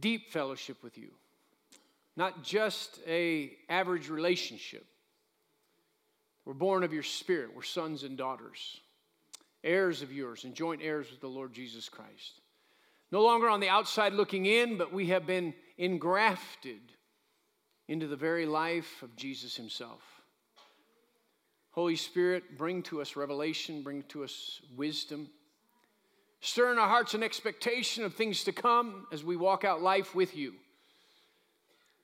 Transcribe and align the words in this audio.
deep 0.00 0.30
fellowship 0.30 0.82
with 0.82 0.98
you, 0.98 1.10
not 2.16 2.42
just 2.42 3.00
a 3.06 3.52
average 3.68 4.08
relationship. 4.08 4.84
We're 6.44 6.54
born 6.54 6.82
of 6.84 6.92
your 6.92 7.02
spirit. 7.02 7.54
We're 7.54 7.62
sons 7.62 8.02
and 8.02 8.16
daughters, 8.16 8.80
heirs 9.62 10.02
of 10.02 10.12
yours, 10.12 10.44
and 10.44 10.54
joint 10.54 10.82
heirs 10.82 11.10
with 11.10 11.20
the 11.20 11.28
Lord 11.28 11.52
Jesus 11.52 11.88
Christ. 11.88 12.40
No 13.10 13.22
longer 13.22 13.48
on 13.48 13.60
the 13.60 13.68
outside 13.68 14.12
looking 14.12 14.46
in, 14.46 14.76
but 14.76 14.92
we 14.92 15.06
have 15.06 15.26
been 15.26 15.54
engrafted 15.78 16.80
into 17.88 18.06
the 18.06 18.16
very 18.16 18.46
life 18.46 19.02
of 19.02 19.14
Jesus 19.16 19.56
himself. 19.56 20.02
Holy 21.70 21.96
Spirit, 21.96 22.56
bring 22.56 22.82
to 22.84 23.00
us 23.00 23.16
revelation, 23.16 23.82
bring 23.82 24.04
to 24.04 24.24
us 24.24 24.60
wisdom. 24.76 25.28
Stir 26.44 26.72
in 26.72 26.78
our 26.78 26.88
hearts 26.88 27.14
an 27.14 27.22
expectation 27.22 28.04
of 28.04 28.12
things 28.12 28.44
to 28.44 28.52
come 28.52 29.06
as 29.10 29.24
we 29.24 29.34
walk 29.34 29.64
out 29.64 29.80
life 29.80 30.14
with 30.14 30.36
you. 30.36 30.52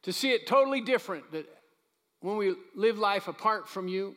To 0.04 0.14
see 0.14 0.30
it 0.30 0.46
totally 0.46 0.80
different 0.80 1.30
that 1.32 1.46
when 2.20 2.38
we 2.38 2.54
live 2.74 2.96
life 2.96 3.28
apart 3.28 3.68
from 3.68 3.86
you, 3.86 4.16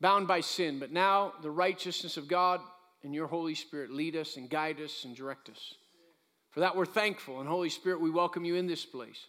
bound 0.00 0.26
by 0.26 0.40
sin, 0.40 0.80
but 0.80 0.90
now 0.90 1.34
the 1.40 1.52
righteousness 1.52 2.16
of 2.16 2.26
God 2.26 2.62
and 3.04 3.14
your 3.14 3.28
Holy 3.28 3.54
Spirit 3.54 3.92
lead 3.92 4.16
us 4.16 4.36
and 4.36 4.50
guide 4.50 4.80
us 4.80 5.04
and 5.04 5.14
direct 5.14 5.48
us. 5.48 5.74
For 6.50 6.58
that 6.58 6.74
we're 6.74 6.84
thankful. 6.84 7.38
And 7.38 7.48
Holy 7.48 7.70
Spirit, 7.70 8.00
we 8.00 8.10
welcome 8.10 8.44
you 8.44 8.56
in 8.56 8.66
this 8.66 8.84
place. 8.84 9.26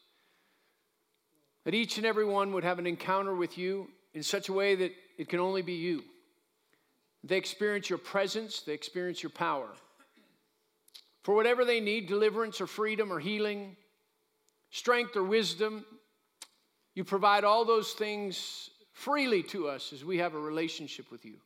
That 1.66 1.76
each 1.76 1.98
and 1.98 2.06
every 2.06 2.26
one 2.26 2.52
would 2.54 2.64
have 2.64 2.80
an 2.80 2.88
encounter 2.88 3.36
with 3.36 3.60
you 3.60 3.90
in 4.16 4.24
such 4.24 4.50
a 4.50 4.54
way 4.54 4.74
that 4.74 4.92
it 5.20 5.30
can 5.30 5.40
only 5.40 5.62
be 5.62 5.74
you. 5.74 6.04
They 7.24 7.38
experience 7.38 7.92
your 7.92 8.00
presence, 8.00 8.62
they 8.62 8.74
experience 8.74 9.22
your 9.22 9.30
power. 9.30 9.70
For 11.26 11.34
whatever 11.34 11.66
they 11.66 11.80
need 11.80 12.06
deliverance 12.06 12.62
or 12.62 12.68
freedom 12.68 13.12
or 13.12 13.20
healing, 13.20 13.76
strength 14.70 15.16
or 15.16 15.24
wisdom 15.24 15.84
you 16.94 17.04
provide 17.04 17.44
all 17.44 17.66
those 17.66 17.94
things 17.94 18.70
freely 18.94 19.42
to 19.42 19.68
us 19.68 19.92
as 19.92 20.06
we 20.06 20.20
have 20.20 20.36
a 20.36 20.40
relationship 20.40 21.10
with 21.12 21.26
you. 21.26 21.38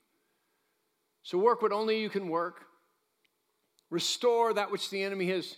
So 1.24 1.38
work 1.38 1.62
what 1.62 1.72
only 1.72 2.02
you 2.02 2.10
can 2.10 2.28
work. 2.28 2.66
Restore 3.90 4.54
that 4.54 4.70
which 4.70 4.90
the 4.90 5.02
enemy 5.02 5.30
has 5.30 5.56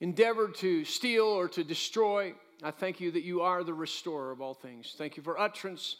endeavored 0.00 0.54
to 0.56 0.86
steal 0.86 1.26
or 1.26 1.46
to 1.48 1.62
destroy. 1.62 2.32
I 2.62 2.70
thank 2.70 3.00
you 3.02 3.10
that 3.10 3.22
you 3.22 3.42
are 3.42 3.62
the 3.62 3.74
restorer 3.74 4.32
of 4.32 4.40
all 4.40 4.54
things. 4.54 4.94
Thank 4.96 5.18
you 5.18 5.22
for 5.22 5.38
utterance 5.38 5.96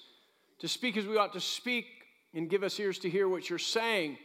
to 0.60 0.68
speak 0.68 0.96
as 0.96 1.06
we 1.06 1.18
ought 1.18 1.34
to 1.34 1.40
speak 1.40 1.84
and 2.32 2.48
give 2.48 2.62
us 2.62 2.80
ears 2.80 2.98
to 3.00 3.10
hear 3.10 3.28
what 3.28 3.50
you're 3.50 3.58
saying. 3.58 4.16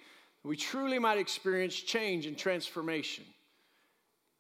We 0.47 0.55
truly 0.55 0.97
might 0.97 1.17
experience 1.17 1.75
change 1.75 2.25
and 2.25 2.37
transformation. 2.37 3.25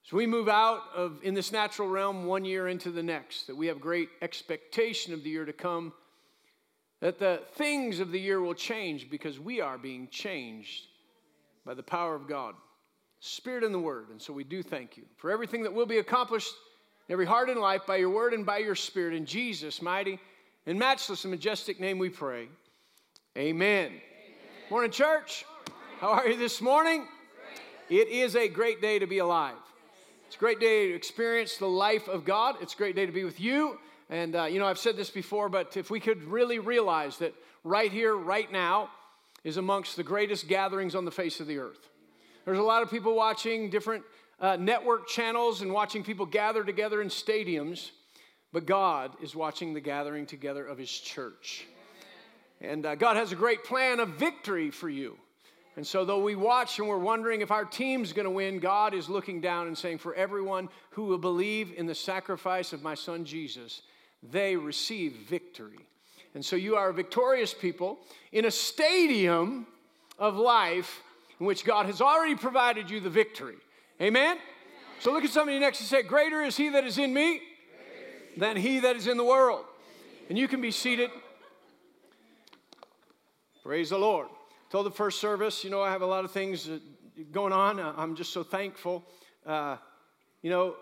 So 0.03 0.15
we 0.15 0.25
move 0.25 0.47
out 0.47 0.83
of 0.95 1.19
in 1.21 1.33
this 1.33 1.51
natural 1.51 1.89
realm 1.89 2.25
one 2.25 2.45
year 2.45 2.69
into 2.69 2.91
the 2.91 3.03
next, 3.03 3.47
that 3.47 3.57
we 3.57 3.67
have 3.67 3.81
great 3.81 4.07
expectation 4.21 5.13
of 5.13 5.23
the 5.23 5.29
year 5.29 5.43
to 5.43 5.51
come, 5.51 5.91
that 7.01 7.19
the 7.19 7.41
things 7.55 7.99
of 7.99 8.11
the 8.11 8.19
year 8.19 8.39
will 8.39 8.53
change 8.53 9.09
because 9.09 9.37
we 9.37 9.59
are 9.59 9.77
being 9.77 10.07
changed 10.09 10.85
by 11.65 11.73
the 11.73 11.83
power 11.83 12.15
of 12.15 12.25
God. 12.25 12.55
Spirit 13.19 13.65
and 13.65 13.73
the 13.73 13.79
Word. 13.79 14.09
And 14.09 14.21
so 14.21 14.31
we 14.31 14.45
do 14.45 14.63
thank 14.63 14.95
you 14.95 15.03
for 15.17 15.29
everything 15.29 15.63
that 15.63 15.73
will 15.73 15.85
be 15.85 15.97
accomplished 15.97 16.53
in 17.09 17.13
every 17.13 17.25
heart 17.25 17.49
and 17.49 17.59
life 17.59 17.81
by 17.85 17.97
your 17.97 18.11
Word 18.11 18.33
and 18.33 18.45
by 18.45 18.59
your 18.59 18.75
Spirit. 18.75 19.13
In 19.13 19.25
Jesus' 19.25 19.81
mighty 19.81 20.19
and 20.65 20.79
matchless 20.79 21.25
and 21.25 21.31
majestic 21.31 21.81
name 21.81 21.99
we 21.99 22.09
pray. 22.09 22.47
Amen. 23.37 23.87
Amen. 23.87 24.01
Morning, 24.69 24.91
church. 24.91 25.43
How 25.99 26.09
are 26.09 26.27
you 26.27 26.37
this 26.37 26.61
morning? 26.61 27.07
It 27.89 28.07
is 28.09 28.35
a 28.35 28.47
great 28.47 28.83
day 28.83 28.99
to 28.99 29.07
be 29.07 29.17
alive. 29.17 29.55
It's 30.27 30.35
a 30.35 30.39
great 30.39 30.59
day 30.59 30.89
to 30.89 30.93
experience 30.93 31.57
the 31.57 31.65
life 31.65 32.07
of 32.07 32.23
God. 32.23 32.57
It's 32.61 32.75
a 32.75 32.77
great 32.77 32.95
day 32.95 33.07
to 33.07 33.11
be 33.11 33.23
with 33.23 33.39
you. 33.39 33.79
And, 34.11 34.35
uh, 34.35 34.43
you 34.43 34.59
know, 34.59 34.67
I've 34.67 34.77
said 34.77 34.95
this 34.95 35.09
before, 35.09 35.49
but 35.49 35.75
if 35.75 35.89
we 35.89 35.99
could 35.99 36.23
really 36.25 36.59
realize 36.59 37.17
that 37.17 37.33
right 37.63 37.91
here, 37.91 38.15
right 38.15 38.51
now, 38.51 38.91
is 39.43 39.57
amongst 39.57 39.95
the 39.95 40.03
greatest 40.03 40.47
gatherings 40.47 40.93
on 40.93 41.03
the 41.03 41.09
face 41.09 41.39
of 41.39 41.47
the 41.47 41.57
earth. 41.57 41.89
There's 42.45 42.59
a 42.59 42.63
lot 42.63 42.83
of 42.83 42.91
people 42.91 43.15
watching 43.15 43.71
different 43.71 44.03
uh, 44.39 44.55
network 44.55 45.07
channels 45.07 45.63
and 45.63 45.73
watching 45.73 46.03
people 46.03 46.27
gather 46.27 46.63
together 46.63 47.01
in 47.01 47.07
stadiums, 47.07 47.89
but 48.53 48.67
God 48.67 49.13
is 49.19 49.35
watching 49.35 49.73
the 49.73 49.81
gathering 49.81 50.27
together 50.27 50.63
of 50.63 50.77
His 50.77 50.91
church. 50.91 51.65
And 52.61 52.85
uh, 52.85 52.93
God 52.93 53.17
has 53.17 53.31
a 53.31 53.35
great 53.35 53.63
plan 53.63 53.99
of 53.99 54.09
victory 54.09 54.69
for 54.69 54.89
you. 54.89 55.17
And 55.77 55.85
so, 55.85 56.03
though 56.03 56.23
we 56.23 56.35
watch 56.35 56.79
and 56.79 56.87
we're 56.87 56.97
wondering 56.97 57.41
if 57.41 57.51
our 57.51 57.63
team's 57.63 58.11
going 58.11 58.25
to 58.25 58.31
win, 58.31 58.57
God 58.57 58.95
is 58.95 59.09
looking 59.09 59.39
down 59.39 59.67
and 59.67 59.77
saying, 59.77 59.99
For 59.99 60.15
everyone 60.15 60.69
who 60.89 61.03
will 61.03 61.19
believe 61.19 61.71
in 61.77 61.85
the 61.85 61.93
sacrifice 61.93 62.73
of 62.73 62.81
my 62.81 62.95
son 62.95 63.25
Jesus, 63.25 63.83
they 64.23 64.55
receive 64.55 65.13
victory. 65.29 65.85
And 66.33 66.43
so, 66.43 66.55
you 66.55 66.75
are 66.75 66.89
a 66.89 66.93
victorious 66.93 67.53
people 67.53 67.99
in 68.31 68.45
a 68.45 68.51
stadium 68.51 69.67
of 70.17 70.35
life 70.35 71.03
in 71.39 71.45
which 71.45 71.63
God 71.63 71.85
has 71.85 72.01
already 72.01 72.35
provided 72.35 72.89
you 72.89 72.99
the 72.99 73.11
victory. 73.11 73.57
Amen? 74.01 74.39
So 74.99 75.13
look 75.13 75.23
at 75.23 75.29
somebody 75.29 75.59
next 75.59 75.79
and 75.79 75.87
say, 75.87 76.01
Greater 76.01 76.41
is 76.41 76.57
he 76.57 76.69
that 76.69 76.85
is 76.85 76.97
in 76.97 77.13
me 77.13 77.39
than 78.35 78.57
he 78.57 78.79
that 78.79 78.95
is 78.95 79.05
in 79.05 79.17
the 79.17 79.23
world. 79.23 79.65
And 80.27 80.39
you 80.39 80.47
can 80.47 80.59
be 80.59 80.71
seated. 80.71 81.11
Praise 83.63 83.91
the 83.91 83.99
Lord. 83.99 84.29
Told 84.69 84.85
the 84.85 84.91
first 84.91 85.21
service, 85.21 85.63
you 85.63 85.69
know, 85.69 85.81
I 85.81 85.91
have 85.91 86.01
a 86.01 86.05
lot 86.05 86.25
of 86.25 86.31
things 86.31 86.69
going 87.31 87.53
on. 87.53 87.79
I'm 87.79 88.15
just 88.17 88.33
so 88.33 88.43
thankful. 88.43 89.05
Uh, 89.45 89.77
you 90.41 90.49
know, 90.49 90.75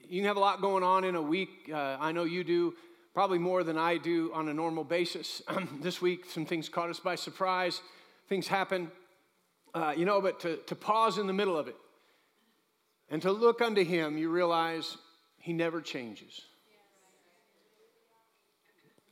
you 0.00 0.20
can 0.20 0.24
have 0.26 0.38
a 0.38 0.40
lot 0.40 0.62
going 0.62 0.82
on 0.82 1.04
in 1.04 1.14
a 1.14 1.20
week. 1.20 1.70
Uh, 1.70 1.98
I 2.00 2.12
know 2.12 2.24
you 2.24 2.42
do, 2.42 2.72
probably 3.12 3.38
more 3.38 3.64
than 3.64 3.76
I 3.76 3.98
do 3.98 4.32
on 4.32 4.48
a 4.48 4.54
normal 4.54 4.82
basis. 4.82 5.42
this 5.82 6.00
week, 6.00 6.24
some 6.24 6.46
things 6.46 6.70
caught 6.70 6.88
us 6.88 7.00
by 7.00 7.14
surprise. 7.14 7.82
Things 8.30 8.48
happen. 8.48 8.90
Uh, 9.74 9.92
you 9.94 10.06
know, 10.06 10.22
but 10.22 10.40
to, 10.40 10.56
to 10.66 10.74
pause 10.74 11.18
in 11.18 11.26
the 11.26 11.34
middle 11.34 11.58
of 11.58 11.68
it 11.68 11.76
and 13.10 13.20
to 13.20 13.30
look 13.30 13.60
unto 13.60 13.84
Him, 13.84 14.16
you 14.16 14.30
realize 14.30 14.96
He 15.38 15.52
never 15.52 15.82
changes. 15.82 16.40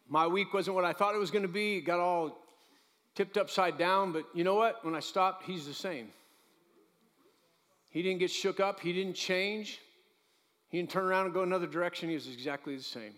My 0.09 0.27
week 0.27 0.55
wasn't 0.55 0.75
what 0.75 0.87
I 0.87 0.95
thought 0.95 1.15
it 1.15 1.19
was 1.19 1.31
going 1.31 1.43
to 1.43 1.49
be. 1.49 1.77
It 1.77 1.83
got 1.83 2.01
all 2.01 2.40
tipped 3.21 3.37
upside 3.37 3.77
down, 3.77 4.13
but 4.13 4.25
you 4.33 4.45
know 4.45 4.55
what? 4.55 4.83
When 4.83 4.95
I 4.95 5.01
stopped, 5.01 5.45
He's 5.45 5.67
the 5.67 5.75
same. 5.75 6.09
He 7.91 8.01
didn't 8.01 8.19
get 8.19 8.31
shook 8.31 8.61
up, 8.61 8.81
He 8.81 8.95
didn't 8.95 9.13
change. 9.13 9.79
He 10.71 10.79
didn't 10.79 10.91
turn 10.91 11.05
around 11.05 11.27
and 11.27 11.35
go 11.35 11.43
another 11.43 11.67
direction. 11.67 12.09
He 12.09 12.15
was 12.15 12.29
exactly 12.29 12.75
the 12.77 12.83
same. 12.83 13.13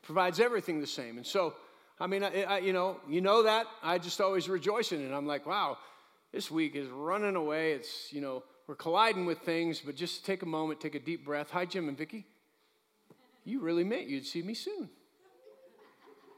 Provides 0.00 0.40
everything 0.40 0.80
the 0.80 0.86
same. 0.86 1.18
And 1.18 1.26
so, 1.26 1.52
I 2.00 2.06
mean, 2.06 2.24
I, 2.24 2.44
I, 2.44 2.58
you 2.60 2.72
know, 2.72 2.98
you 3.06 3.20
know 3.20 3.42
that. 3.42 3.66
I 3.82 3.98
just 3.98 4.18
always 4.18 4.48
rejoice 4.48 4.92
in 4.92 5.06
it. 5.06 5.12
I'm 5.12 5.26
like, 5.26 5.44
wow, 5.44 5.76
this 6.32 6.50
week 6.50 6.74
is 6.74 6.88
running 6.88 7.36
away. 7.36 7.72
It's, 7.72 8.10
you 8.14 8.22
know, 8.22 8.44
we're 8.66 8.76
colliding 8.76 9.26
with 9.26 9.40
things, 9.40 9.80
but 9.84 9.94
just 9.94 10.24
take 10.24 10.40
a 10.40 10.46
moment, 10.46 10.80
take 10.80 10.94
a 10.94 11.00
deep 11.00 11.22
breath. 11.22 11.50
Hi, 11.50 11.66
Jim 11.66 11.88
and 11.88 11.98
Vicki. 11.98 12.24
You 13.44 13.60
really 13.60 13.84
meant 13.84 14.08
you'd 14.08 14.24
see 14.24 14.40
me 14.40 14.54
soon. 14.54 14.88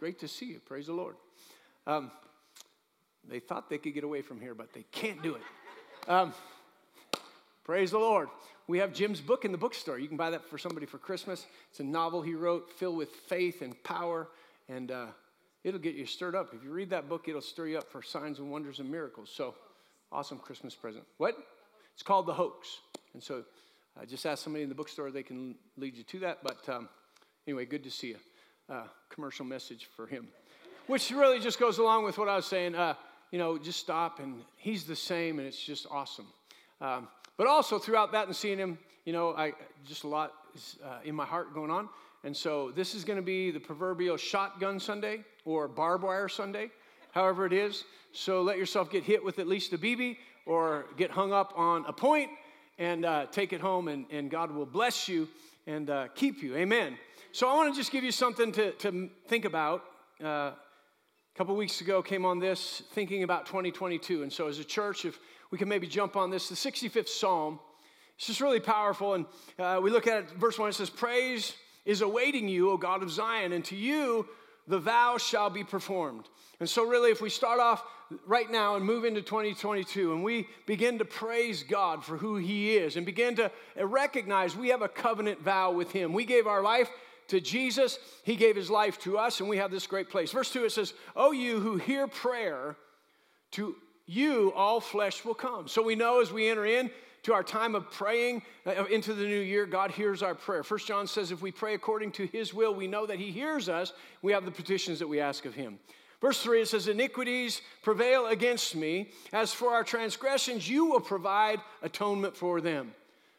Great 0.00 0.18
to 0.18 0.26
see 0.26 0.46
you. 0.46 0.60
Praise 0.66 0.86
the 0.86 0.94
Lord. 0.94 1.14
Um, 1.86 2.10
they 3.28 3.40
thought 3.40 3.68
they 3.68 3.78
could 3.78 3.94
get 3.94 4.04
away 4.04 4.22
from 4.22 4.40
here, 4.40 4.54
but 4.54 4.72
they 4.72 4.84
can't 4.92 5.22
do 5.22 5.36
it. 5.36 5.42
Um, 6.10 6.32
praise 7.64 7.90
the 7.90 7.98
Lord. 7.98 8.28
We 8.66 8.78
have 8.78 8.92
Jim's 8.92 9.20
book 9.20 9.44
in 9.44 9.52
the 9.52 9.58
bookstore. 9.58 9.98
You 9.98 10.08
can 10.08 10.16
buy 10.16 10.30
that 10.30 10.44
for 10.44 10.58
somebody 10.58 10.86
for 10.86 10.98
Christmas. 10.98 11.46
It's 11.70 11.80
a 11.80 11.84
novel 11.84 12.22
he 12.22 12.34
wrote 12.34 12.70
filled 12.70 12.96
with 12.96 13.10
faith 13.28 13.62
and 13.62 13.82
power, 13.82 14.28
and 14.68 14.90
uh, 14.90 15.06
it'll 15.64 15.80
get 15.80 15.94
you 15.94 16.06
stirred 16.06 16.34
up. 16.34 16.52
If 16.54 16.62
you 16.62 16.70
read 16.70 16.90
that 16.90 17.08
book, 17.08 17.28
it'll 17.28 17.40
stir 17.40 17.68
you 17.68 17.78
up 17.78 17.90
for 17.90 18.02
signs 18.02 18.38
and 18.38 18.50
wonders 18.50 18.78
and 18.78 18.90
miracles. 18.90 19.30
So, 19.34 19.54
Awesome 20.10 20.38
Christmas 20.38 20.74
present. 20.74 21.04
What? 21.18 21.36
It's 21.92 22.02
called 22.02 22.26
The 22.26 22.32
Hoax. 22.32 22.78
And 23.12 23.22
so 23.22 23.44
uh, 24.00 24.06
just 24.06 24.24
ask 24.24 24.42
somebody 24.42 24.62
in 24.62 24.68
the 24.68 24.74
bookstore, 24.74 25.10
they 25.10 25.22
can 25.22 25.54
lead 25.76 25.96
you 25.96 26.02
to 26.04 26.18
that. 26.20 26.38
But 26.42 26.66
um, 26.68 26.88
anyway, 27.46 27.66
good 27.66 27.84
to 27.84 27.90
see 27.90 28.08
you. 28.08 28.16
Uh, 28.70 28.84
commercial 29.10 29.44
message 29.44 29.88
for 29.96 30.06
him, 30.06 30.28
which 30.86 31.10
really 31.10 31.40
just 31.40 31.58
goes 31.58 31.78
along 31.78 32.04
with 32.04 32.18
what 32.18 32.28
I 32.28 32.36
was 32.36 32.46
saying. 32.46 32.74
Uh, 32.74 32.94
you 33.30 33.38
know, 33.38 33.58
just 33.58 33.78
stop, 33.78 34.20
and 34.20 34.42
he's 34.56 34.84
the 34.84 34.96
same, 34.96 35.38
and 35.38 35.46
it's 35.46 35.62
just 35.62 35.86
awesome. 35.90 36.26
Um, 36.80 37.08
but 37.36 37.46
also 37.46 37.78
throughout 37.78 38.12
that 38.12 38.26
and 38.26 38.34
seeing 38.34 38.58
him, 38.58 38.78
you 39.04 39.12
know, 39.12 39.34
I 39.34 39.52
just 39.86 40.04
a 40.04 40.08
lot 40.08 40.32
is 40.54 40.76
uh, 40.84 40.98
in 41.04 41.14
my 41.14 41.24
heart 41.24 41.54
going 41.54 41.70
on. 41.70 41.88
And 42.24 42.36
so 42.36 42.72
this 42.72 42.94
is 42.94 43.04
going 43.04 43.16
to 43.18 43.22
be 43.22 43.50
the 43.50 43.60
proverbial 43.60 44.16
shotgun 44.16 44.80
Sunday 44.80 45.24
or 45.44 45.68
barbed 45.68 46.02
wire 46.02 46.28
Sunday 46.28 46.70
however 47.12 47.46
it 47.46 47.52
is. 47.52 47.84
So 48.12 48.42
let 48.42 48.58
yourself 48.58 48.90
get 48.90 49.04
hit 49.04 49.24
with 49.24 49.38
at 49.38 49.46
least 49.46 49.72
a 49.72 49.78
BB 49.78 50.16
or 50.46 50.86
get 50.96 51.10
hung 51.10 51.32
up 51.32 51.52
on 51.56 51.84
a 51.86 51.92
point 51.92 52.30
and 52.78 53.04
uh, 53.04 53.26
take 53.26 53.52
it 53.52 53.60
home, 53.60 53.88
and, 53.88 54.06
and 54.10 54.30
God 54.30 54.52
will 54.52 54.66
bless 54.66 55.08
you 55.08 55.28
and 55.66 55.90
uh, 55.90 56.08
keep 56.14 56.42
you. 56.42 56.56
Amen. 56.56 56.96
So 57.32 57.48
I 57.48 57.54
want 57.56 57.74
to 57.74 57.78
just 57.78 57.90
give 57.90 58.04
you 58.04 58.12
something 58.12 58.52
to, 58.52 58.70
to 58.72 59.10
think 59.26 59.44
about. 59.44 59.84
Couple 61.38 61.54
weeks 61.54 61.80
ago, 61.80 62.02
came 62.02 62.24
on 62.24 62.40
this 62.40 62.82
thinking 62.94 63.22
about 63.22 63.46
2022. 63.46 64.24
And 64.24 64.32
so, 64.32 64.48
as 64.48 64.58
a 64.58 64.64
church, 64.64 65.04
if 65.04 65.20
we 65.52 65.56
can 65.56 65.68
maybe 65.68 65.86
jump 65.86 66.16
on 66.16 66.30
this, 66.30 66.48
the 66.48 66.56
65th 66.56 67.06
Psalm 67.06 67.60
It's 68.16 68.26
just 68.26 68.40
really 68.40 68.58
powerful. 68.58 69.14
And 69.14 69.24
uh, 69.56 69.78
we 69.80 69.92
look 69.92 70.08
at 70.08 70.24
it, 70.24 70.30
verse 70.30 70.58
1, 70.58 70.70
it 70.70 70.72
says, 70.72 70.90
Praise 70.90 71.54
is 71.84 72.00
awaiting 72.00 72.48
you, 72.48 72.72
O 72.72 72.76
God 72.76 73.04
of 73.04 73.10
Zion, 73.12 73.52
and 73.52 73.64
to 73.66 73.76
you 73.76 74.26
the 74.66 74.80
vow 74.80 75.16
shall 75.16 75.48
be 75.48 75.62
performed. 75.62 76.28
And 76.58 76.68
so, 76.68 76.84
really, 76.84 77.12
if 77.12 77.20
we 77.20 77.30
start 77.30 77.60
off 77.60 77.84
right 78.26 78.50
now 78.50 78.74
and 78.74 78.84
move 78.84 79.04
into 79.04 79.22
2022 79.22 80.12
and 80.12 80.24
we 80.24 80.48
begin 80.66 80.98
to 80.98 81.04
praise 81.04 81.62
God 81.62 82.04
for 82.04 82.16
who 82.16 82.34
He 82.34 82.76
is 82.76 82.96
and 82.96 83.06
begin 83.06 83.36
to 83.36 83.52
recognize 83.76 84.56
we 84.56 84.70
have 84.70 84.82
a 84.82 84.88
covenant 84.88 85.40
vow 85.40 85.70
with 85.70 85.92
Him, 85.92 86.12
we 86.12 86.24
gave 86.24 86.48
our 86.48 86.64
life 86.64 86.90
to 87.28 87.40
Jesus, 87.40 87.98
He 88.24 88.36
gave 88.36 88.56
His 88.56 88.70
life 88.70 88.98
to 89.00 89.18
us, 89.18 89.40
and 89.40 89.48
we 89.48 89.58
have 89.58 89.70
this 89.70 89.86
great 89.86 90.10
place. 90.10 90.32
Verse 90.32 90.52
2 90.52 90.64
it 90.64 90.72
says, 90.72 90.94
Oh, 91.16 91.32
you 91.32 91.60
who 91.60 91.76
hear 91.76 92.06
prayer, 92.06 92.76
to 93.52 93.76
you 94.06 94.52
all 94.54 94.80
flesh 94.80 95.24
will 95.24 95.34
come. 95.34 95.68
So 95.68 95.82
we 95.82 95.94
know 95.94 96.20
as 96.20 96.32
we 96.32 96.48
enter 96.48 96.66
in, 96.66 96.90
to 97.24 97.34
our 97.34 97.42
time 97.42 97.74
of 97.74 97.90
praying 97.90 98.42
uh, 98.66 98.84
into 98.86 99.12
the 99.12 99.24
new 99.24 99.40
year, 99.40 99.66
God 99.66 99.90
hears 99.90 100.22
our 100.22 100.34
prayer. 100.34 100.62
First 100.62 100.86
John 100.86 101.06
says, 101.06 101.30
if 101.30 101.42
we 101.42 101.50
pray 101.50 101.74
according 101.74 102.12
to 102.12 102.26
his 102.26 102.54
will, 102.54 102.74
we 102.74 102.86
know 102.86 103.06
that 103.06 103.18
he 103.18 103.30
hears 103.30 103.68
us. 103.68 103.92
We 104.22 104.32
have 104.32 104.44
the 104.44 104.50
petitions 104.50 104.98
that 105.00 105.08
we 105.08 105.20
ask 105.20 105.44
of 105.44 105.54
him. 105.54 105.78
Verse 106.20 106.42
3, 106.42 106.62
it 106.62 106.68
says, 106.68 106.88
Iniquities 106.88 107.60
prevail 107.82 108.26
against 108.26 108.74
me. 108.74 109.10
As 109.32 109.52
for 109.52 109.70
our 109.70 109.84
transgressions, 109.84 110.68
you 110.68 110.86
will 110.86 111.00
provide 111.00 111.60
atonement 111.82 112.36
for 112.36 112.60
them. 112.60 112.92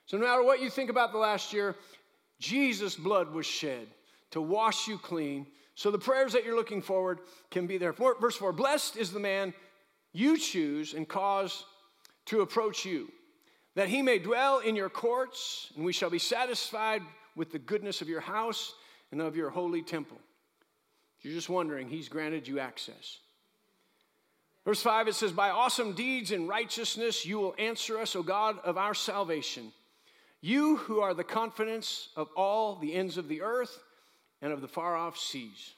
So, 0.05 0.17
no 0.17 0.25
matter 0.25 0.43
what 0.43 0.61
you 0.61 0.69
think 0.69 0.89
about 0.89 1.11
the 1.11 1.17
last 1.17 1.51
year, 1.51 1.75
Jesus' 2.39 2.95
blood 2.95 3.31
was 3.33 3.45
shed 3.45 3.87
to 4.31 4.41
wash 4.41 4.87
you 4.87 4.97
clean. 4.97 5.47
So, 5.75 5.91
the 5.91 5.99
prayers 5.99 6.33
that 6.33 6.45
you're 6.45 6.55
looking 6.55 6.81
forward 6.81 7.19
can 7.51 7.67
be 7.67 7.77
there. 7.77 7.93
Verse 7.93 8.35
4 8.35 8.53
Blessed 8.53 8.97
is 8.97 9.11
the 9.11 9.19
man 9.19 9.53
you 10.13 10.37
choose 10.37 10.93
and 10.93 11.07
cause 11.07 11.65
to 12.25 12.41
approach 12.41 12.85
you 12.85 13.11
that 13.75 13.87
he 13.87 14.01
may 14.01 14.19
dwell 14.19 14.59
in 14.59 14.75
your 14.75 14.89
courts, 14.89 15.71
and 15.75 15.85
we 15.85 15.93
shall 15.93 16.09
be 16.09 16.19
satisfied 16.19 17.01
with 17.35 17.51
the 17.51 17.59
goodness 17.59 18.01
of 18.01 18.09
your 18.09 18.19
house 18.19 18.73
and 19.11 19.21
of 19.21 19.35
your 19.35 19.49
holy 19.49 19.81
temple. 19.81 20.19
You're 21.21 21.33
just 21.33 21.49
wondering, 21.49 21.87
he's 21.87 22.09
granted 22.09 22.47
you 22.47 22.59
access. 22.59 23.19
Verse 24.65 24.81
5, 24.81 25.07
it 25.07 25.15
says, 25.15 25.31
By 25.31 25.49
awesome 25.49 25.93
deeds 25.93 26.31
and 26.31 26.47
righteousness 26.47 27.25
you 27.25 27.39
will 27.39 27.55
answer 27.57 27.97
us, 27.97 28.15
O 28.15 28.23
God 28.23 28.59
of 28.63 28.77
our 28.77 28.93
salvation. 28.93 29.71
You 30.41 30.77
who 30.77 31.01
are 31.01 31.13
the 31.13 31.23
confidence 31.23 32.09
of 32.15 32.29
all 32.35 32.75
the 32.75 32.93
ends 32.93 33.17
of 33.17 33.27
the 33.27 33.41
earth 33.41 33.77
and 34.41 34.53
of 34.53 34.61
the 34.61 34.67
far 34.67 34.95
off 34.95 35.17
seas, 35.17 35.73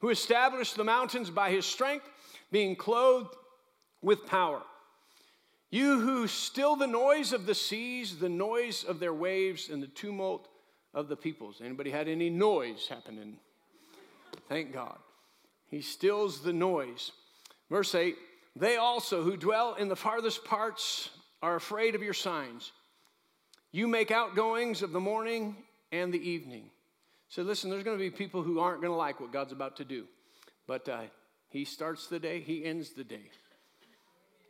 who 0.00 0.10
established 0.10 0.76
the 0.76 0.84
mountains 0.84 1.30
by 1.30 1.50
his 1.50 1.64
strength, 1.64 2.06
being 2.50 2.76
clothed 2.76 3.34
with 4.02 4.26
power 4.26 4.62
you 5.70 6.00
who 6.00 6.28
still 6.28 6.76
the 6.76 6.86
noise 6.86 7.32
of 7.32 7.46
the 7.46 7.54
seas, 7.54 8.18
the 8.18 8.28
noise 8.28 8.84
of 8.84 9.00
their 9.00 9.12
waves, 9.12 9.68
and 9.68 9.82
the 9.82 9.88
tumult 9.88 10.48
of 10.94 11.08
the 11.08 11.16
peoples. 11.16 11.60
Anybody 11.62 11.90
had 11.90 12.08
any 12.08 12.30
noise 12.30 12.86
happening? 12.88 13.36
Thank 14.48 14.72
God. 14.72 14.98
He 15.68 15.80
stills 15.80 16.40
the 16.40 16.52
noise. 16.52 17.12
Verse 17.68 17.94
8 17.94 18.16
They 18.54 18.76
also 18.76 19.22
who 19.22 19.36
dwell 19.36 19.74
in 19.74 19.88
the 19.88 19.96
farthest 19.96 20.44
parts 20.44 21.10
are 21.42 21.56
afraid 21.56 21.94
of 21.94 22.02
your 22.02 22.14
signs. 22.14 22.72
You 23.72 23.88
make 23.88 24.10
outgoings 24.10 24.82
of 24.82 24.92
the 24.92 25.00
morning 25.00 25.56
and 25.92 26.12
the 26.12 26.30
evening. 26.30 26.70
So, 27.28 27.42
listen, 27.42 27.70
there's 27.70 27.82
going 27.82 27.98
to 27.98 28.02
be 28.02 28.10
people 28.10 28.42
who 28.42 28.60
aren't 28.60 28.80
going 28.80 28.92
to 28.92 28.96
like 28.96 29.20
what 29.20 29.32
God's 29.32 29.52
about 29.52 29.76
to 29.76 29.84
do. 29.84 30.06
But 30.66 30.88
uh, 30.88 31.02
He 31.50 31.64
starts 31.64 32.06
the 32.06 32.18
day, 32.18 32.40
He 32.40 32.64
ends 32.64 32.90
the 32.90 33.04
day 33.04 33.30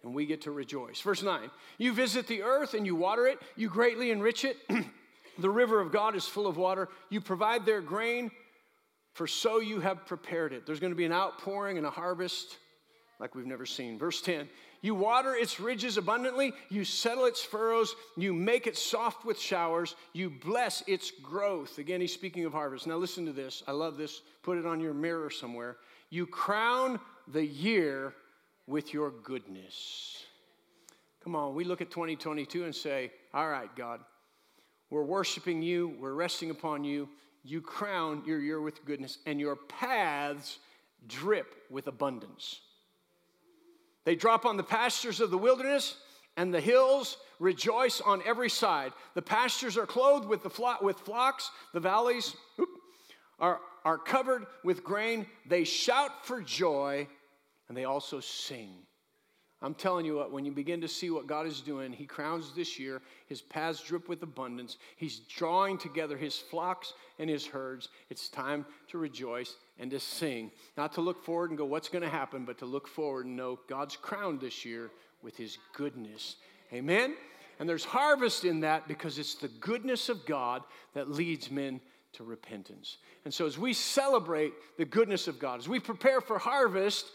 and 0.07 0.15
we 0.15 0.25
get 0.25 0.43
to 0.43 0.53
rejoice. 0.53 1.01
Verse 1.01 1.23
9 1.23 1.51
You 1.77 1.93
visit 1.93 2.27
the 2.27 2.43
earth 2.43 2.73
and 2.73 2.87
you 2.87 2.95
water 2.95 3.27
it, 3.27 3.39
you 3.57 3.69
greatly 3.69 4.11
enrich 4.11 4.45
it. 4.45 4.57
the 5.39 5.51
river 5.51 5.81
of 5.81 5.93
God 5.93 6.15
is 6.15 6.25
full 6.25 6.47
of 6.47 6.57
water. 6.57 6.89
You 7.11 7.21
provide 7.21 7.67
their 7.67 7.83
grain, 7.83 8.31
for 9.13 9.27
so 9.27 9.59
you 9.61 9.81
have 9.81 10.07
prepared 10.07 10.53
it. 10.53 10.65
There's 10.65 10.81
going 10.81 10.93
to 10.93 10.97
be 10.97 11.05
an 11.05 11.13
outpouring 11.13 11.77
and 11.77 11.87
a 11.87 11.91
harvest 11.91 12.57
like 13.19 13.35
we've 13.35 13.47
never 13.47 13.67
seen. 13.67 13.99
Verse 13.99 14.23
10 14.23 14.49
You 14.83 14.95
water 14.95 15.35
its 15.35 15.59
ridges 15.59 15.97
abundantly, 15.97 16.53
you 16.69 16.85
settle 16.85 17.25
its 17.25 17.43
furrows, 17.43 17.95
you 18.17 18.33
make 18.33 18.67
it 18.67 18.77
soft 18.77 19.25
with 19.25 19.39
showers, 19.39 19.95
you 20.13 20.31
bless 20.31 20.83
its 20.87 21.11
growth. 21.23 21.79
Again, 21.79 22.01
he's 22.01 22.13
speaking 22.13 22.45
of 22.45 22.53
harvest. 22.53 22.87
Now, 22.87 22.97
listen 22.97 23.27
to 23.27 23.33
this. 23.33 23.63
I 23.67 23.73
love 23.73 23.97
this. 23.97 24.23
Put 24.43 24.59
it 24.59 24.67
on 24.67 24.81
your 24.81 24.95
mirror 24.95 25.31
somewhere. 25.31 25.77
You 26.11 26.27
crown 26.27 27.01
the 27.29 27.45
year 27.45 28.15
with 28.67 28.93
your 28.93 29.11
goodness. 29.11 30.25
Come 31.23 31.35
on, 31.35 31.55
we 31.55 31.65
look 31.65 31.81
at 31.81 31.91
2022 31.91 32.65
and 32.65 32.75
say, 32.75 33.11
All 33.35 33.49
right, 33.49 33.75
God, 33.75 34.01
we're 34.91 35.03
worshiping 35.03 35.63
you, 35.63 35.97
we're 35.99 36.15
resting 36.15 36.51
upon 36.51 36.85
you. 36.85 37.09
You 37.43 37.61
crown 37.61 38.23
your 38.27 38.41
year 38.41 38.61
with 38.61 38.85
goodness, 38.85 39.19
and 39.27 39.39
your 39.39 39.57
paths 39.57 40.59
drip 41.07 41.55
with 41.71 41.87
abundance. 41.87 42.61
They 44.07 44.15
drop 44.15 44.47
on 44.47 44.57
the 44.57 44.63
pastures 44.63 45.21
of 45.21 45.31
the 45.31 45.37
wilderness, 45.37 45.97
and 46.37 46.55
the 46.55 46.61
hills 46.61 47.17
rejoice 47.41 48.01
on 48.01 48.23
every 48.25 48.49
side. 48.49 48.93
The 49.15 49.23
pastures 49.23 49.77
are 49.77 49.85
clothed 49.85 50.29
with, 50.29 50.45
the 50.45 50.49
flo- 50.49 50.77
with 50.81 51.01
flocks, 51.01 51.51
the 51.75 51.81
valleys 51.81 52.37
whoop, 52.57 52.69
are, 53.41 53.61
are 53.85 53.99
covered 53.99 54.47
with 54.63 54.85
grain. 54.85 55.27
They 55.47 55.65
shout 55.65 56.25
for 56.25 56.41
joy 56.41 57.09
and 57.69 57.77
they 57.77 57.85
also 57.85 58.21
sing. 58.21 58.71
I'm 59.63 59.75
telling 59.75 60.05
you 60.05 60.17
what, 60.17 60.33
when 60.33 60.45
you 60.45 60.53
begin 60.53 60.83
to 60.83 60.89
see 60.89 61.09
what 61.09 61.27
God 61.27 61.47
is 61.47 61.61
doing, 61.61 61.93
He 61.93 62.05
crowns 62.05 62.53
this 62.55 62.79
year, 62.79 63.01
His 63.27 63.41
paths 63.41 63.83
drip 63.83 64.09
with 64.09 64.23
abundance. 64.23 64.77
He's 64.97 65.21
drawing 65.21 65.79
together 65.79 66.17
His 66.17 66.37
flocks 66.37 66.93
and 67.19 67.31
His 67.31 67.47
herds. 67.47 67.89
It's 68.11 68.29
time 68.29 68.67
to 68.89 68.99
rejoice 68.99 69.55
and 69.79 69.91
to 69.93 70.01
sing. 70.01 70.51
Not 70.77 70.93
to 70.95 71.01
look 71.01 71.25
forward 71.25 71.51
and 71.51 71.59
go, 71.59 71.65
what's 71.65 71.89
going 71.89 72.05
to 72.05 72.11
happen, 72.11 72.45
but 72.45 72.59
to 72.59 72.67
look 72.67 72.87
forward 72.87 73.25
and 73.25 73.37
know 73.37 73.59
God's 73.67 73.97
crowned 73.97 74.41
this 74.41 74.65
year 74.65 74.91
with 75.23 75.39
His 75.39 75.57
goodness. 75.75 76.37
Amen? 76.73 77.15
And 77.59 77.67
there's 77.67 77.85
harvest 77.85 78.45
in 78.45 78.61
that 78.61 78.87
because 78.87 79.19
it's 79.19 79.37
the 79.37 79.49
goodness 79.49 80.11
of 80.11 80.27
God 80.27 80.63
that 80.93 81.11
leads 81.11 81.51
men 81.51 81.81
to 82.13 82.25
repentance. 82.25 82.99
And 83.25 83.33
so 83.33 83.47
as 83.47 83.59
we 83.59 83.73
celebrate 83.73 84.53
the 84.77 84.85
goodness 84.85 85.29
of 85.29 85.39
God, 85.39 85.61
as 85.61 85.69
we 85.69 85.81
prepare 85.81 86.21
for 86.21 86.39
harvest, 86.39 87.07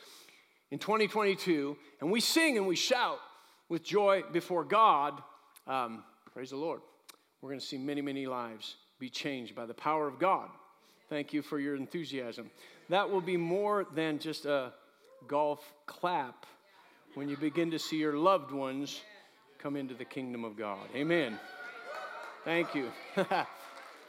in 0.71 0.79
2022 0.79 1.77
and 1.99 2.11
we 2.11 2.19
sing 2.19 2.57
and 2.57 2.65
we 2.65 2.75
shout 2.75 3.19
with 3.69 3.83
joy 3.83 4.23
before 4.31 4.63
God, 4.63 5.21
um, 5.67 6.03
praise 6.33 6.49
the 6.49 6.57
Lord. 6.57 6.81
We're 7.41 7.49
going 7.49 7.59
to 7.59 7.65
see 7.65 7.77
many, 7.77 8.01
many 8.01 8.25
lives 8.25 8.75
be 8.99 9.09
changed 9.09 9.55
by 9.55 9.65
the 9.65 9.73
power 9.73 10.07
of 10.07 10.19
God. 10.19 10.49
Thank 11.09 11.33
you 11.33 11.41
for 11.41 11.59
your 11.59 11.75
enthusiasm. 11.75 12.49
That 12.89 13.09
will 13.09 13.21
be 13.21 13.37
more 13.37 13.85
than 13.93 14.19
just 14.19 14.45
a 14.45 14.73
golf 15.27 15.73
clap 15.85 16.45
when 17.15 17.27
you 17.27 17.35
begin 17.35 17.71
to 17.71 17.79
see 17.79 17.97
your 17.97 18.17
loved 18.17 18.51
ones 18.51 19.01
come 19.59 19.75
into 19.75 19.93
the 19.93 20.05
kingdom 20.05 20.43
of 20.43 20.57
God. 20.57 20.87
Amen. 20.95 21.37
Thank 22.45 22.73
you. 22.73 22.89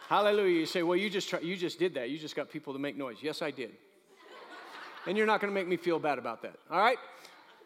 Hallelujah. 0.09 0.61
You 0.61 0.67
say, 0.67 0.83
well, 0.83 0.97
you 0.97 1.11
just, 1.11 1.29
try, 1.29 1.41
you 1.41 1.57
just 1.57 1.79
did 1.79 1.95
that. 1.95 2.11
You 2.11 2.19
just 2.19 2.37
got 2.37 2.51
people 2.51 2.73
to 2.73 2.79
make 2.79 2.97
noise. 2.97 3.17
Yes, 3.21 3.43
I 3.43 3.51
did 3.51 3.73
and 5.07 5.17
you're 5.17 5.27
not 5.27 5.41
going 5.41 5.53
to 5.53 5.55
make 5.55 5.69
me 5.69 5.77
feel 5.77 5.99
bad 5.99 6.19
about 6.19 6.43
that, 6.43 6.55
all 6.71 6.79
right? 6.79 6.99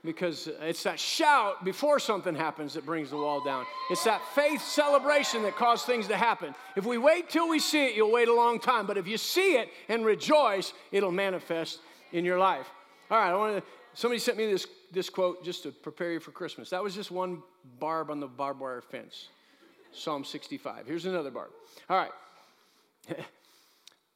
Because 0.04 0.48
it's 0.60 0.82
that 0.84 1.00
shout 1.00 1.64
before 1.64 1.98
something 1.98 2.34
happens 2.34 2.74
that 2.74 2.86
brings 2.86 3.10
the 3.10 3.16
wall 3.16 3.42
down. 3.42 3.64
It's 3.90 4.04
that 4.04 4.22
faith 4.34 4.62
celebration 4.62 5.42
that 5.42 5.56
causes 5.56 5.84
things 5.84 6.06
to 6.08 6.16
happen. 6.16 6.54
If 6.76 6.84
we 6.84 6.96
wait 6.96 7.28
till 7.28 7.48
we 7.48 7.58
see 7.58 7.86
it, 7.86 7.96
you'll 7.96 8.12
wait 8.12 8.28
a 8.28 8.34
long 8.34 8.60
time. 8.60 8.86
But 8.86 8.98
if 8.98 9.08
you 9.08 9.18
see 9.18 9.56
it 9.56 9.68
and 9.88 10.04
rejoice, 10.04 10.72
it'll 10.92 11.10
manifest 11.10 11.80
in 12.12 12.24
your 12.24 12.38
life. 12.38 12.66
All 13.10 13.18
right, 13.18 13.30
I 13.30 13.36
want 13.36 13.56
to. 13.56 13.62
Somebody 13.94 14.18
sent 14.20 14.36
me 14.36 14.46
this, 14.50 14.66
this 14.92 15.08
quote 15.08 15.42
just 15.42 15.62
to 15.62 15.72
prepare 15.72 16.12
you 16.12 16.20
for 16.20 16.30
Christmas. 16.30 16.70
That 16.70 16.82
was 16.82 16.94
just 16.94 17.10
one 17.10 17.42
barb 17.80 18.10
on 18.10 18.20
the 18.20 18.26
barbed 18.26 18.60
wire 18.60 18.82
fence. 18.82 19.28
Psalm 19.90 20.24
65. 20.24 20.86
Here's 20.86 21.06
another 21.06 21.30
barb. 21.30 21.50
All 21.88 21.96
right. 21.96 22.12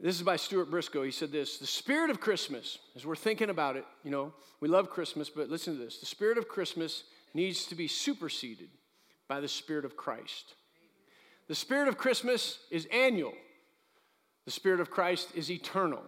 This 0.02 0.16
is 0.16 0.23
by 0.23 0.37
Stuart 0.37 0.71
Briscoe. 0.71 1.02
He 1.02 1.11
said 1.11 1.30
this 1.30 1.59
The 1.59 1.66
spirit 1.66 2.11
of 2.11 2.21
Christmas, 2.21 2.78
as 2.97 3.04
we're 3.04 3.16
thinking 3.16 3.50
about 3.50 3.76
it, 3.76 3.85
you 4.02 4.11
know, 4.11 4.33
we 4.61 4.69
love 4.69 4.90
Christmas, 4.90 5.28
but 5.28 5.50
listen 5.50 5.76
to 5.76 5.85
this 5.85 5.99
the 5.99 6.07
spirit 6.07 6.38
of 6.38 6.49
Christmas 6.49 7.04
needs 7.35 7.66
to 7.66 7.75
be 7.75 7.87
superseded 7.87 8.71
by 9.28 9.40
the 9.40 9.49
spirit 9.49 9.85
of 9.85 9.97
Christ. 9.97 10.54
The 11.49 11.54
spirit 11.54 11.88
of 11.88 11.99
Christmas 11.99 12.59
is 12.71 12.88
annual, 12.92 13.35
the 14.47 14.50
spirit 14.50 14.80
of 14.80 14.90
Christ 14.90 15.28
is 15.35 15.50
eternal. 15.50 16.02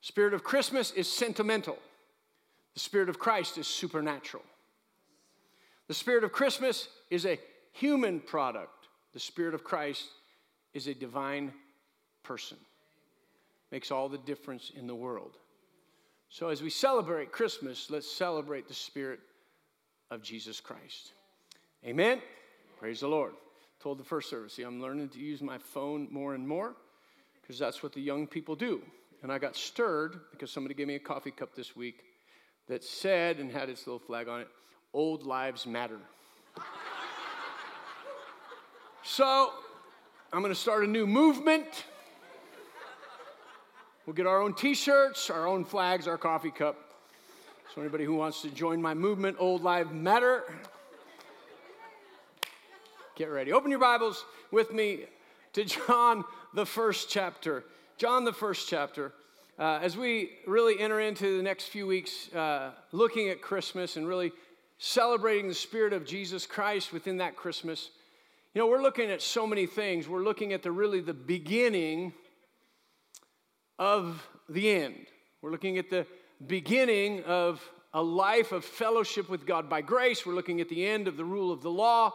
Spirit 0.00 0.34
of 0.34 0.42
Christmas 0.42 0.90
is 0.90 1.06
sentimental. 1.06 1.78
The 2.74 2.80
spirit 2.80 3.08
of 3.08 3.20
Christ 3.20 3.56
is 3.56 3.68
supernatural. 3.68 4.42
The 5.86 5.94
spirit 5.94 6.24
of 6.24 6.32
Christmas 6.32 6.88
is 7.08 7.24
a 7.24 7.38
human 7.70 8.18
product. 8.18 8.88
The 9.12 9.20
spirit 9.20 9.54
of 9.54 9.62
Christ 9.62 10.08
is 10.74 10.88
a 10.88 10.94
divine 10.94 11.52
person. 12.22 12.56
Makes 13.70 13.90
all 13.90 14.08
the 14.08 14.18
difference 14.18 14.70
in 14.74 14.86
the 14.86 14.94
world. 14.94 15.36
So, 16.28 16.48
as 16.48 16.62
we 16.62 16.70
celebrate 16.70 17.32
Christmas, 17.32 17.90
let's 17.90 18.10
celebrate 18.10 18.68
the 18.68 18.74
Spirit 18.74 19.20
of 20.10 20.22
Jesus 20.22 20.60
Christ. 20.60 21.12
Amen? 21.84 22.20
Praise 22.78 23.00
the 23.00 23.08
Lord. 23.08 23.32
Told 23.82 23.98
the 23.98 24.04
first 24.04 24.30
service, 24.30 24.54
see, 24.54 24.62
I'm 24.62 24.80
learning 24.80 25.08
to 25.10 25.18
use 25.18 25.42
my 25.42 25.58
phone 25.58 26.08
more 26.10 26.34
and 26.34 26.46
more 26.46 26.74
because 27.40 27.58
that's 27.58 27.82
what 27.82 27.92
the 27.92 28.00
young 28.00 28.26
people 28.26 28.54
do. 28.54 28.80
And 29.22 29.32
I 29.32 29.38
got 29.38 29.56
stirred 29.56 30.20
because 30.30 30.50
somebody 30.50 30.74
gave 30.74 30.86
me 30.86 30.94
a 30.94 31.00
coffee 31.00 31.30
cup 31.30 31.54
this 31.54 31.76
week 31.76 32.04
that 32.68 32.84
said 32.84 33.38
and 33.38 33.50
had 33.50 33.68
its 33.68 33.86
little 33.86 33.98
flag 33.98 34.28
on 34.28 34.40
it, 34.40 34.48
Old 34.92 35.24
Lives 35.24 35.66
Matter. 35.66 35.98
so 39.02 39.50
I'm 40.32 40.40
going 40.40 40.54
to 40.54 40.58
start 40.58 40.84
a 40.84 40.86
new 40.86 41.06
movement. 41.06 41.84
We'll 44.04 44.14
get 44.14 44.26
our 44.26 44.42
own 44.42 44.54
t 44.54 44.74
shirts, 44.74 45.30
our 45.30 45.46
own 45.46 45.64
flags, 45.64 46.08
our 46.08 46.18
coffee 46.18 46.50
cup. 46.50 46.76
So, 47.72 47.80
anybody 47.80 48.04
who 48.04 48.16
wants 48.16 48.42
to 48.42 48.48
join 48.48 48.82
my 48.82 48.94
movement, 48.94 49.36
Old 49.38 49.62
Lives 49.62 49.92
Matter, 49.92 50.42
get 53.14 53.30
ready. 53.30 53.52
Open 53.52 53.70
your 53.70 53.78
Bibles 53.78 54.24
with 54.50 54.72
me 54.72 55.04
to 55.52 55.64
John, 55.64 56.24
the 56.52 56.66
first 56.66 57.10
chapter. 57.10 57.62
John, 57.96 58.24
the 58.24 58.32
first 58.32 58.68
chapter. 58.68 59.12
Uh, 59.56 59.78
as 59.80 59.96
we 59.96 60.30
really 60.48 60.80
enter 60.80 60.98
into 60.98 61.36
the 61.36 61.42
next 61.42 61.66
few 61.66 61.86
weeks 61.86 62.28
uh, 62.34 62.72
looking 62.90 63.28
at 63.28 63.40
Christmas 63.40 63.96
and 63.96 64.08
really 64.08 64.32
celebrating 64.78 65.46
the 65.46 65.54
Spirit 65.54 65.92
of 65.92 66.04
Jesus 66.04 66.44
Christ 66.44 66.92
within 66.92 67.18
that 67.18 67.36
Christmas, 67.36 67.90
you 68.52 68.60
know, 68.60 68.66
we're 68.66 68.82
looking 68.82 69.12
at 69.12 69.22
so 69.22 69.46
many 69.46 69.66
things. 69.66 70.08
We're 70.08 70.24
looking 70.24 70.52
at 70.52 70.64
the 70.64 70.72
really 70.72 71.00
the 71.00 71.14
beginning 71.14 72.12
of 73.82 74.24
the 74.48 74.70
end. 74.70 75.06
We're 75.40 75.50
looking 75.50 75.76
at 75.76 75.90
the 75.90 76.06
beginning 76.46 77.24
of 77.24 77.60
a 77.92 78.00
life 78.00 78.52
of 78.52 78.64
fellowship 78.64 79.28
with 79.28 79.44
God 79.44 79.68
by 79.68 79.80
grace. 79.80 80.24
We're 80.24 80.36
looking 80.36 80.60
at 80.60 80.68
the 80.68 80.86
end 80.86 81.08
of 81.08 81.16
the 81.16 81.24
rule 81.24 81.50
of 81.50 81.62
the 81.62 81.70
law. 81.70 82.12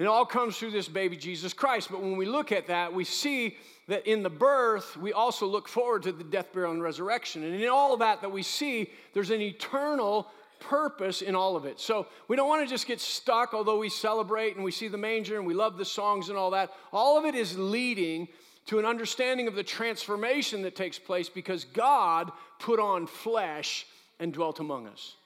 And 0.00 0.06
it 0.06 0.08
all 0.08 0.26
comes 0.26 0.56
through 0.56 0.72
this 0.72 0.88
baby 0.88 1.16
Jesus 1.16 1.52
Christ. 1.52 1.92
But 1.92 2.02
when 2.02 2.16
we 2.16 2.26
look 2.26 2.50
at 2.50 2.66
that, 2.66 2.92
we 2.92 3.04
see 3.04 3.56
that 3.86 4.04
in 4.04 4.24
the 4.24 4.30
birth, 4.30 4.96
we 4.96 5.12
also 5.12 5.46
look 5.46 5.68
forward 5.68 6.02
to 6.02 6.12
the 6.12 6.24
death, 6.24 6.52
burial, 6.52 6.72
and 6.72 6.82
resurrection. 6.82 7.44
And 7.44 7.54
in 7.54 7.68
all 7.68 7.92
of 7.92 8.00
that 8.00 8.20
that 8.22 8.32
we 8.32 8.42
see, 8.42 8.90
there's 9.14 9.30
an 9.30 9.40
eternal 9.40 10.26
purpose 10.58 11.22
in 11.22 11.36
all 11.36 11.54
of 11.54 11.66
it. 11.66 11.78
So 11.78 12.08
we 12.26 12.34
don't 12.34 12.48
want 12.48 12.66
to 12.66 12.68
just 12.68 12.88
get 12.88 13.00
stuck, 13.00 13.54
although 13.54 13.78
we 13.78 13.90
celebrate 13.90 14.56
and 14.56 14.64
we 14.64 14.72
see 14.72 14.88
the 14.88 14.98
manger 14.98 15.36
and 15.36 15.46
we 15.46 15.54
love 15.54 15.78
the 15.78 15.84
songs 15.84 16.30
and 16.30 16.36
all 16.36 16.50
that. 16.50 16.72
All 16.92 17.16
of 17.16 17.26
it 17.26 17.36
is 17.36 17.56
leading 17.56 18.26
to 18.66 18.78
an 18.78 18.84
understanding 18.84 19.48
of 19.48 19.54
the 19.54 19.62
transformation 19.62 20.62
that 20.62 20.76
takes 20.76 20.98
place 20.98 21.28
because 21.28 21.64
God 21.64 22.30
put 22.58 22.78
on 22.78 23.06
flesh 23.06 23.86
and 24.18 24.32
dwelt 24.32 24.60
among 24.60 24.86
us. 24.86 25.16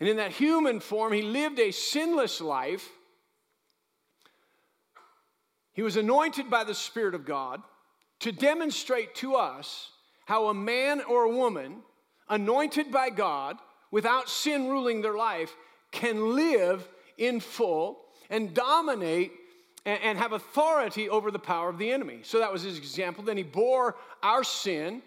And 0.00 0.08
in 0.08 0.16
that 0.16 0.32
human 0.32 0.80
form, 0.80 1.12
he 1.12 1.22
lived 1.22 1.58
a 1.58 1.70
sinless 1.70 2.40
life. 2.40 2.88
He 5.72 5.82
was 5.82 5.96
anointed 5.96 6.50
by 6.50 6.64
the 6.64 6.74
Spirit 6.74 7.14
of 7.14 7.24
God 7.24 7.62
to 8.20 8.32
demonstrate 8.32 9.14
to 9.16 9.36
us 9.36 9.90
how 10.24 10.46
a 10.46 10.54
man 10.54 11.02
or 11.02 11.24
a 11.24 11.34
woman 11.34 11.82
anointed 12.28 12.90
by 12.90 13.10
God 13.10 13.58
without 13.90 14.28
sin 14.28 14.68
ruling 14.68 15.00
their 15.00 15.16
life 15.16 15.54
can 15.92 16.34
live 16.34 16.86
in 17.16 17.40
full 17.40 18.00
and 18.28 18.52
dominate 18.52 19.32
and, 19.86 20.02
and 20.02 20.18
have 20.18 20.32
authority 20.32 21.08
over 21.08 21.30
the 21.30 21.38
power 21.38 21.70
of 21.70 21.78
the 21.78 21.90
enemy. 21.90 22.20
So 22.24 22.40
that 22.40 22.52
was 22.52 22.62
his 22.62 22.76
example. 22.76 23.24
Then 23.24 23.38
he 23.38 23.42
bore 23.42 23.96
our 24.22 24.44
sin, 24.44 25.00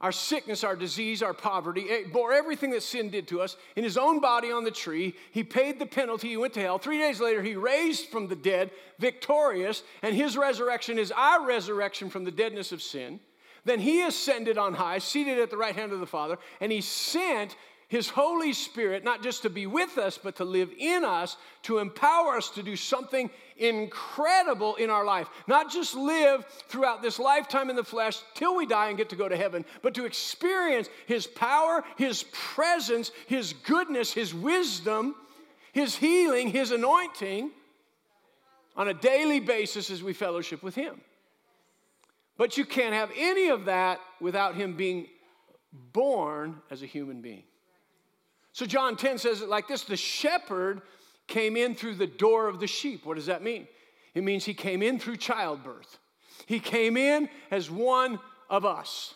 our 0.00 0.12
sickness, 0.12 0.62
our 0.62 0.76
disease, 0.76 1.22
our 1.22 1.32
poverty, 1.32 1.82
it 1.82 2.12
bore 2.12 2.32
everything 2.32 2.70
that 2.70 2.82
sin 2.82 3.08
did 3.08 3.26
to 3.28 3.40
us 3.40 3.56
in 3.74 3.82
his 3.82 3.96
own 3.96 4.20
body 4.20 4.52
on 4.52 4.62
the 4.62 4.70
tree. 4.70 5.14
He 5.32 5.42
paid 5.42 5.78
the 5.78 5.86
penalty, 5.86 6.28
he 6.28 6.36
went 6.36 6.52
to 6.54 6.60
hell. 6.60 6.78
Three 6.78 6.98
days 6.98 7.20
later, 7.20 7.42
he 7.42 7.56
raised 7.56 8.10
from 8.10 8.28
the 8.28 8.36
dead, 8.36 8.70
victorious, 8.98 9.82
and 10.02 10.14
his 10.14 10.36
resurrection 10.36 10.98
is 10.98 11.10
our 11.10 11.46
resurrection 11.46 12.10
from 12.10 12.24
the 12.24 12.30
deadness 12.30 12.70
of 12.70 12.82
sin. 12.82 13.18
Then 13.64 13.80
he 13.80 14.02
ascended 14.02 14.58
on 14.58 14.74
high, 14.74 14.98
seated 14.98 15.38
at 15.38 15.48
the 15.48 15.56
right 15.56 15.74
hand 15.74 15.92
of 15.92 16.00
the 16.00 16.06
Father, 16.06 16.36
and 16.60 16.70
he 16.70 16.82
sent 16.82 17.56
his 17.88 18.08
Holy 18.08 18.52
Spirit, 18.52 19.04
not 19.04 19.22
just 19.22 19.42
to 19.42 19.50
be 19.50 19.66
with 19.66 19.98
us, 19.98 20.18
but 20.18 20.36
to 20.36 20.44
live 20.44 20.70
in 20.78 21.04
us, 21.04 21.36
to 21.62 21.78
empower 21.78 22.36
us 22.36 22.48
to 22.50 22.62
do 22.62 22.76
something 22.76 23.30
incredible 23.56 24.74
in 24.76 24.90
our 24.90 25.04
life. 25.04 25.28
Not 25.46 25.70
just 25.70 25.94
live 25.94 26.44
throughout 26.68 27.02
this 27.02 27.18
lifetime 27.18 27.70
in 27.70 27.76
the 27.76 27.84
flesh 27.84 28.18
till 28.34 28.56
we 28.56 28.66
die 28.66 28.88
and 28.88 28.96
get 28.96 29.10
to 29.10 29.16
go 29.16 29.28
to 29.28 29.36
heaven, 29.36 29.64
but 29.82 29.94
to 29.94 30.06
experience 30.06 30.88
His 31.06 31.26
power, 31.26 31.84
His 31.96 32.24
presence, 32.32 33.12
His 33.26 33.52
goodness, 33.52 34.12
His 34.12 34.34
wisdom, 34.34 35.14
His 35.72 35.94
healing, 35.94 36.48
His 36.48 36.70
anointing 36.70 37.50
on 38.76 38.88
a 38.88 38.94
daily 38.94 39.40
basis 39.40 39.90
as 39.90 40.02
we 40.02 40.14
fellowship 40.14 40.62
with 40.62 40.74
Him. 40.74 41.00
But 42.36 42.56
you 42.56 42.64
can't 42.64 42.94
have 42.94 43.10
any 43.16 43.48
of 43.48 43.66
that 43.66 44.00
without 44.20 44.56
Him 44.56 44.76
being 44.76 45.06
born 45.92 46.60
as 46.70 46.82
a 46.82 46.86
human 46.86 47.20
being. 47.20 47.44
So 48.54 48.66
John 48.66 48.96
10 48.96 49.18
says 49.18 49.42
it 49.42 49.48
like 49.48 49.66
this 49.66 49.82
the 49.82 49.96
shepherd 49.96 50.80
came 51.26 51.56
in 51.56 51.74
through 51.74 51.96
the 51.96 52.06
door 52.06 52.48
of 52.48 52.60
the 52.60 52.68
sheep. 52.68 53.04
What 53.04 53.16
does 53.16 53.26
that 53.26 53.42
mean? 53.42 53.66
It 54.14 54.22
means 54.22 54.44
he 54.44 54.54
came 54.54 54.80
in 54.80 55.00
through 55.00 55.16
childbirth. 55.16 55.98
He 56.46 56.60
came 56.60 56.96
in 56.96 57.28
as 57.50 57.68
one 57.68 58.20
of 58.48 58.64
us. 58.64 59.14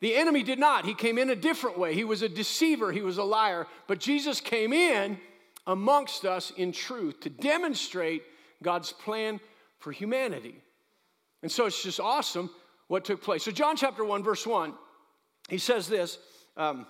The 0.00 0.16
enemy 0.16 0.42
did 0.42 0.58
not. 0.58 0.84
He 0.84 0.94
came 0.94 1.18
in 1.18 1.30
a 1.30 1.36
different 1.36 1.78
way. 1.78 1.94
He 1.94 2.02
was 2.02 2.22
a 2.22 2.28
deceiver, 2.28 2.90
he 2.90 3.00
was 3.00 3.16
a 3.16 3.22
liar. 3.22 3.68
But 3.86 4.00
Jesus 4.00 4.40
came 4.40 4.72
in 4.72 5.18
amongst 5.68 6.24
us 6.24 6.50
in 6.56 6.72
truth 6.72 7.20
to 7.20 7.30
demonstrate 7.30 8.24
God's 8.60 8.92
plan 8.92 9.40
for 9.78 9.92
humanity. 9.92 10.60
And 11.42 11.52
so 11.52 11.66
it's 11.66 11.80
just 11.80 12.00
awesome 12.00 12.50
what 12.88 13.04
took 13.04 13.22
place. 13.22 13.44
So, 13.44 13.52
John 13.52 13.76
chapter 13.76 14.04
1, 14.04 14.22
verse 14.24 14.46
1, 14.46 14.74
he 15.48 15.58
says 15.58 15.86
this. 15.86 16.18
Um, 16.56 16.86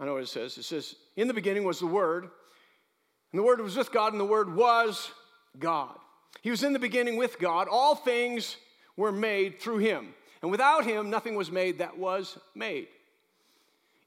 I 0.00 0.06
know 0.06 0.14
what 0.14 0.22
it 0.22 0.28
says. 0.28 0.56
It 0.56 0.64
says, 0.64 0.96
In 1.16 1.28
the 1.28 1.34
beginning 1.34 1.64
was 1.64 1.78
the 1.78 1.86
Word, 1.86 2.24
and 2.24 3.38
the 3.38 3.42
Word 3.42 3.60
was 3.60 3.76
with 3.76 3.92
God, 3.92 4.12
and 4.12 4.20
the 4.20 4.24
Word 4.24 4.54
was 4.54 5.10
God. 5.58 5.94
He 6.40 6.50
was 6.50 6.64
in 6.64 6.72
the 6.72 6.78
beginning 6.78 7.18
with 7.18 7.38
God. 7.38 7.68
All 7.70 7.94
things 7.94 8.56
were 8.96 9.12
made 9.12 9.60
through 9.60 9.78
Him. 9.78 10.14
And 10.40 10.50
without 10.50 10.86
Him, 10.86 11.10
nothing 11.10 11.34
was 11.34 11.50
made 11.50 11.78
that 11.78 11.98
was 11.98 12.38
made. 12.54 12.88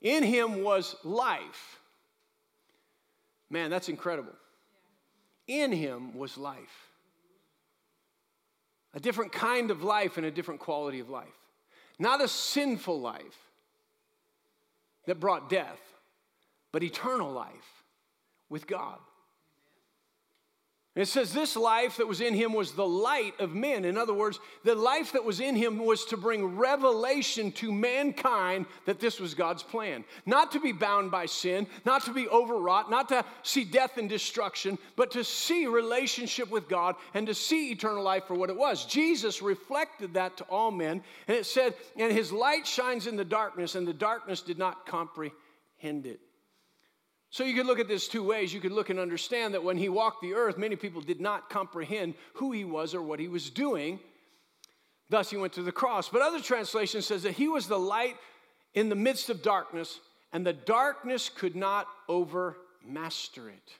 In 0.01 0.23
Him 0.23 0.63
was 0.63 0.95
life. 1.03 1.79
Man, 3.51 3.69
that's 3.69 3.87
incredible. 3.87 4.33
In 5.47 5.71
Him 5.71 6.17
was 6.17 6.39
life. 6.39 6.89
A 8.95 8.99
different 8.99 9.31
kind 9.31 9.69
of 9.69 9.83
life 9.83 10.17
and 10.17 10.25
a 10.25 10.31
different 10.31 10.59
quality 10.59 10.99
of 10.99 11.09
life. 11.09 11.27
Not 11.99 12.21
a 12.21 12.27
sinful 12.27 12.99
life, 12.99 13.37
that 15.05 15.19
brought 15.19 15.49
death, 15.49 15.79
but 16.71 16.83
eternal 16.83 17.31
life 17.31 17.83
with 18.49 18.67
God. 18.67 18.97
It 20.95 21.07
says 21.07 21.33
this 21.33 21.55
life 21.55 21.97
that 21.97 22.07
was 22.07 22.21
in 22.21 22.35
him 22.35 22.53
was 22.53 22.73
the 22.73 22.85
light 22.85 23.39
of 23.39 23.55
men. 23.55 23.83
In 23.83 23.97
other 23.97 24.13
words, 24.13 24.39
the 24.63 24.75
life 24.75 25.13
that 25.13 25.25
was 25.25 25.39
in 25.39 25.55
him 25.55 25.79
was 25.79 26.05
to 26.05 26.17
bring 26.17 26.55
revelation 26.55 27.51
to 27.53 27.71
mankind 27.71 28.67
that 28.85 28.99
this 28.99 29.19
was 29.19 29.33
God's 29.33 29.63
plan. 29.63 30.05
Not 30.27 30.51
to 30.51 30.59
be 30.59 30.71
bound 30.71 31.09
by 31.09 31.25
sin, 31.25 31.65
not 31.83 32.05
to 32.05 32.13
be 32.13 32.27
overwrought, 32.27 32.91
not 32.91 33.09
to 33.09 33.25
see 33.41 33.63
death 33.63 33.97
and 33.97 34.07
destruction, 34.07 34.77
but 34.95 35.09
to 35.11 35.23
see 35.23 35.65
relationship 35.65 36.51
with 36.51 36.69
God 36.69 36.95
and 37.15 37.25
to 37.25 37.33
see 37.33 37.71
eternal 37.71 38.03
life 38.03 38.25
for 38.25 38.35
what 38.35 38.51
it 38.51 38.57
was. 38.57 38.85
Jesus 38.85 39.41
reflected 39.41 40.13
that 40.13 40.37
to 40.37 40.43
all 40.43 40.69
men. 40.69 41.01
And 41.27 41.35
it 41.35 41.47
said, 41.47 41.73
And 41.97 42.11
his 42.11 42.31
light 42.31 42.67
shines 42.67 43.07
in 43.07 43.15
the 43.15 43.25
darkness, 43.25 43.73
and 43.73 43.87
the 43.87 43.93
darkness 43.93 44.41
did 44.41 44.59
not 44.59 44.85
comprehend 44.85 46.05
it. 46.05 46.19
So 47.33 47.43
you 47.43 47.55
could 47.55 47.65
look 47.65 47.79
at 47.79 47.87
this 47.87 48.07
two 48.07 48.21
ways. 48.21 48.53
You 48.53 48.61
could 48.61 48.71
look 48.71 48.91
and 48.91 48.99
understand 48.99 49.55
that 49.55 49.63
when 49.63 49.75
he 49.75 49.89
walked 49.89 50.21
the 50.21 50.35
earth, 50.35 50.55
many 50.55 50.75
people 50.75 51.01
did 51.01 51.19
not 51.19 51.49
comprehend 51.49 52.13
who 52.35 52.51
he 52.51 52.63
was 52.63 52.93
or 52.93 53.01
what 53.01 53.19
he 53.19 53.27
was 53.27 53.49
doing. 53.49 53.99
Thus, 55.09 55.31
he 55.31 55.37
went 55.37 55.53
to 55.53 55.63
the 55.63 55.71
cross. 55.71 56.09
But 56.09 56.21
other 56.21 56.39
translation 56.39 57.01
says 57.01 57.23
that 57.23 57.31
he 57.31 57.47
was 57.47 57.67
the 57.67 57.79
light 57.79 58.17
in 58.75 58.87
the 58.87 58.95
midst 58.95 59.31
of 59.31 59.41
darkness, 59.41 59.99
and 60.31 60.45
the 60.45 60.53
darkness 60.53 61.27
could 61.27 61.55
not 61.55 61.87
overmaster 62.07 63.47
it 63.47 63.73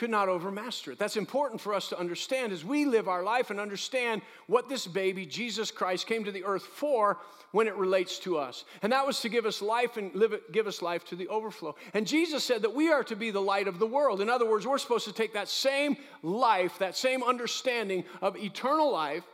could 0.00 0.08
not 0.08 0.28
overmaster 0.28 0.92
it. 0.92 0.98
That's 0.98 1.18
important 1.18 1.60
for 1.60 1.74
us 1.74 1.90
to 1.90 1.98
understand 1.98 2.52
as 2.52 2.64
we 2.64 2.86
live 2.86 3.06
our 3.06 3.22
life 3.22 3.50
and 3.50 3.60
understand 3.60 4.22
what 4.46 4.66
this 4.66 4.86
baby, 4.86 5.26
Jesus 5.26 5.70
Christ, 5.70 6.06
came 6.06 6.24
to 6.24 6.32
the 6.32 6.42
earth 6.42 6.62
for 6.62 7.18
when 7.52 7.68
it 7.68 7.76
relates 7.76 8.18
to 8.20 8.38
us. 8.38 8.64
And 8.80 8.94
that 8.94 9.06
was 9.06 9.20
to 9.20 9.28
give 9.28 9.44
us 9.44 9.60
life 9.60 9.98
and 9.98 10.14
live 10.14 10.32
it, 10.32 10.52
give 10.52 10.66
us 10.66 10.80
life 10.80 11.04
to 11.04 11.16
the 11.16 11.28
overflow. 11.28 11.76
And 11.92 12.06
Jesus 12.06 12.42
said 12.42 12.62
that 12.62 12.74
we 12.74 12.90
are 12.90 13.04
to 13.04 13.14
be 13.14 13.30
the 13.30 13.42
light 13.42 13.68
of 13.68 13.78
the 13.78 13.86
world. 13.86 14.22
In 14.22 14.30
other 14.30 14.48
words, 14.48 14.66
we're 14.66 14.78
supposed 14.78 15.04
to 15.04 15.12
take 15.12 15.34
that 15.34 15.50
same 15.50 15.98
life, 16.22 16.78
that 16.78 16.96
same 16.96 17.22
understanding 17.22 18.04
of 18.22 18.38
eternal 18.38 18.90
life, 18.90 19.24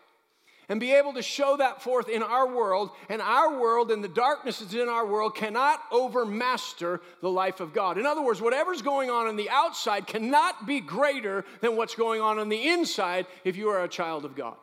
and 0.68 0.80
be 0.80 0.92
able 0.92 1.12
to 1.14 1.22
show 1.22 1.56
that 1.56 1.82
forth 1.82 2.08
in 2.08 2.22
our 2.22 2.48
world. 2.48 2.90
And 3.08 3.22
our 3.22 3.58
world 3.58 3.90
and 3.90 4.02
the 4.02 4.08
darkness 4.08 4.58
that's 4.58 4.74
in 4.74 4.88
our 4.88 5.06
world 5.06 5.34
cannot 5.34 5.88
overmaster 5.90 7.00
the 7.22 7.30
life 7.30 7.60
of 7.60 7.72
God. 7.72 7.98
In 7.98 8.06
other 8.06 8.22
words, 8.22 8.40
whatever's 8.40 8.82
going 8.82 9.10
on 9.10 9.26
on 9.26 9.36
the 9.36 9.50
outside 9.50 10.06
cannot 10.06 10.66
be 10.66 10.80
greater 10.80 11.44
than 11.60 11.76
what's 11.76 11.94
going 11.94 12.20
on 12.20 12.38
on 12.38 12.48
the 12.48 12.68
inside 12.68 13.26
if 13.44 13.56
you 13.56 13.68
are 13.68 13.84
a 13.84 13.88
child 13.88 14.24
of 14.24 14.34
God. 14.34 14.56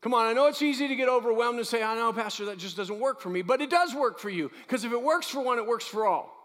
Come 0.00 0.14
on, 0.14 0.26
I 0.26 0.32
know 0.32 0.46
it's 0.46 0.62
easy 0.62 0.86
to 0.86 0.94
get 0.94 1.08
overwhelmed 1.08 1.58
and 1.58 1.66
say, 1.66 1.82
I 1.82 1.96
know, 1.96 2.12
Pastor, 2.12 2.44
that 2.46 2.58
just 2.58 2.76
doesn't 2.76 3.00
work 3.00 3.20
for 3.20 3.30
me. 3.30 3.42
But 3.42 3.60
it 3.60 3.68
does 3.68 3.94
work 3.94 4.20
for 4.20 4.30
you 4.30 4.50
because 4.66 4.84
if 4.84 4.92
it 4.92 5.02
works 5.02 5.28
for 5.28 5.40
one, 5.40 5.58
it 5.58 5.66
works 5.66 5.84
for 5.84 6.06
all. 6.06 6.37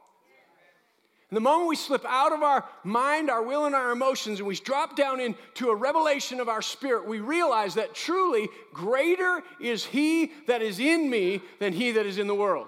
The 1.34 1.40
moment 1.40 1.70
we 1.70 1.76
slip 1.76 2.06
out 2.06 2.32
of 2.32 2.44
our 2.44 2.64
mind, 2.84 3.32
our 3.32 3.42
will, 3.42 3.66
and 3.66 3.74
our 3.74 3.92
emotions, 3.92 4.40
and 4.40 4.48
we 4.48 4.56
drop 4.56 4.96
down 4.96 5.20
into 5.20 5.70
a 5.70 5.76
revelation 5.76 6.40
of 6.40 6.48
our 6.48 6.62
spirit, 6.62 7.08
we 7.08 7.22
realize 7.22 7.74
that 7.74 7.96
truly 7.96 8.50
greater 8.72 9.42
is 9.60 9.84
He 9.84 10.32
that 10.46 10.62
is 10.62 10.80
in 10.80 11.10
me 11.10 11.42
than 11.60 11.74
He 11.74 11.92
that 11.92 12.06
is 12.06 12.20
in 12.20 12.28
the 12.28 12.36
world. 12.36 12.68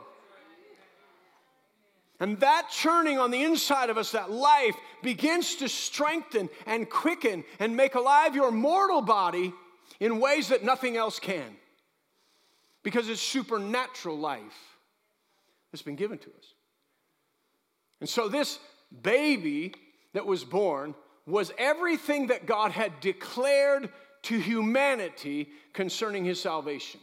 And 2.19 2.39
that 2.39 2.69
churning 2.71 3.19
on 3.19 3.29
the 3.29 3.43
inside 3.43 3.91
of 3.91 3.99
us, 3.99 4.13
that 4.13 4.31
life, 4.31 4.75
begins 5.03 5.55
to 5.57 5.69
strengthen 5.69 6.49
and 6.65 6.89
quicken 6.89 7.43
and 7.59 7.77
make 7.77 7.93
alive 7.93 8.35
your 8.35 8.51
mortal 8.51 9.01
body 9.01 9.53
in 9.99 10.19
ways 10.19 10.47
that 10.47 10.63
nothing 10.63 10.97
else 10.97 11.19
can. 11.19 11.55
Because 12.81 13.09
it's 13.09 13.21
supernatural 13.21 14.17
life 14.17 14.77
that's 15.71 15.83
been 15.83 15.95
given 15.95 16.17
to 16.17 16.29
us. 16.29 16.54
And 18.05 18.09
so, 18.11 18.27
this 18.27 18.59
baby 19.01 19.73
that 20.13 20.27
was 20.27 20.43
born 20.43 20.93
was 21.25 21.51
everything 21.57 22.27
that 22.27 22.45
God 22.45 22.69
had 22.69 22.99
declared 22.99 23.89
to 24.21 24.37
humanity 24.37 25.49
concerning 25.73 26.23
his 26.23 26.39
salvation. 26.39 26.99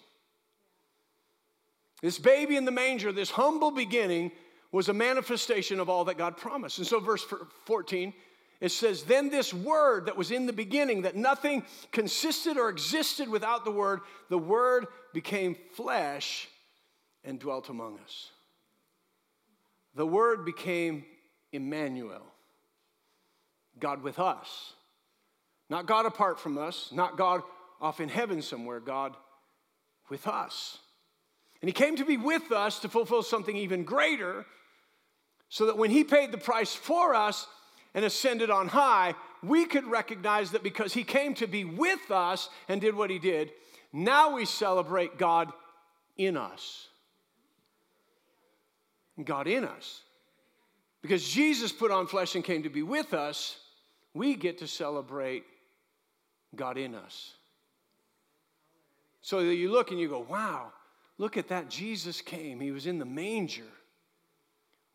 This 2.02 2.21
baby 2.21 2.56
in 2.56 2.64
the 2.64 2.71
manger, 2.71 3.11
this 3.11 3.32
humble 3.32 3.73
beginning, 3.73 4.30
was 4.71 4.88
a 4.88 4.92
manifestation 4.92 5.80
of 5.80 5.90
all 5.90 6.04
that 6.04 6.18
God 6.18 6.37
promised. 6.37 6.78
And 6.78 6.87
so, 6.87 7.00
verse 7.00 7.26
14, 7.64 8.14
it 8.61 8.71
says, 8.71 9.02
Then 9.02 9.28
this 9.28 9.52
word 9.52 10.06
that 10.06 10.16
was 10.16 10.30
in 10.30 10.47
the 10.47 10.52
beginning, 10.52 11.02
that 11.02 11.16
nothing 11.16 11.64
consisted 11.90 12.56
or 12.56 12.68
existed 12.68 13.28
without 13.28 13.64
the 13.64 13.73
word, 13.73 14.02
the 14.28 14.38
word 14.38 14.87
became 15.12 15.56
flesh 15.73 16.47
and 17.25 17.40
dwelt 17.40 17.71
among 17.71 17.99
us 17.99 18.28
the 19.94 20.06
Word 20.06 20.44
became 20.44 21.04
Emmanuel, 21.52 22.22
God 23.78 24.02
with 24.02 24.18
us. 24.18 24.72
Not 25.68 25.87
God 25.87 26.06
apart 26.06 26.38
from 26.38 26.58
us, 26.58 26.90
not 26.92 27.16
God 27.16 27.42
off 27.80 28.00
in 28.00 28.08
heaven 28.08 28.42
somewhere, 28.42 28.80
God 28.80 29.16
with 30.08 30.26
us. 30.26 30.78
And 31.61 31.68
He 31.68 31.72
came 31.72 31.96
to 31.96 32.04
be 32.04 32.16
with 32.16 32.52
us 32.52 32.78
to 32.80 32.88
fulfill 32.88 33.22
something 33.22 33.56
even 33.56 33.84
greater, 33.84 34.44
so 35.49 35.66
that 35.66 35.78
when 35.78 35.90
He 35.90 36.04
paid 36.04 36.32
the 36.32 36.38
price 36.38 36.75
for 36.75 37.14
us 37.14 37.46
and 37.94 38.04
ascended 38.04 38.50
on 38.50 38.68
high, 38.68 39.14
we 39.42 39.64
could 39.64 39.87
recognize 39.87 40.50
that 40.52 40.62
because 40.62 40.92
He 40.92 41.04
came 41.04 41.34
to 41.34 41.46
be 41.46 41.64
with 41.64 42.11
us 42.11 42.49
and 42.68 42.80
did 42.80 42.94
what 42.94 43.11
He 43.11 43.18
did, 43.18 43.50
now 43.92 44.34
we 44.34 44.44
celebrate 44.44 45.18
God 45.18 45.52
in 46.16 46.37
us. 46.37 46.88
God 49.25 49.47
in 49.47 49.64
us. 49.64 50.00
Because 51.02 51.28
Jesus 51.28 51.73
put 51.73 51.90
on 51.90 52.07
flesh 52.07 52.35
and 52.35 52.45
came 52.45 52.62
to 52.62 52.71
be 52.71 52.83
with 52.83 53.12
us, 53.12 53.59
we 54.14 54.35
get 54.35 54.59
to 54.59 54.66
celebrate 54.66 55.45
God 56.54 56.78
in 56.78 56.95
us. 56.95 57.35
So 59.21 59.45
that 59.45 59.54
you 59.54 59.71
look 59.71 59.90
and 59.90 60.00
you 60.00 60.09
go, 60.09 60.26
wow, 60.28 60.73
look 61.19 61.37
at 61.37 61.49
that. 61.49 61.69
Jesus 61.69 62.21
came, 62.21 62.61
he 62.61 62.71
was 62.71 62.87
in 62.87 62.99
the 62.99 63.04
manger. 63.04 63.62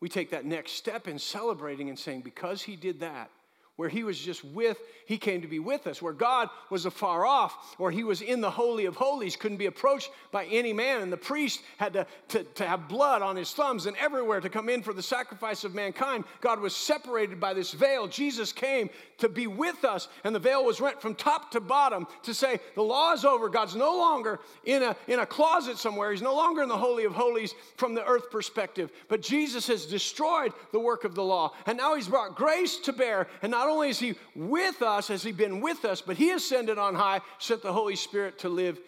We 0.00 0.08
take 0.08 0.30
that 0.30 0.44
next 0.44 0.72
step 0.72 1.08
in 1.08 1.18
celebrating 1.18 1.88
and 1.88 1.98
saying, 1.98 2.22
because 2.22 2.62
he 2.62 2.76
did 2.76 3.00
that, 3.00 3.30
where 3.78 3.88
he 3.88 4.02
was 4.02 4.18
just 4.18 4.44
with, 4.44 4.76
he 5.06 5.16
came 5.16 5.40
to 5.40 5.46
be 5.46 5.60
with 5.60 5.86
us, 5.86 6.02
where 6.02 6.12
God 6.12 6.50
was 6.68 6.84
afar 6.84 7.24
off, 7.24 7.76
or 7.78 7.92
he 7.92 8.02
was 8.02 8.22
in 8.22 8.40
the 8.40 8.50
Holy 8.50 8.86
of 8.86 8.96
Holies, 8.96 9.36
couldn't 9.36 9.56
be 9.56 9.66
approached 9.66 10.10
by 10.32 10.46
any 10.46 10.72
man, 10.72 11.00
and 11.00 11.12
the 11.12 11.16
priest 11.16 11.60
had 11.76 11.92
to, 11.92 12.04
to, 12.30 12.42
to 12.42 12.66
have 12.66 12.88
blood 12.88 13.22
on 13.22 13.36
his 13.36 13.52
thumbs 13.52 13.86
and 13.86 13.96
everywhere 13.98 14.40
to 14.40 14.48
come 14.48 14.68
in 14.68 14.82
for 14.82 14.92
the 14.92 15.00
sacrifice 15.00 15.62
of 15.62 15.76
mankind. 15.76 16.24
God 16.40 16.58
was 16.58 16.74
separated 16.74 17.38
by 17.38 17.54
this 17.54 17.70
veil. 17.70 18.08
Jesus 18.08 18.52
came 18.52 18.90
to 19.18 19.28
be 19.28 19.46
with 19.46 19.84
us, 19.84 20.08
and 20.24 20.34
the 20.34 20.40
veil 20.40 20.64
was 20.64 20.80
rent 20.80 21.00
from 21.00 21.14
top 21.14 21.52
to 21.52 21.60
bottom 21.60 22.08
to 22.24 22.34
say, 22.34 22.58
the 22.74 22.82
law 22.82 23.12
is 23.12 23.24
over. 23.24 23.48
God's 23.48 23.76
no 23.76 23.96
longer 23.96 24.40
in 24.64 24.82
a, 24.82 24.96
in 25.06 25.20
a 25.20 25.26
closet 25.26 25.78
somewhere, 25.78 26.10
he's 26.10 26.20
no 26.20 26.34
longer 26.34 26.64
in 26.64 26.68
the 26.68 26.76
Holy 26.76 27.04
of 27.04 27.12
Holies 27.12 27.54
from 27.76 27.94
the 27.94 28.04
earth 28.04 28.28
perspective. 28.28 28.90
But 29.06 29.22
Jesus 29.22 29.68
has 29.68 29.86
destroyed 29.86 30.52
the 30.72 30.80
work 30.80 31.04
of 31.04 31.14
the 31.14 31.22
law, 31.22 31.52
and 31.64 31.78
now 31.78 31.94
he's 31.94 32.08
brought 32.08 32.34
grace 32.34 32.76
to 32.78 32.92
bear, 32.92 33.28
and 33.40 33.52
not 33.52 33.67
not 33.68 33.74
only 33.74 33.90
is 33.90 33.98
He 33.98 34.14
with 34.34 34.80
us, 34.82 35.08
has 35.08 35.22
He 35.22 35.32
been 35.32 35.60
with 35.60 35.84
us, 35.84 36.00
but 36.00 36.16
He 36.16 36.30
ascended 36.30 36.78
on 36.78 36.94
high, 36.94 37.20
sent 37.38 37.62
the 37.62 37.72
Holy 37.72 37.96
Spirit 37.96 38.38
to 38.40 38.48
live 38.48 38.80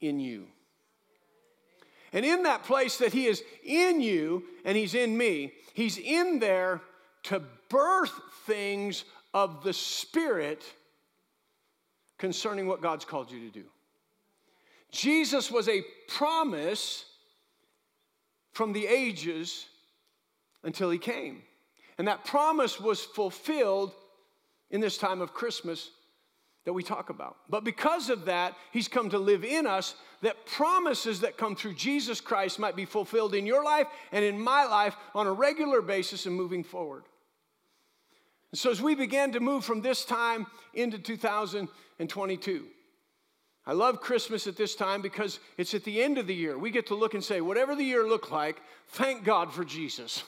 in 0.00 0.18
you. 0.18 0.46
And 2.14 2.24
in 2.24 2.44
that 2.44 2.64
place 2.64 2.96
that 2.98 3.12
He 3.12 3.26
is 3.26 3.42
in 3.62 4.00
you 4.00 4.44
and 4.64 4.76
He's 4.76 4.94
in 4.94 5.16
me, 5.16 5.52
He's 5.74 5.98
in 5.98 6.38
there 6.38 6.80
to 7.24 7.42
birth 7.68 8.12
things 8.46 9.04
of 9.34 9.62
the 9.62 9.72
Spirit 9.72 10.64
concerning 12.18 12.66
what 12.66 12.80
God's 12.80 13.04
called 13.04 13.30
you 13.30 13.40
to 13.40 13.50
do. 13.50 13.64
Jesus 14.90 15.50
was 15.50 15.68
a 15.68 15.84
promise 16.08 17.04
from 18.52 18.72
the 18.72 18.86
ages 18.86 19.66
until 20.62 20.90
He 20.90 20.98
came. 20.98 21.42
And 21.98 22.08
that 22.08 22.24
promise 22.24 22.80
was 22.80 23.02
fulfilled 23.02 23.92
in 24.72 24.80
this 24.80 24.98
time 24.98 25.20
of 25.20 25.32
Christmas 25.32 25.90
that 26.64 26.72
we 26.72 26.82
talk 26.82 27.10
about. 27.10 27.36
But 27.48 27.64
because 27.64 28.08
of 28.08 28.24
that, 28.26 28.54
He's 28.72 28.88
come 28.88 29.10
to 29.10 29.18
live 29.18 29.44
in 29.44 29.66
us 29.66 29.94
that 30.22 30.46
promises 30.46 31.20
that 31.20 31.36
come 31.36 31.54
through 31.56 31.74
Jesus 31.74 32.20
Christ 32.20 32.58
might 32.58 32.76
be 32.76 32.84
fulfilled 32.84 33.34
in 33.34 33.46
your 33.46 33.64
life 33.64 33.86
and 34.12 34.24
in 34.24 34.40
my 34.40 34.64
life 34.64 34.96
on 35.14 35.26
a 35.26 35.32
regular 35.32 35.82
basis 35.82 36.26
and 36.26 36.34
moving 36.34 36.64
forward. 36.64 37.04
And 38.52 38.58
so, 38.58 38.70
as 38.70 38.82
we 38.82 38.94
begin 38.94 39.32
to 39.32 39.40
move 39.40 39.64
from 39.64 39.80
this 39.80 40.04
time 40.04 40.46
into 40.74 40.98
2022, 40.98 42.66
I 43.64 43.72
love 43.72 44.00
Christmas 44.00 44.46
at 44.46 44.56
this 44.56 44.74
time 44.74 45.02
because 45.02 45.38
it's 45.56 45.74
at 45.74 45.84
the 45.84 46.02
end 46.02 46.18
of 46.18 46.26
the 46.26 46.34
year. 46.34 46.58
We 46.58 46.70
get 46.70 46.86
to 46.88 46.94
look 46.94 47.14
and 47.14 47.22
say, 47.22 47.40
whatever 47.40 47.74
the 47.74 47.84
year 47.84 48.06
looked 48.06 48.30
like, 48.30 48.60
thank 48.88 49.24
God 49.24 49.52
for 49.52 49.64
Jesus. 49.64 50.24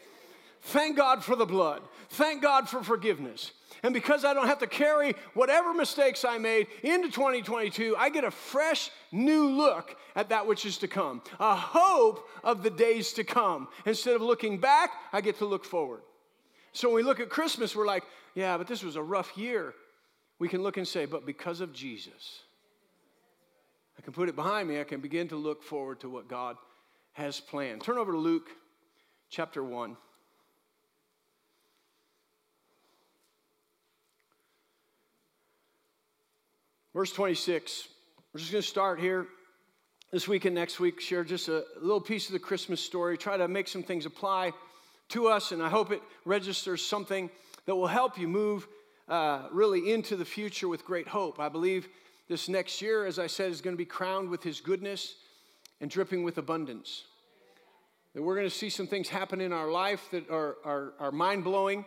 thank 0.62 0.96
God 0.96 1.22
for 1.22 1.36
the 1.36 1.46
blood. 1.46 1.82
Thank 2.10 2.42
God 2.42 2.68
for 2.68 2.82
forgiveness. 2.82 3.52
And 3.82 3.94
because 3.94 4.24
I 4.24 4.34
don't 4.34 4.46
have 4.46 4.58
to 4.58 4.66
carry 4.66 5.14
whatever 5.34 5.72
mistakes 5.72 6.24
I 6.24 6.38
made 6.38 6.66
into 6.82 7.10
2022, 7.10 7.94
I 7.96 8.10
get 8.10 8.24
a 8.24 8.30
fresh 8.30 8.90
new 9.12 9.48
look 9.48 9.96
at 10.16 10.30
that 10.30 10.46
which 10.46 10.66
is 10.66 10.78
to 10.78 10.88
come, 10.88 11.22
a 11.38 11.54
hope 11.54 12.28
of 12.42 12.62
the 12.62 12.70
days 12.70 13.12
to 13.14 13.24
come. 13.24 13.68
Instead 13.86 14.16
of 14.16 14.22
looking 14.22 14.58
back, 14.58 14.90
I 15.12 15.20
get 15.20 15.38
to 15.38 15.44
look 15.44 15.64
forward. 15.64 16.00
So 16.72 16.88
when 16.88 16.96
we 16.96 17.02
look 17.02 17.20
at 17.20 17.30
Christmas, 17.30 17.74
we're 17.74 17.86
like, 17.86 18.04
yeah, 18.34 18.56
but 18.58 18.66
this 18.66 18.82
was 18.82 18.96
a 18.96 19.02
rough 19.02 19.36
year. 19.36 19.74
We 20.38 20.48
can 20.48 20.62
look 20.62 20.76
and 20.76 20.86
say, 20.86 21.06
but 21.06 21.26
because 21.26 21.60
of 21.60 21.72
Jesus, 21.72 22.42
I 23.98 24.02
can 24.02 24.12
put 24.12 24.28
it 24.28 24.36
behind 24.36 24.68
me. 24.68 24.80
I 24.80 24.84
can 24.84 25.00
begin 25.00 25.28
to 25.28 25.36
look 25.36 25.62
forward 25.62 26.00
to 26.00 26.08
what 26.08 26.28
God 26.28 26.56
has 27.14 27.40
planned. 27.40 27.82
Turn 27.82 27.98
over 27.98 28.12
to 28.12 28.18
Luke 28.18 28.48
chapter 29.28 29.62
1. 29.62 29.96
Verse 36.98 37.12
26. 37.12 37.86
We're 38.34 38.40
just 38.40 38.50
going 38.50 38.60
to 38.60 38.68
start 38.68 38.98
here 38.98 39.28
this 40.10 40.26
week 40.26 40.46
and 40.46 40.54
next 40.56 40.80
week, 40.80 41.00
share 41.00 41.22
just 41.22 41.46
a 41.46 41.62
little 41.80 42.00
piece 42.00 42.26
of 42.26 42.32
the 42.32 42.40
Christmas 42.40 42.80
story, 42.80 43.16
try 43.16 43.36
to 43.36 43.46
make 43.46 43.68
some 43.68 43.84
things 43.84 44.04
apply 44.04 44.52
to 45.10 45.28
us, 45.28 45.52
and 45.52 45.62
I 45.62 45.68
hope 45.68 45.92
it 45.92 46.02
registers 46.24 46.84
something 46.84 47.30
that 47.66 47.76
will 47.76 47.86
help 47.86 48.18
you 48.18 48.26
move 48.26 48.66
uh, 49.06 49.42
really 49.52 49.92
into 49.92 50.16
the 50.16 50.24
future 50.24 50.66
with 50.66 50.84
great 50.84 51.06
hope. 51.06 51.38
I 51.38 51.48
believe 51.48 51.86
this 52.28 52.48
next 52.48 52.82
year, 52.82 53.06
as 53.06 53.20
I 53.20 53.28
said, 53.28 53.52
is 53.52 53.60
going 53.60 53.74
to 53.76 53.78
be 53.78 53.84
crowned 53.84 54.28
with 54.28 54.42
His 54.42 54.60
goodness 54.60 55.14
and 55.80 55.88
dripping 55.88 56.24
with 56.24 56.38
abundance. 56.38 57.04
That 58.16 58.24
we're 58.24 58.34
going 58.34 58.50
to 58.50 58.52
see 58.52 58.70
some 58.70 58.88
things 58.88 59.08
happen 59.08 59.40
in 59.40 59.52
our 59.52 59.70
life 59.70 60.08
that 60.10 60.28
are, 60.30 60.56
are, 60.64 60.94
are 60.98 61.12
mind 61.12 61.44
blowing 61.44 61.84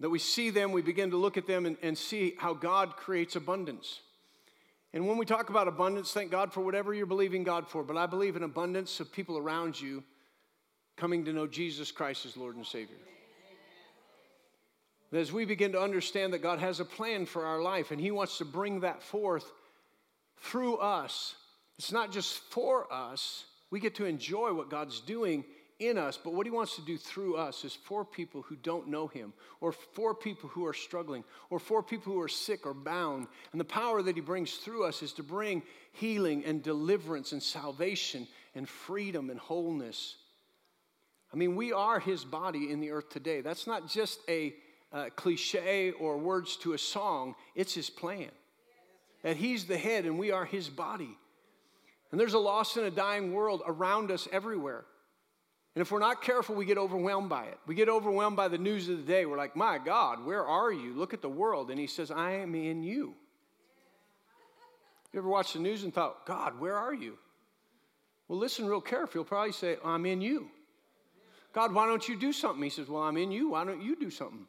that 0.00 0.10
we 0.10 0.18
see 0.18 0.50
them, 0.50 0.72
we 0.72 0.82
begin 0.82 1.10
to 1.10 1.16
look 1.16 1.36
at 1.36 1.46
them 1.46 1.66
and, 1.66 1.76
and 1.82 1.96
see 1.96 2.34
how 2.38 2.54
God 2.54 2.96
creates 2.96 3.36
abundance. 3.36 4.00
And 4.92 5.06
when 5.06 5.18
we 5.18 5.26
talk 5.26 5.50
about 5.50 5.68
abundance, 5.68 6.12
thank 6.12 6.30
God 6.30 6.52
for 6.52 6.62
whatever 6.62 6.92
you're 6.92 7.06
believing 7.06 7.44
God 7.44 7.68
for. 7.68 7.84
But 7.84 7.96
I 7.96 8.06
believe 8.06 8.34
in 8.34 8.42
abundance 8.42 8.98
of 8.98 9.12
people 9.12 9.38
around 9.38 9.80
you 9.80 10.02
coming 10.96 11.24
to 11.26 11.32
know 11.32 11.46
Jesus 11.46 11.92
Christ 11.92 12.26
as 12.26 12.36
Lord 12.36 12.56
and 12.56 12.66
Savior. 12.66 12.96
As 15.12 15.32
we 15.32 15.44
begin 15.44 15.72
to 15.72 15.80
understand 15.80 16.32
that 16.32 16.42
God 16.42 16.60
has 16.60 16.80
a 16.80 16.84
plan 16.84 17.26
for 17.26 17.44
our 17.44 17.60
life 17.60 17.90
and 17.90 18.00
He 18.00 18.10
wants 18.10 18.38
to 18.38 18.44
bring 18.44 18.80
that 18.80 19.02
forth 19.02 19.50
through 20.40 20.76
us. 20.76 21.34
It's 21.78 21.92
not 21.92 22.10
just 22.10 22.38
for 22.50 22.92
us. 22.92 23.44
We 23.70 23.80
get 23.80 23.96
to 23.96 24.06
enjoy 24.06 24.52
what 24.52 24.70
God's 24.70 25.00
doing 25.00 25.44
in 25.80 25.98
us, 25.98 26.18
but 26.22 26.34
what 26.34 26.46
he 26.46 26.50
wants 26.50 26.76
to 26.76 26.82
do 26.82 26.96
through 26.96 27.36
us 27.36 27.64
is 27.64 27.74
for 27.74 28.04
people 28.04 28.42
who 28.42 28.56
don't 28.56 28.88
know 28.88 29.06
him, 29.06 29.32
or 29.60 29.72
for 29.72 30.14
people 30.14 30.48
who 30.50 30.66
are 30.66 30.74
struggling, 30.74 31.24
or 31.48 31.58
for 31.58 31.82
people 31.82 32.12
who 32.12 32.20
are 32.20 32.28
sick 32.28 32.66
or 32.66 32.74
bound. 32.74 33.26
And 33.52 33.60
the 33.60 33.64
power 33.64 34.02
that 34.02 34.14
he 34.14 34.20
brings 34.20 34.54
through 34.54 34.84
us 34.84 35.02
is 35.02 35.12
to 35.14 35.22
bring 35.22 35.62
healing 35.92 36.44
and 36.44 36.62
deliverance 36.62 37.32
and 37.32 37.42
salvation 37.42 38.28
and 38.54 38.68
freedom 38.68 39.30
and 39.30 39.40
wholeness. 39.40 40.16
I 41.32 41.36
mean, 41.36 41.56
we 41.56 41.72
are 41.72 41.98
his 41.98 42.24
body 42.24 42.70
in 42.70 42.80
the 42.80 42.90
earth 42.90 43.08
today. 43.10 43.40
That's 43.40 43.66
not 43.66 43.88
just 43.88 44.20
a 44.28 44.54
uh, 44.92 45.06
cliche 45.14 45.92
or 45.92 46.18
words 46.18 46.56
to 46.56 46.72
a 46.72 46.78
song, 46.78 47.34
it's 47.54 47.74
his 47.74 47.88
plan. 47.88 48.30
That 49.22 49.36
he's 49.36 49.66
the 49.66 49.78
head 49.78 50.06
and 50.06 50.18
we 50.18 50.30
are 50.30 50.44
his 50.44 50.68
body. 50.68 51.16
And 52.10 52.18
there's 52.18 52.34
a 52.34 52.38
lost 52.38 52.76
and 52.76 52.86
a 52.86 52.90
dying 52.90 53.32
world 53.32 53.62
around 53.66 54.10
us 54.10 54.26
everywhere. 54.32 54.84
And 55.74 55.82
if 55.82 55.92
we're 55.92 56.00
not 56.00 56.22
careful, 56.22 56.56
we 56.56 56.64
get 56.64 56.78
overwhelmed 56.78 57.28
by 57.28 57.44
it. 57.44 57.58
We 57.66 57.76
get 57.76 57.88
overwhelmed 57.88 58.36
by 58.36 58.48
the 58.48 58.58
news 58.58 58.88
of 58.88 58.96
the 58.98 59.04
day. 59.04 59.24
We're 59.24 59.36
like, 59.36 59.54
my 59.54 59.78
God, 59.78 60.24
where 60.24 60.44
are 60.44 60.72
you? 60.72 60.94
Look 60.94 61.14
at 61.14 61.22
the 61.22 61.28
world. 61.28 61.70
And 61.70 61.78
he 61.78 61.86
says, 61.86 62.10
I 62.10 62.32
am 62.32 62.54
in 62.54 62.82
you. 62.82 63.14
You 65.12 65.18
ever 65.18 65.28
watched 65.28 65.54
the 65.54 65.60
news 65.60 65.84
and 65.84 65.94
thought, 65.94 66.26
God, 66.26 66.58
where 66.60 66.76
are 66.76 66.94
you? 66.94 67.18
Well, 68.26 68.38
listen 68.38 68.66
real 68.66 68.80
careful. 68.80 69.20
You'll 69.20 69.24
probably 69.24 69.52
say, 69.52 69.76
I'm 69.84 70.06
in 70.06 70.20
you. 70.20 70.48
God, 71.52 71.74
why 71.74 71.86
don't 71.86 72.08
you 72.08 72.16
do 72.16 72.32
something? 72.32 72.62
He 72.62 72.70
says, 72.70 72.88
Well, 72.88 73.02
I'm 73.02 73.16
in 73.16 73.32
you. 73.32 73.50
Why 73.50 73.64
don't 73.64 73.82
you 73.82 73.96
do 73.96 74.10
something? 74.10 74.46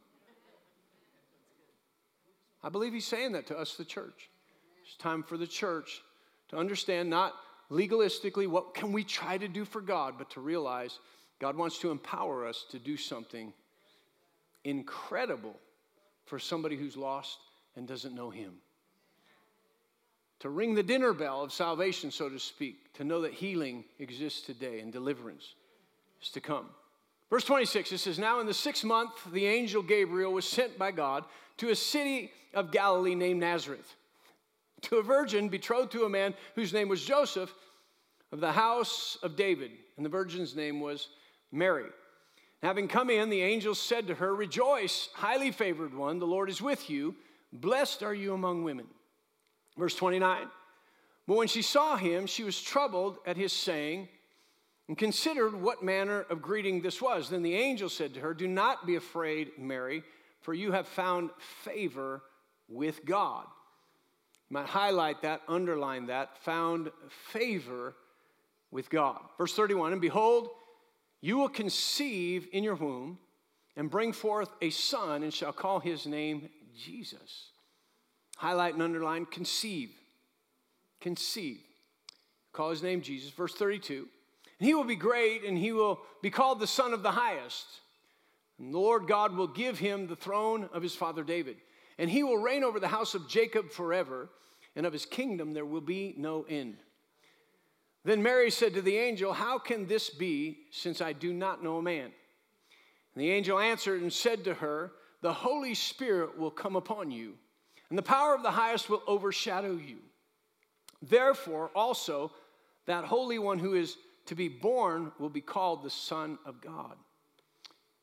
I 2.64 2.70
believe 2.70 2.94
he's 2.94 3.08
saying 3.08 3.32
that 3.32 3.48
to 3.48 3.58
us, 3.58 3.76
the 3.76 3.86
church. 3.86 4.30
It's 4.86 4.96
time 4.98 5.24
for 5.24 5.36
the 5.36 5.48
church 5.48 6.04
to 6.50 6.58
understand 6.58 7.10
not 7.10 7.34
legalistically 7.72 8.48
what 8.48 8.74
can 8.74 8.92
we 8.92 9.04
try 9.04 9.38
to 9.38 9.48
do 9.48 9.66
for 9.66 9.82
God, 9.82 10.16
but 10.18 10.30
to 10.32 10.42
realize 10.42 11.00
God 11.40 11.56
wants 11.56 11.80
to 11.80 11.90
empower 11.90 12.46
us 12.46 12.66
to 12.72 12.80
do 12.80 12.98
something 12.98 13.54
incredible 14.64 15.56
for 16.26 16.38
somebody 16.38 16.76
who's 16.76 16.98
lost 16.98 17.40
and 17.76 17.88
doesn't 17.88 18.14
know 18.14 18.30
him. 18.30 18.54
To 20.42 20.50
ring 20.50 20.76
the 20.76 20.84
dinner 20.84 21.14
bell 21.14 21.44
of 21.44 21.54
salvation, 21.54 22.12
so 22.12 22.28
to 22.28 22.40
speak, 22.40 22.94
to 22.94 23.04
know 23.04 23.22
that 23.22 23.34
healing 23.34 23.86
exists 24.00 24.42
today 24.42 24.80
and 24.80 24.92
deliverance 24.92 25.56
is 26.22 26.30
to 26.30 26.42
come. 26.42 26.66
Verse 27.30 27.46
26, 27.46 27.94
it 27.94 27.98
says, 28.00 28.20
Now 28.20 28.40
in 28.40 28.48
the 28.48 28.54
sixth 28.54 28.84
month, 28.84 29.12
the 29.32 29.46
angel 29.46 29.82
Gabriel 29.82 30.34
was 30.34 30.46
sent 30.46 30.78
by 30.78 30.92
God 30.92 31.24
to 31.58 31.70
a 31.70 31.76
city 31.76 32.32
of 32.54 32.72
Galilee 32.72 33.16
named 33.16 33.40
Nazareth 33.40 33.96
to 34.84 34.98
a 34.98 35.04
virgin 35.04 35.50
betrothed 35.50 35.92
to 35.92 36.06
a 36.06 36.10
man 36.10 36.34
whose 36.56 36.74
name 36.74 36.90
was 36.90 37.04
Joseph 37.04 37.54
of 38.32 38.40
the 38.40 38.52
house 38.52 39.18
of 39.24 39.36
David. 39.36 39.72
And 39.98 40.06
the 40.06 40.10
virgin's 40.10 40.56
name 40.56 40.80
was 40.80 41.10
Mary. 41.52 41.90
Having 42.62 42.88
come 42.90 43.10
in, 43.10 43.30
the 43.30 43.42
angel 43.42 43.74
said 43.74 44.08
to 44.08 44.16
her, 44.16 44.36
Rejoice, 44.36 45.10
highly 45.14 45.52
favored 45.52 45.94
one, 45.94 46.20
the 46.20 46.28
Lord 46.28 46.50
is 46.50 46.62
with 46.62 46.90
you. 46.90 47.16
Blessed 47.52 48.04
are 48.04 48.14
you 48.14 48.34
among 48.34 48.64
women. 48.64 48.88
Verse 49.78 49.96
29. 49.96 50.48
But 51.28 51.38
when 51.38 51.48
she 51.48 51.62
saw 51.62 51.96
him, 51.96 52.28
she 52.28 52.44
was 52.44 52.62
troubled 52.62 53.18
at 53.26 53.38
his 53.38 53.54
saying 53.54 54.08
and 54.88 54.98
considered 54.98 55.60
what 55.60 55.84
manner 55.84 56.22
of 56.30 56.42
greeting 56.42 56.82
this 56.82 57.02
was. 57.02 57.30
Then 57.30 57.44
the 57.44 57.56
angel 57.56 57.90
said 57.90 58.14
to 58.14 58.20
her, 58.20 58.34
Do 58.34 58.48
not 58.48 58.86
be 58.86 58.96
afraid, 58.96 59.52
Mary, 59.58 60.04
for 60.42 60.54
you 60.54 60.72
have 60.72 60.88
found 60.88 61.30
favor 61.64 62.22
with 62.68 63.06
God. 63.06 63.46
You 64.52 64.56
might 64.56 64.68
highlight 64.68 65.22
that, 65.22 65.44
underline 65.48 66.08
that, 66.08 66.38
found 66.40 66.92
favor 67.32 67.96
with 68.70 68.90
God. 68.90 69.22
Verse 69.38 69.54
31 69.54 69.94
And 69.94 70.02
behold, 70.02 70.50
you 71.22 71.38
will 71.38 71.48
conceive 71.48 72.50
in 72.52 72.62
your 72.62 72.76
womb 72.76 73.18
and 73.78 73.90
bring 73.90 74.12
forth 74.12 74.50
a 74.62 74.70
son 74.70 75.24
and 75.24 75.34
shall 75.34 75.54
call 75.54 75.80
his 75.80 76.06
name 76.06 76.50
Jesus. 76.78 77.52
Highlight 78.36 78.74
and 78.74 78.84
underline 78.84 79.26
conceive. 79.26 79.92
Conceive. 81.00 81.62
Call 82.52 82.72
his 82.72 82.84
name 82.84 83.02
Jesus. 83.02 83.32
Verse 83.32 83.54
32 83.54 84.06
And 84.60 84.68
he 84.68 84.74
will 84.74 84.84
be 84.84 84.98
great 84.98 85.46
and 85.46 85.58
he 85.58 85.72
will 85.72 86.02
be 86.22 86.30
called 86.30 86.60
the 86.60 86.68
Son 86.68 86.92
of 86.92 87.04
the 87.04 87.12
Highest. 87.12 87.68
And 88.60 88.74
the 88.74 88.80
Lord 88.80 89.08
God 89.08 89.34
will 89.34 89.48
give 89.48 89.80
him 89.80 90.08
the 90.08 90.18
throne 90.18 90.68
of 90.74 90.84
his 90.84 90.94
father 90.94 91.24
David. 91.24 91.56
And 92.02 92.10
he 92.10 92.24
will 92.24 92.40
reign 92.40 92.64
over 92.64 92.80
the 92.80 92.88
house 92.88 93.14
of 93.14 93.30
Jacob 93.30 93.70
forever 93.70 94.28
and 94.76 94.88
of 94.88 94.92
his 94.92 95.06
kingdom 95.06 95.54
there 95.54 95.68
will 95.68 95.82
be 95.82 96.16
no 96.18 96.48
end. 96.50 96.78
Then 98.04 98.24
Mary 98.24 98.50
said 98.50 98.74
to 98.74 98.82
the 98.82 98.98
angel, 98.98 99.34
How 99.34 99.60
can 99.60 99.86
this 99.86 100.10
be, 100.10 100.62
since 100.72 101.00
I 101.00 101.14
do 101.14 101.32
not 101.32 101.64
know 101.64 101.78
a 101.78 101.82
man? 101.84 102.06
And 103.14 103.24
the 103.24 103.30
angel 103.30 103.60
answered 103.60 104.02
and 104.02 104.12
said 104.12 104.44
to 104.46 104.56
her, 104.56 104.94
The 105.22 105.32
Holy 105.32 105.76
Spirit 105.76 106.40
will 106.40 106.50
come 106.50 106.76
upon 106.76 107.12
you, 107.12 107.36
and 107.90 108.00
the 108.00 108.02
power 108.02 108.34
of 108.34 108.42
the 108.42 108.50
highest 108.50 108.90
will 108.90 109.04
overshadow 109.06 109.74
you. 109.74 109.98
Therefore, 111.04 111.70
also, 111.76 112.32
that 112.88 113.06
Holy 113.06 113.38
One 113.38 113.60
who 113.60 113.76
is 113.76 113.98
to 114.26 114.34
be 114.34 114.48
born 114.48 115.12
will 115.20 115.30
be 115.30 115.40
called 115.40 115.84
the 115.84 115.92
Son 115.92 116.40
of 116.48 116.62
God. 116.62 116.96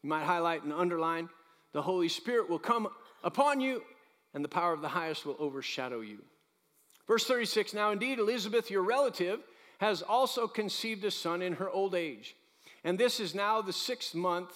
You 0.05 0.11
might 0.11 0.25
highlight 0.25 0.63
and 0.63 0.73
underline 0.73 1.29
the 1.73 1.83
Holy 1.83 2.09
Spirit 2.09 2.49
will 2.49 2.61
come 2.61 2.89
upon 3.23 3.61
you, 3.61 3.83
and 4.35 4.45
the 4.45 4.49
power 4.49 4.73
of 4.73 4.81
the 4.81 4.89
highest 4.89 5.27
will 5.27 5.37
overshadow 5.39 6.01
you. 6.01 6.19
Verse 7.07 7.25
36 7.25 7.75
Now 7.75 7.91
indeed, 7.91 8.19
Elizabeth, 8.19 8.71
your 8.71 8.83
relative, 8.83 9.41
has 9.79 10.03
also 10.03 10.47
conceived 10.47 11.05
a 11.05 11.11
son 11.11 11.43
in 11.43 11.55
her 11.55 11.71
old 11.71 11.95
age. 11.95 12.35
And 12.85 12.99
this 12.99 13.21
is 13.21 13.35
now 13.35 13.63
the 13.63 13.73
sixth 13.73 14.15
month 14.15 14.51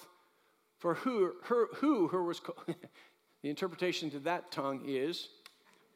for 0.79 0.94
who 0.94 1.33
her, 1.44 1.66
who 1.77 2.09
her 2.09 2.22
was 2.22 2.40
called. 2.40 2.59
the 3.42 3.51
interpretation 3.51 4.11
to 4.11 4.18
that 4.20 4.51
tongue 4.51 4.83
is 4.87 5.29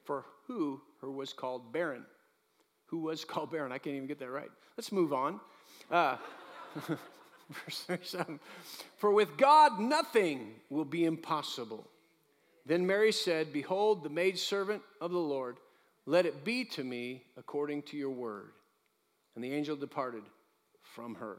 for 0.05 0.25
who 0.47 0.81
her 1.01 1.11
was 1.11 1.33
called 1.33 1.73
barren. 1.73 2.05
Who 2.87 3.01
was 3.01 3.25
called 3.25 3.51
barren? 3.51 3.73
I 3.73 3.79
can't 3.79 3.97
even 3.97 4.07
get 4.07 4.21
that 4.21 4.31
right. 4.31 4.51
Let's 4.77 4.93
move 4.93 5.13
on. 5.13 5.41
Uh, 5.91 6.17
verse 7.51 7.85
37 7.87 8.39
For 8.97 9.11
with 9.11 9.37
God 9.37 9.81
nothing 9.81 10.55
will 10.71 10.85
be 10.85 11.05
impossible. 11.05 11.89
Then 12.67 12.87
Mary 12.87 13.13
said, 13.13 13.53
Behold, 13.53 14.03
the 14.03 14.11
maidservant 14.11 14.83
of 15.01 15.13
the 15.13 15.19
Lord 15.19 15.57
let 16.05 16.27
it 16.27 16.45
be 16.45 16.65
to 16.65 16.85
me 16.85 17.23
according 17.37 17.83
to 17.83 17.97
your 17.97 18.11
word. 18.11 18.53
And 19.35 19.43
the 19.43 19.53
angel 19.53 19.77
departed 19.77 20.23
from 20.83 21.17
her. 21.17 21.39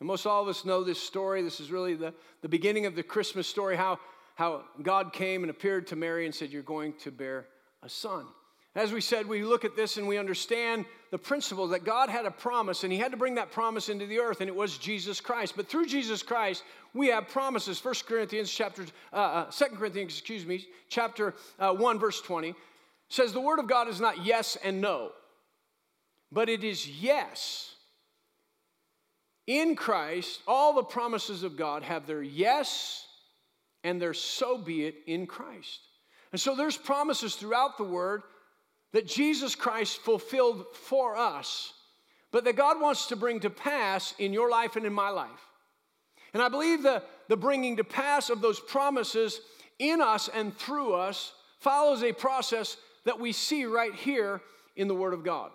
And 0.00 0.06
most 0.06 0.26
all 0.26 0.42
of 0.42 0.48
us 0.48 0.64
know 0.64 0.84
this 0.84 1.00
story. 1.00 1.42
This 1.42 1.60
is 1.60 1.70
really 1.70 1.94
the, 1.94 2.12
the 2.42 2.48
beginning 2.48 2.86
of 2.86 2.94
the 2.94 3.02
Christmas 3.02 3.46
story 3.46 3.76
how, 3.76 3.98
how 4.34 4.64
God 4.82 5.12
came 5.12 5.42
and 5.42 5.50
appeared 5.50 5.86
to 5.88 5.96
Mary 5.96 6.26
and 6.26 6.34
said, 6.34 6.50
You're 6.50 6.62
going 6.62 6.92
to 6.98 7.10
bear 7.10 7.46
a 7.82 7.88
son. 7.88 8.26
As 8.76 8.92
we 8.92 9.00
said, 9.00 9.26
we 9.26 9.42
look 9.42 9.64
at 9.64 9.74
this 9.74 9.96
and 9.96 10.06
we 10.06 10.18
understand 10.18 10.84
the 11.10 11.16
principle 11.16 11.66
that 11.68 11.82
God 11.82 12.10
had 12.10 12.26
a 12.26 12.30
promise 12.30 12.84
and 12.84 12.92
He 12.92 12.98
had 12.98 13.10
to 13.10 13.16
bring 13.16 13.36
that 13.36 13.50
promise 13.50 13.88
into 13.88 14.06
the 14.06 14.20
earth, 14.20 14.42
and 14.42 14.48
it 14.48 14.54
was 14.54 14.76
Jesus 14.76 15.18
Christ. 15.18 15.54
But 15.56 15.66
through 15.66 15.86
Jesus 15.86 16.22
Christ, 16.22 16.62
we 16.92 17.08
have 17.08 17.26
promises. 17.28 17.82
1 17.82 17.94
Corinthians 18.06 18.50
chapter, 18.50 18.84
uh, 19.14 19.16
uh, 19.16 19.50
2 19.50 19.64
Corinthians, 19.76 20.12
excuse 20.12 20.44
me, 20.44 20.66
chapter 20.90 21.34
uh, 21.58 21.72
1, 21.72 21.98
verse 21.98 22.20
20 22.20 22.54
says 23.08 23.32
the 23.32 23.40
Word 23.40 23.60
of 23.60 23.66
God 23.66 23.88
is 23.88 24.00
not 24.00 24.24
yes 24.24 24.58
and 24.62 24.80
no, 24.80 25.12
but 26.30 26.48
it 26.48 26.62
is 26.62 26.88
yes. 27.00 27.74
In 29.46 29.76
Christ, 29.76 30.40
all 30.46 30.74
the 30.74 30.82
promises 30.82 31.44
of 31.44 31.56
God 31.56 31.82
have 31.82 32.06
their 32.06 32.22
yes 32.22 33.06
and 33.84 34.02
their 34.02 34.12
so 34.12 34.58
be 34.58 34.84
it 34.84 34.96
in 35.06 35.26
Christ. 35.26 35.80
And 36.32 36.40
so 36.40 36.56
there's 36.56 36.76
promises 36.76 37.36
throughout 37.36 37.78
the 37.78 37.84
Word 37.84 38.22
that 38.96 39.06
Jesus 39.06 39.54
Christ 39.54 39.98
fulfilled 39.98 40.64
for 40.72 41.18
us, 41.18 41.74
but 42.32 42.44
that 42.44 42.56
God 42.56 42.80
wants 42.80 43.08
to 43.08 43.16
bring 43.16 43.40
to 43.40 43.50
pass 43.50 44.14
in 44.18 44.32
your 44.32 44.48
life 44.48 44.74
and 44.74 44.86
in 44.86 44.92
my 44.94 45.10
life. 45.10 45.50
And 46.32 46.42
I 46.42 46.48
believe 46.48 46.82
the, 46.82 47.02
the 47.28 47.36
bringing 47.36 47.76
to 47.76 47.84
pass 47.84 48.30
of 48.30 48.40
those 48.40 48.58
promises 48.58 49.42
in 49.78 50.00
us 50.00 50.30
and 50.32 50.56
through 50.56 50.94
us 50.94 51.34
follows 51.58 52.02
a 52.02 52.14
process 52.14 52.78
that 53.04 53.20
we 53.20 53.32
see 53.32 53.66
right 53.66 53.94
here 53.94 54.40
in 54.76 54.88
the 54.88 54.94
Word 54.94 55.12
of 55.12 55.22
God. 55.22 55.50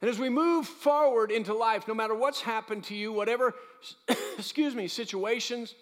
And 0.00 0.08
as 0.08 0.20
we 0.20 0.28
move 0.28 0.68
forward 0.68 1.32
into 1.32 1.52
life, 1.52 1.88
no 1.88 1.94
matter 1.94 2.14
what's 2.14 2.40
happened 2.40 2.84
to 2.84 2.94
you, 2.94 3.12
whatever, 3.12 3.52
excuse 4.38 4.76
me, 4.76 4.86
situations 4.86 5.74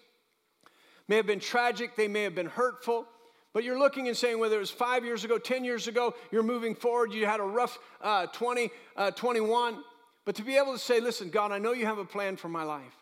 may 1.07 1.17
have 1.17 1.27
been 1.27 1.39
tragic, 1.39 1.95
they 1.95 2.07
may 2.07 2.23
have 2.23 2.33
been 2.33 2.47
hurtful, 2.47 3.05
but 3.53 3.63
you're 3.63 3.79
looking 3.79 4.07
and 4.07 4.15
saying 4.15 4.39
whether 4.39 4.55
it 4.55 4.59
was 4.59 4.71
five 4.71 5.03
years 5.03 5.23
ago, 5.23 5.37
10 5.37 5.63
years 5.63 5.87
ago, 5.87 6.15
you're 6.31 6.43
moving 6.43 6.73
forward, 6.73 7.13
you 7.13 7.25
had 7.25 7.39
a 7.39 7.43
rough 7.43 7.77
uh, 8.01 8.27
20, 8.27 8.69
uh, 8.95 9.11
21, 9.11 9.83
but 10.23 10.35
to 10.35 10.43
be 10.43 10.55
able 10.55 10.73
to 10.73 10.79
say, 10.79 10.99
listen, 10.99 11.29
God, 11.29 11.51
I 11.51 11.57
know 11.57 11.73
you 11.73 11.85
have 11.85 11.97
a 11.97 12.05
plan 12.05 12.37
for 12.37 12.47
my 12.47 12.63
life. 12.63 12.95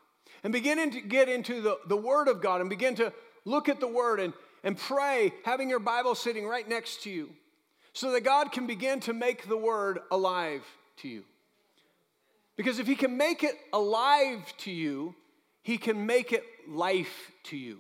And 0.44 0.54
beginning 0.54 0.92
to 0.92 1.02
get 1.02 1.30
into 1.30 1.62
the, 1.62 1.78
the 1.88 1.98
Word 1.98 2.28
of 2.28 2.42
God 2.42 2.62
and 2.62 2.70
begin 2.70 2.96
to 2.96 3.14
look 3.46 3.70
at 3.70 3.80
the 3.80 3.88
Word 3.88 4.20
and, 4.20 4.34
and 4.64 4.78
pray, 4.78 5.34
having 5.44 5.70
your 5.70 5.80
Bible 5.80 6.16
sitting 6.16 6.48
right 6.48 6.68
next 6.68 7.04
to 7.04 7.10
you 7.10 7.30
so 7.94 8.12
that 8.12 8.22
God 8.22 8.52
can 8.52 8.68
begin 8.68 9.00
to 9.02 9.14
make 9.14 9.48
the 9.48 9.58
word 9.58 10.00
alive 10.12 10.64
to 10.98 11.08
you. 11.08 11.24
Because 12.56 12.80
if 12.80 12.88
He 12.88 12.96
can 12.96 13.18
make 13.18 13.44
it 13.44 13.56
alive 13.74 14.54
to 14.60 14.72
you, 14.72 15.16
He 15.64 15.78
can 15.78 16.06
make 16.06 16.32
it 16.32 16.44
life 16.68 17.32
to 17.46 17.58
you. 17.58 17.80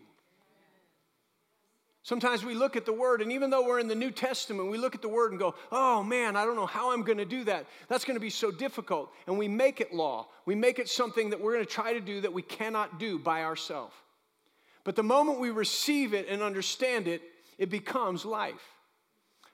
Sometimes 2.09 2.43
we 2.43 2.55
look 2.55 2.75
at 2.75 2.87
the 2.87 2.91
word, 2.91 3.21
and 3.21 3.31
even 3.31 3.51
though 3.51 3.63
we're 3.63 3.77
in 3.77 3.87
the 3.87 3.93
New 3.93 4.09
Testament, 4.09 4.71
we 4.71 4.79
look 4.79 4.95
at 4.95 5.01
the 5.03 5.07
word 5.07 5.29
and 5.29 5.39
go, 5.39 5.53
oh 5.71 6.01
man, 6.01 6.35
I 6.35 6.43
don't 6.43 6.55
know 6.55 6.65
how 6.65 6.91
I'm 6.91 7.03
going 7.03 7.19
to 7.19 7.23
do 7.23 7.43
that. 7.43 7.67
That's 7.87 8.03
going 8.03 8.15
to 8.15 8.19
be 8.19 8.31
so 8.31 8.49
difficult. 8.49 9.11
And 9.27 9.37
we 9.37 9.47
make 9.47 9.79
it 9.79 9.93
law. 9.93 10.25
We 10.47 10.55
make 10.55 10.79
it 10.79 10.89
something 10.89 11.29
that 11.29 11.39
we're 11.39 11.53
going 11.53 11.67
to 11.67 11.71
try 11.71 11.93
to 11.93 12.01
do 12.01 12.21
that 12.21 12.33
we 12.33 12.41
cannot 12.41 12.99
do 12.99 13.19
by 13.19 13.43
ourselves. 13.43 13.93
But 14.83 14.95
the 14.95 15.03
moment 15.03 15.39
we 15.39 15.51
receive 15.51 16.15
it 16.15 16.27
and 16.27 16.41
understand 16.41 17.07
it, 17.07 17.21
it 17.59 17.69
becomes 17.69 18.25
life. 18.25 18.55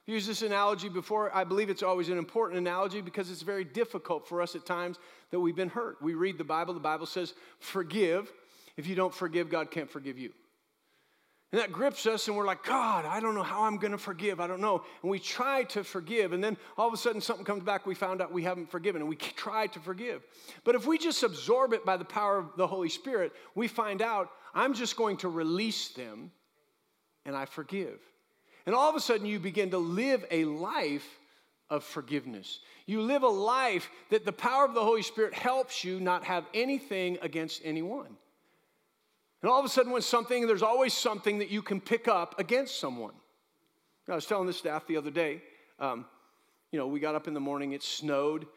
I've 0.08 0.14
used 0.14 0.26
this 0.26 0.40
analogy 0.40 0.88
before. 0.88 1.30
I 1.36 1.44
believe 1.44 1.68
it's 1.68 1.82
always 1.82 2.08
an 2.08 2.16
important 2.16 2.58
analogy 2.58 3.02
because 3.02 3.30
it's 3.30 3.42
very 3.42 3.64
difficult 3.64 4.26
for 4.26 4.40
us 4.40 4.54
at 4.54 4.64
times 4.64 4.96
that 5.30 5.40
we've 5.40 5.54
been 5.54 5.68
hurt. 5.68 6.00
We 6.00 6.14
read 6.14 6.38
the 6.38 6.44
Bible, 6.44 6.72
the 6.72 6.80
Bible 6.80 7.04
says, 7.04 7.34
forgive. 7.58 8.32
If 8.78 8.86
you 8.86 8.94
don't 8.94 9.12
forgive, 9.12 9.50
God 9.50 9.70
can't 9.70 9.90
forgive 9.90 10.16
you. 10.18 10.32
And 11.56 11.62
that 11.62 11.72
grips 11.72 12.04
us, 12.04 12.28
and 12.28 12.36
we're 12.36 12.44
like, 12.44 12.64
God, 12.64 13.06
I 13.06 13.18
don't 13.18 13.34
know 13.34 13.42
how 13.42 13.62
I'm 13.62 13.78
going 13.78 13.92
to 13.92 13.96
forgive. 13.96 14.40
I 14.40 14.46
don't 14.46 14.60
know. 14.60 14.84
And 15.00 15.10
we 15.10 15.18
try 15.18 15.62
to 15.64 15.82
forgive, 15.82 16.34
and 16.34 16.44
then 16.44 16.58
all 16.76 16.86
of 16.86 16.92
a 16.92 16.98
sudden 16.98 17.22
something 17.22 17.46
comes 17.46 17.62
back. 17.62 17.86
We 17.86 17.94
found 17.94 18.20
out 18.20 18.30
we 18.30 18.42
haven't 18.42 18.70
forgiven, 18.70 19.00
and 19.00 19.08
we 19.08 19.16
try 19.16 19.66
to 19.68 19.80
forgive. 19.80 20.22
But 20.64 20.74
if 20.74 20.86
we 20.86 20.98
just 20.98 21.22
absorb 21.22 21.72
it 21.72 21.82
by 21.82 21.96
the 21.96 22.04
power 22.04 22.36
of 22.36 22.50
the 22.58 22.66
Holy 22.66 22.90
Spirit, 22.90 23.32
we 23.54 23.68
find 23.68 24.02
out 24.02 24.28
I'm 24.54 24.74
just 24.74 24.98
going 24.98 25.16
to 25.18 25.30
release 25.30 25.88
them, 25.88 26.30
and 27.24 27.34
I 27.34 27.46
forgive. 27.46 28.00
And 28.66 28.74
all 28.74 28.90
of 28.90 28.94
a 28.94 29.00
sudden, 29.00 29.24
you 29.24 29.40
begin 29.40 29.70
to 29.70 29.78
live 29.78 30.26
a 30.30 30.44
life 30.44 31.08
of 31.70 31.84
forgiveness. 31.84 32.60
You 32.84 33.00
live 33.00 33.22
a 33.22 33.28
life 33.28 33.88
that 34.10 34.26
the 34.26 34.30
power 34.30 34.66
of 34.66 34.74
the 34.74 34.84
Holy 34.84 35.00
Spirit 35.00 35.32
helps 35.32 35.84
you 35.84 36.00
not 36.00 36.22
have 36.24 36.44
anything 36.52 37.16
against 37.22 37.62
anyone. 37.64 38.18
And 39.46 39.52
all 39.52 39.60
of 39.60 39.64
a 39.64 39.68
sudden, 39.68 39.92
when 39.92 40.02
something, 40.02 40.44
there's 40.48 40.64
always 40.64 40.92
something 40.92 41.38
that 41.38 41.50
you 41.50 41.62
can 41.62 41.80
pick 41.80 42.08
up 42.08 42.36
against 42.40 42.80
someone. 42.80 43.12
I 44.08 44.16
was 44.16 44.26
telling 44.26 44.48
the 44.48 44.52
staff 44.52 44.88
the 44.88 44.96
other 44.96 45.12
day, 45.12 45.40
um, 45.78 46.04
you 46.72 46.80
know, 46.80 46.88
we 46.88 46.98
got 46.98 47.14
up 47.14 47.28
in 47.28 47.32
the 47.32 47.38
morning, 47.38 47.70
it 47.70 47.84
snowed. 47.84 48.48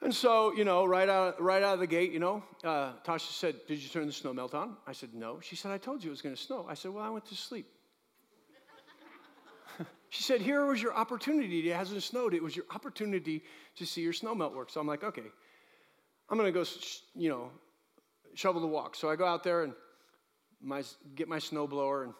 And 0.00 0.14
so, 0.14 0.54
you 0.54 0.64
know, 0.64 0.86
right 0.86 1.10
out, 1.10 1.38
right 1.38 1.62
out 1.62 1.74
of 1.74 1.80
the 1.80 1.86
gate, 1.86 2.12
you 2.12 2.18
know, 2.18 2.42
uh, 2.64 2.92
Tasha 3.04 3.30
said, 3.30 3.56
Did 3.68 3.82
you 3.82 3.90
turn 3.90 4.06
the 4.06 4.12
snow 4.14 4.32
melt 4.32 4.54
on? 4.54 4.78
I 4.86 4.92
said, 4.92 5.12
No. 5.12 5.38
She 5.42 5.54
said, 5.54 5.70
I 5.70 5.76
told 5.76 6.02
you 6.02 6.08
it 6.08 6.12
was 6.12 6.22
going 6.22 6.34
to 6.34 6.40
snow. 6.40 6.64
I 6.66 6.72
said, 6.72 6.94
Well, 6.94 7.04
I 7.04 7.10
went 7.10 7.26
to 7.26 7.34
sleep. 7.34 7.66
she 10.08 10.22
said, 10.22 10.40
Here 10.40 10.64
was 10.64 10.80
your 10.80 10.94
opportunity. 10.94 11.70
It 11.70 11.76
hasn't 11.76 12.02
snowed. 12.02 12.32
It 12.32 12.42
was 12.42 12.56
your 12.56 12.64
opportunity 12.74 13.42
to 13.76 13.84
see 13.84 14.00
your 14.00 14.14
snow 14.14 14.34
melt 14.34 14.56
work. 14.56 14.70
So 14.70 14.80
I'm 14.80 14.86
like, 14.86 15.04
Okay, 15.04 15.26
I'm 16.30 16.38
going 16.38 16.50
to 16.50 16.58
go, 16.58 16.64
you 17.14 17.28
know, 17.28 17.50
shovel 18.38 18.60
the 18.60 18.68
walk. 18.68 18.94
So 18.94 19.10
I 19.10 19.16
go 19.16 19.26
out 19.26 19.42
there 19.42 19.64
and 19.64 19.72
my, 20.62 20.84
get 21.16 21.26
my 21.26 21.38
snowblower. 21.38 22.04
And 22.04 22.14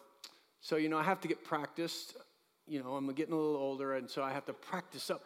so, 0.59 0.75
you 0.75 0.89
know, 0.89 0.97
I 0.97 1.03
have 1.03 1.21
to 1.21 1.29
get 1.29 1.45
practiced. 1.45 2.17
You 2.67 2.83
know, 2.83 2.95
I'm 2.95 3.09
getting 3.13 3.33
a 3.33 3.37
little 3.37 3.55
older, 3.55 3.95
and 3.95 4.09
so 4.09 4.21
I 4.21 4.33
have 4.33 4.45
to 4.47 4.53
practice 4.53 5.09
up 5.09 5.23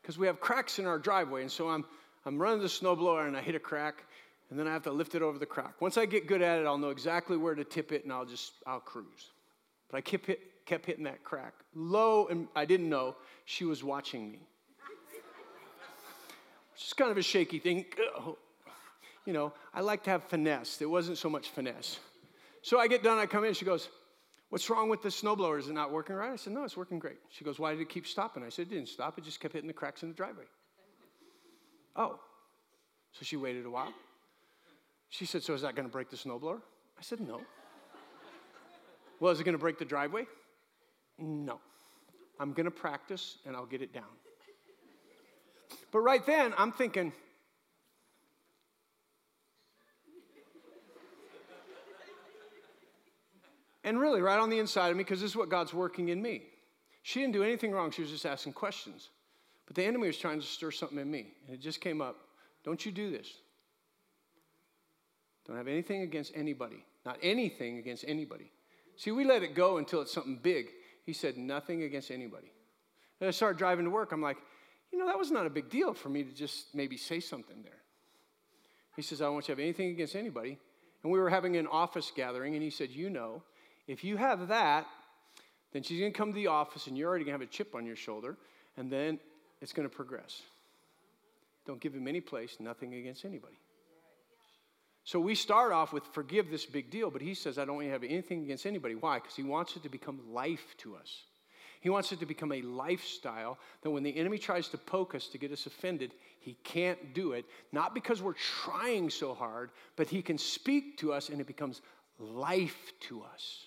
because 0.00 0.16
we 0.16 0.28
have 0.28 0.40
cracks 0.40 0.78
in 0.78 0.86
our 0.86 1.00
driveway. 1.00 1.42
And 1.42 1.50
so 1.50 1.68
I'm, 1.68 1.84
I'm 2.24 2.40
running 2.40 2.60
the 2.60 2.68
snowblower 2.68 3.26
and 3.26 3.36
I 3.36 3.42
hit 3.42 3.56
a 3.56 3.58
crack, 3.58 4.04
and 4.50 4.58
then 4.58 4.68
I 4.68 4.72
have 4.72 4.84
to 4.84 4.92
lift 4.92 5.16
it 5.16 5.22
over 5.22 5.36
the 5.36 5.46
crack. 5.46 5.80
Once 5.80 5.98
I 5.98 6.06
get 6.06 6.28
good 6.28 6.42
at 6.42 6.60
it, 6.60 6.66
I'll 6.66 6.78
know 6.78 6.90
exactly 6.90 7.36
where 7.36 7.56
to 7.56 7.64
tip 7.64 7.90
it, 7.90 8.04
and 8.04 8.12
I'll 8.12 8.24
just, 8.24 8.52
I'll 8.68 8.78
cruise. 8.78 9.32
But 9.90 9.96
I 9.96 10.00
kept, 10.00 10.26
hit, 10.26 10.64
kept 10.64 10.86
hitting 10.86 11.04
that 11.04 11.24
crack. 11.24 11.54
Low, 11.74 12.28
and 12.28 12.46
I 12.54 12.66
didn't 12.66 12.88
know 12.88 13.16
she 13.46 13.64
was 13.64 13.82
watching 13.82 14.30
me. 14.30 14.38
It's 16.74 16.84
just 16.84 16.96
kind 16.96 17.10
of 17.10 17.18
a 17.18 17.22
shaky 17.22 17.58
thing 17.58 17.84
oh. 18.16 18.38
You 19.24 19.32
know, 19.32 19.52
I 19.72 19.80
like 19.80 20.04
to 20.04 20.10
have 20.10 20.24
finesse. 20.24 20.76
There 20.76 20.88
wasn't 20.88 21.18
so 21.18 21.28
much 21.28 21.50
finesse. 21.50 21.98
So 22.62 22.78
I 22.78 22.86
get 22.86 23.02
done, 23.02 23.18
I 23.18 23.26
come 23.26 23.44
in, 23.44 23.54
she 23.54 23.64
goes, 23.64 23.88
What's 24.50 24.70
wrong 24.70 24.88
with 24.88 25.02
the 25.02 25.08
snowblower? 25.08 25.58
Is 25.58 25.68
it 25.68 25.72
not 25.72 25.90
working 25.90 26.14
right? 26.14 26.30
I 26.30 26.36
said, 26.36 26.52
No, 26.52 26.64
it's 26.64 26.76
working 26.76 26.98
great. 26.98 27.16
She 27.30 27.44
goes, 27.44 27.58
Why 27.58 27.72
did 27.72 27.80
it 27.80 27.88
keep 27.88 28.06
stopping? 28.06 28.42
I 28.44 28.50
said, 28.50 28.68
It 28.68 28.70
didn't 28.70 28.88
stop, 28.88 29.18
it 29.18 29.24
just 29.24 29.40
kept 29.40 29.54
hitting 29.54 29.66
the 29.66 29.74
cracks 29.74 30.02
in 30.02 30.08
the 30.08 30.14
driveway. 30.14 30.44
oh. 31.96 32.20
So 33.12 33.24
she 33.24 33.36
waited 33.36 33.64
a 33.64 33.70
while. 33.70 33.92
She 35.08 35.26
said, 35.26 35.42
So 35.42 35.54
is 35.54 35.62
that 35.62 35.74
going 35.74 35.86
to 35.86 35.92
break 35.92 36.10
the 36.10 36.16
snowblower? 36.16 36.60
I 36.98 37.02
said, 37.02 37.20
No. 37.20 37.40
well, 39.20 39.32
is 39.32 39.40
it 39.40 39.44
going 39.44 39.54
to 39.54 39.58
break 39.58 39.78
the 39.78 39.84
driveway? 39.84 40.26
No. 41.18 41.60
I'm 42.40 42.52
going 42.52 42.64
to 42.64 42.70
practice 42.70 43.38
and 43.46 43.54
I'll 43.56 43.66
get 43.66 43.82
it 43.82 43.92
down. 43.92 44.04
But 45.92 46.00
right 46.00 46.24
then, 46.26 46.54
I'm 46.58 46.72
thinking, 46.72 47.12
And 53.84 54.00
really, 54.00 54.22
right 54.22 54.38
on 54.38 54.48
the 54.48 54.58
inside 54.58 54.90
of 54.90 54.96
me, 54.96 55.04
because 55.04 55.20
this 55.20 55.30
is 55.30 55.36
what 55.36 55.50
God's 55.50 55.74
working 55.74 56.08
in 56.08 56.20
me. 56.20 56.42
She 57.02 57.20
didn't 57.20 57.34
do 57.34 57.42
anything 57.42 57.70
wrong, 57.70 57.90
she 57.90 58.00
was 58.00 58.10
just 58.10 58.24
asking 58.24 58.54
questions. 58.54 59.10
But 59.66 59.76
the 59.76 59.84
enemy 59.84 60.06
was 60.06 60.16
trying 60.16 60.40
to 60.40 60.46
stir 60.46 60.70
something 60.70 60.98
in 60.98 61.10
me. 61.10 61.34
And 61.46 61.54
it 61.54 61.60
just 61.60 61.80
came 61.80 62.00
up 62.00 62.16
Don't 62.64 62.84
you 62.84 62.90
do 62.90 63.10
this. 63.10 63.28
Don't 65.46 65.56
have 65.56 65.68
anything 65.68 66.02
against 66.02 66.32
anybody. 66.34 66.82
Not 67.04 67.18
anything 67.22 67.76
against 67.76 68.04
anybody. 68.08 68.50
See, 68.96 69.10
we 69.10 69.24
let 69.24 69.42
it 69.42 69.54
go 69.54 69.76
until 69.76 70.00
it's 70.00 70.12
something 70.12 70.38
big. 70.42 70.68
He 71.04 71.12
said, 71.12 71.36
Nothing 71.36 71.82
against 71.82 72.10
anybody. 72.10 72.50
And 73.20 73.28
I 73.28 73.30
started 73.30 73.58
driving 73.58 73.84
to 73.84 73.90
work. 73.90 74.12
I'm 74.12 74.22
like, 74.22 74.38
You 74.90 74.98
know, 74.98 75.06
that 75.06 75.18
was 75.18 75.30
not 75.30 75.44
a 75.46 75.50
big 75.50 75.68
deal 75.68 75.92
for 75.92 76.08
me 76.08 76.22
to 76.22 76.32
just 76.32 76.74
maybe 76.74 76.96
say 76.96 77.20
something 77.20 77.62
there. 77.62 77.82
He 78.96 79.02
says, 79.02 79.20
I 79.20 79.26
don't 79.26 79.34
want 79.34 79.48
you 79.48 79.54
to 79.54 79.60
have 79.60 79.64
anything 79.64 79.90
against 79.90 80.16
anybody. 80.16 80.58
And 81.02 81.12
we 81.12 81.18
were 81.18 81.28
having 81.28 81.56
an 81.56 81.66
office 81.66 82.10
gathering, 82.14 82.54
and 82.54 82.62
he 82.62 82.70
said, 82.70 82.90
You 82.90 83.10
know, 83.10 83.42
if 83.86 84.04
you 84.04 84.16
have 84.16 84.48
that, 84.48 84.86
then 85.72 85.82
she's 85.82 86.00
going 86.00 86.12
to 86.12 86.16
come 86.16 86.30
to 86.30 86.34
the 86.34 86.46
office 86.46 86.86
and 86.86 86.96
you're 86.96 87.08
already 87.08 87.24
going 87.24 87.38
to 87.38 87.44
have 87.44 87.48
a 87.48 87.52
chip 87.52 87.74
on 87.74 87.84
your 87.84 87.96
shoulder, 87.96 88.36
and 88.76 88.90
then 88.90 89.18
it's 89.60 89.72
going 89.72 89.88
to 89.88 89.94
progress. 89.94 90.42
Don't 91.66 91.80
give 91.80 91.94
him 91.94 92.06
any 92.06 92.20
place, 92.20 92.56
nothing 92.60 92.94
against 92.94 93.24
anybody. 93.24 93.58
So 95.04 95.20
we 95.20 95.34
start 95.34 95.72
off 95.72 95.92
with 95.92 96.04
forgive 96.12 96.50
this 96.50 96.64
big 96.64 96.90
deal, 96.90 97.10
but 97.10 97.20
he 97.20 97.34
says, 97.34 97.58
I 97.58 97.66
don't 97.66 97.84
have 97.90 98.04
anything 98.04 98.42
against 98.42 98.64
anybody. 98.64 98.94
Why? 98.94 99.18
Because 99.18 99.36
he 99.36 99.42
wants 99.42 99.76
it 99.76 99.82
to 99.82 99.90
become 99.90 100.20
life 100.32 100.74
to 100.78 100.96
us. 100.96 101.24
He 101.80 101.90
wants 101.90 102.10
it 102.12 102.20
to 102.20 102.26
become 102.26 102.52
a 102.52 102.62
lifestyle 102.62 103.58
that 103.82 103.90
when 103.90 104.02
the 104.02 104.16
enemy 104.16 104.38
tries 104.38 104.68
to 104.68 104.78
poke 104.78 105.14
us 105.14 105.26
to 105.28 105.38
get 105.38 105.52
us 105.52 105.66
offended, 105.66 106.14
he 106.40 106.56
can't 106.64 107.12
do 107.12 107.32
it. 107.32 107.44
Not 107.72 107.94
because 107.94 108.22
we're 108.22 108.32
trying 108.32 109.10
so 109.10 109.34
hard, 109.34 109.70
but 109.94 110.08
he 110.08 110.22
can 110.22 110.38
speak 110.38 110.96
to 110.98 111.12
us 111.12 111.28
and 111.28 111.42
it 111.42 111.46
becomes 111.46 111.82
life 112.18 112.92
to 113.00 113.22
us. 113.22 113.66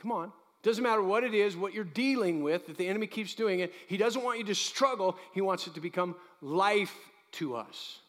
Come 0.00 0.12
on. 0.12 0.32
Doesn't 0.62 0.82
matter 0.82 1.02
what 1.02 1.22
it 1.22 1.32
is, 1.32 1.56
what 1.56 1.72
you're 1.72 1.84
dealing 1.84 2.42
with, 2.42 2.68
if 2.68 2.76
the 2.76 2.88
enemy 2.88 3.06
keeps 3.06 3.34
doing 3.34 3.60
it, 3.60 3.72
he 3.86 3.96
doesn't 3.96 4.22
want 4.22 4.38
you 4.38 4.44
to 4.46 4.54
struggle. 4.54 5.16
He 5.32 5.40
wants 5.40 5.66
it 5.66 5.74
to 5.74 5.80
become 5.80 6.16
life 6.40 6.94
to 7.32 7.54
us. 7.54 8.00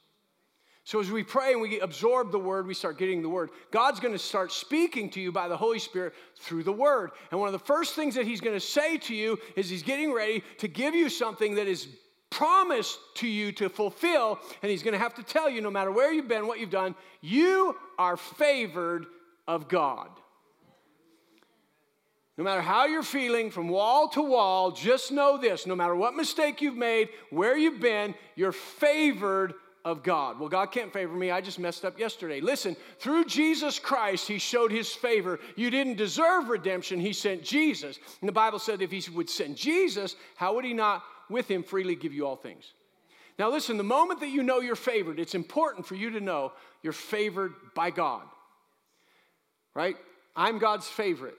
So 0.84 1.02
as 1.02 1.12
we 1.12 1.21
pray 1.21 1.52
and 1.52 1.62
we 1.62 1.82
absorb 1.82 2.32
the 2.32 2.39
word, 2.39 2.65
we 2.65 2.73
start 2.73 2.97
getting 2.97 3.21
the 3.21 3.28
word. 3.28 3.50
God's 3.71 4.00
going 4.00 4.13
to 4.13 4.19
start 4.19 4.54
speaking 4.54 5.10
to 5.12 5.19
you 5.19 5.34
by 5.34 5.50
the 5.50 5.58
Holy 5.58 5.80
Spirit 5.80 6.13
through 6.38 6.63
the 6.63 6.71
word. 6.71 7.12
And 7.30 7.39
one 7.39 7.47
of 7.47 7.54
the 7.54 7.60
first 7.60 7.93
things 7.93 8.15
that 8.15 8.26
he's 8.26 8.39
going 8.39 8.56
to 8.56 8.65
say 8.65 8.97
to 9.00 9.13
you 9.13 9.38
is 9.58 9.69
he's 9.69 9.84
getting 9.84 10.13
ready 10.13 10.43
to 10.60 10.69
give 10.69 10.95
you 10.95 11.10
something 11.10 11.56
that 11.56 11.67
is 11.67 11.89
promised 12.30 12.97
to 13.15 13.28
you 13.28 13.52
to 13.52 13.67
fulfill. 13.67 14.39
And 14.62 14.71
he's 14.71 14.82
going 14.82 14.93
to 14.93 14.97
have 14.97 15.13
to 15.15 15.23
tell 15.23 15.50
you, 15.50 15.60
no 15.60 15.69
matter 15.69 15.91
where 15.91 16.13
you've 16.13 16.30
been, 16.30 16.47
what 16.47 16.60
you've 16.60 16.69
done, 16.69 16.95
you 17.19 17.76
are 18.00 18.15
favored 18.15 19.08
of 19.45 19.67
God. 19.67 20.10
No 22.38 22.43
matter 22.43 22.62
how 22.62 22.86
you're 22.86 23.02
feeling 23.02 23.50
from 23.50 23.67
wall 23.67 24.10
to 24.10 24.21
wall, 24.21 24.71
just 24.71 25.12
know 25.12 25.38
this 25.38 25.65
no 25.65 25.76
matter 25.76 25.95
what 25.95 26.15
mistake 26.15 26.62
you've 26.62 26.76
made, 26.76 27.10
where 27.32 27.58
you've 27.58 27.80
been, 27.80 28.13
you're 28.36 28.52
favored 28.52 29.56
of 29.84 30.04
God. 30.04 30.39
Well, 30.39 30.50
God 30.50 30.71
can't 30.71 30.93
favor 30.93 31.15
me. 31.15 31.32
I 31.32 31.41
just 31.41 31.60
messed 31.60 31.86
up 31.86 31.97
yesterday. 31.97 32.41
Listen, 32.41 32.76
through 33.00 33.26
Jesus 33.26 33.80
Christ, 33.80 34.28
He 34.28 34.38
showed 34.38 34.71
His 34.71 34.91
favor. 34.91 35.39
You 35.56 35.71
didn't 35.71 35.95
deserve 35.95 36.50
redemption, 36.50 37.00
He 37.00 37.13
sent 37.13 37.43
Jesus. 37.43 37.97
And 38.21 38.28
the 38.28 38.34
Bible 38.34 38.60
said 38.60 38.82
if 38.82 38.91
He 38.91 39.10
would 39.12 39.30
send 39.30 39.56
Jesus, 39.56 40.15
how 40.36 40.54
would 40.56 40.65
He 40.65 40.73
not 40.73 41.04
with 41.30 41.50
Him 41.50 41.63
freely 41.63 41.95
give 41.95 42.13
you 42.13 42.28
all 42.28 42.36
things? 42.36 42.73
Now, 43.39 43.50
listen, 43.50 43.78
the 43.78 43.84
moment 43.84 44.19
that 44.19 44.30
you 44.30 44.43
know 44.43 44.60
you're 44.60 44.76
favored, 44.76 45.19
it's 45.19 45.36
important 45.36 45.86
for 45.86 45.95
you 45.95 46.12
to 46.12 46.19
know 46.19 46.52
you're 46.84 46.93
favored 46.93 47.54
by 47.73 47.89
God. 47.89 48.23
Right? 49.73 49.95
I'm 50.36 50.60
God's 50.60 50.88
favorite. 50.88 51.36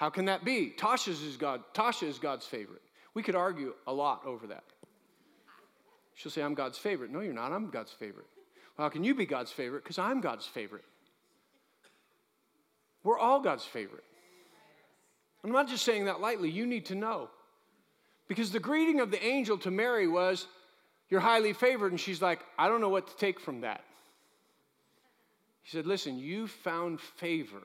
How 0.00 0.08
can 0.08 0.24
that 0.24 0.46
be? 0.46 0.72
Tasha's 0.78 1.20
is 1.20 1.36
God, 1.36 1.60
Tasha 1.74 2.04
is 2.04 2.18
God's 2.18 2.46
favorite. 2.46 2.80
We 3.12 3.22
could 3.22 3.34
argue 3.34 3.74
a 3.86 3.92
lot 3.92 4.22
over 4.24 4.46
that. 4.46 4.64
She'll 6.14 6.32
say, 6.32 6.40
I'm 6.40 6.54
God's 6.54 6.78
favorite. 6.78 7.10
No, 7.10 7.20
you're 7.20 7.34
not. 7.34 7.52
I'm 7.52 7.68
God's 7.68 7.92
favorite. 7.92 8.24
Well, 8.78 8.86
how 8.86 8.88
can 8.88 9.04
you 9.04 9.14
be 9.14 9.26
God's 9.26 9.52
favorite? 9.52 9.84
Because 9.84 9.98
I'm 9.98 10.22
God's 10.22 10.46
favorite. 10.46 10.86
We're 13.04 13.18
all 13.18 13.40
God's 13.40 13.66
favorite. 13.66 14.04
I'm 15.44 15.52
not 15.52 15.68
just 15.68 15.84
saying 15.84 16.06
that 16.06 16.18
lightly, 16.18 16.48
you 16.48 16.66
need 16.66 16.86
to 16.86 16.94
know. 16.94 17.28
Because 18.26 18.50
the 18.50 18.58
greeting 18.58 19.00
of 19.00 19.10
the 19.10 19.22
angel 19.22 19.58
to 19.58 19.70
Mary 19.70 20.08
was, 20.08 20.46
You're 21.10 21.20
highly 21.20 21.52
favored. 21.52 21.92
And 21.92 22.00
she's 22.00 22.22
like, 22.22 22.40
I 22.58 22.68
don't 22.68 22.80
know 22.80 22.88
what 22.88 23.06
to 23.08 23.16
take 23.18 23.38
from 23.38 23.60
that. 23.60 23.84
He 25.62 25.76
said, 25.76 25.86
Listen, 25.86 26.18
you 26.18 26.46
found 26.46 27.02
favor. 27.02 27.60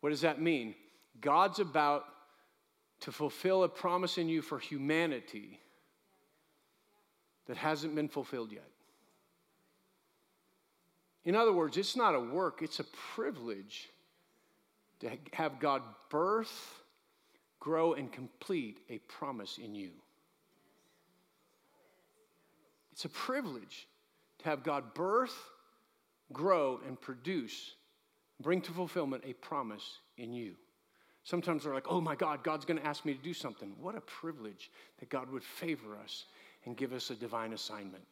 What 0.00 0.10
does 0.10 0.22
that 0.22 0.42
mean? 0.42 0.74
God's 1.20 1.58
about 1.58 2.04
to 3.00 3.12
fulfill 3.12 3.64
a 3.64 3.68
promise 3.68 4.18
in 4.18 4.28
you 4.28 4.42
for 4.42 4.58
humanity 4.58 5.60
that 7.46 7.56
hasn't 7.56 7.94
been 7.94 8.08
fulfilled 8.08 8.52
yet. 8.52 8.68
In 11.24 11.34
other 11.34 11.52
words, 11.52 11.76
it's 11.76 11.96
not 11.96 12.14
a 12.14 12.20
work, 12.20 12.60
it's 12.62 12.80
a 12.80 12.84
privilege 13.14 13.88
to 15.00 15.10
have 15.32 15.58
God 15.58 15.82
birth, 16.10 16.82
grow, 17.60 17.94
and 17.94 18.12
complete 18.12 18.80
a 18.90 18.98
promise 18.98 19.58
in 19.58 19.74
you. 19.74 19.90
It's 22.92 23.04
a 23.04 23.08
privilege 23.10 23.88
to 24.38 24.44
have 24.44 24.62
God 24.62 24.94
birth, 24.94 25.36
grow, 26.32 26.80
and 26.86 27.00
produce, 27.00 27.72
bring 28.40 28.60
to 28.62 28.72
fulfillment 28.72 29.24
a 29.26 29.32
promise 29.32 29.98
in 30.16 30.32
you. 30.32 30.54
Sometimes 31.24 31.64
we're 31.64 31.74
like, 31.74 31.86
oh 31.88 32.00
my 32.00 32.14
God, 32.14 32.44
God's 32.44 32.66
going 32.66 32.78
to 32.78 32.86
ask 32.86 33.04
me 33.04 33.14
to 33.14 33.22
do 33.22 33.32
something. 33.32 33.72
What 33.80 33.96
a 33.96 34.00
privilege 34.02 34.70
that 35.00 35.08
God 35.08 35.30
would 35.30 35.42
favor 35.42 35.96
us 36.02 36.26
and 36.66 36.76
give 36.76 36.92
us 36.92 37.10
a 37.10 37.14
divine 37.14 37.54
assignment. 37.54 38.04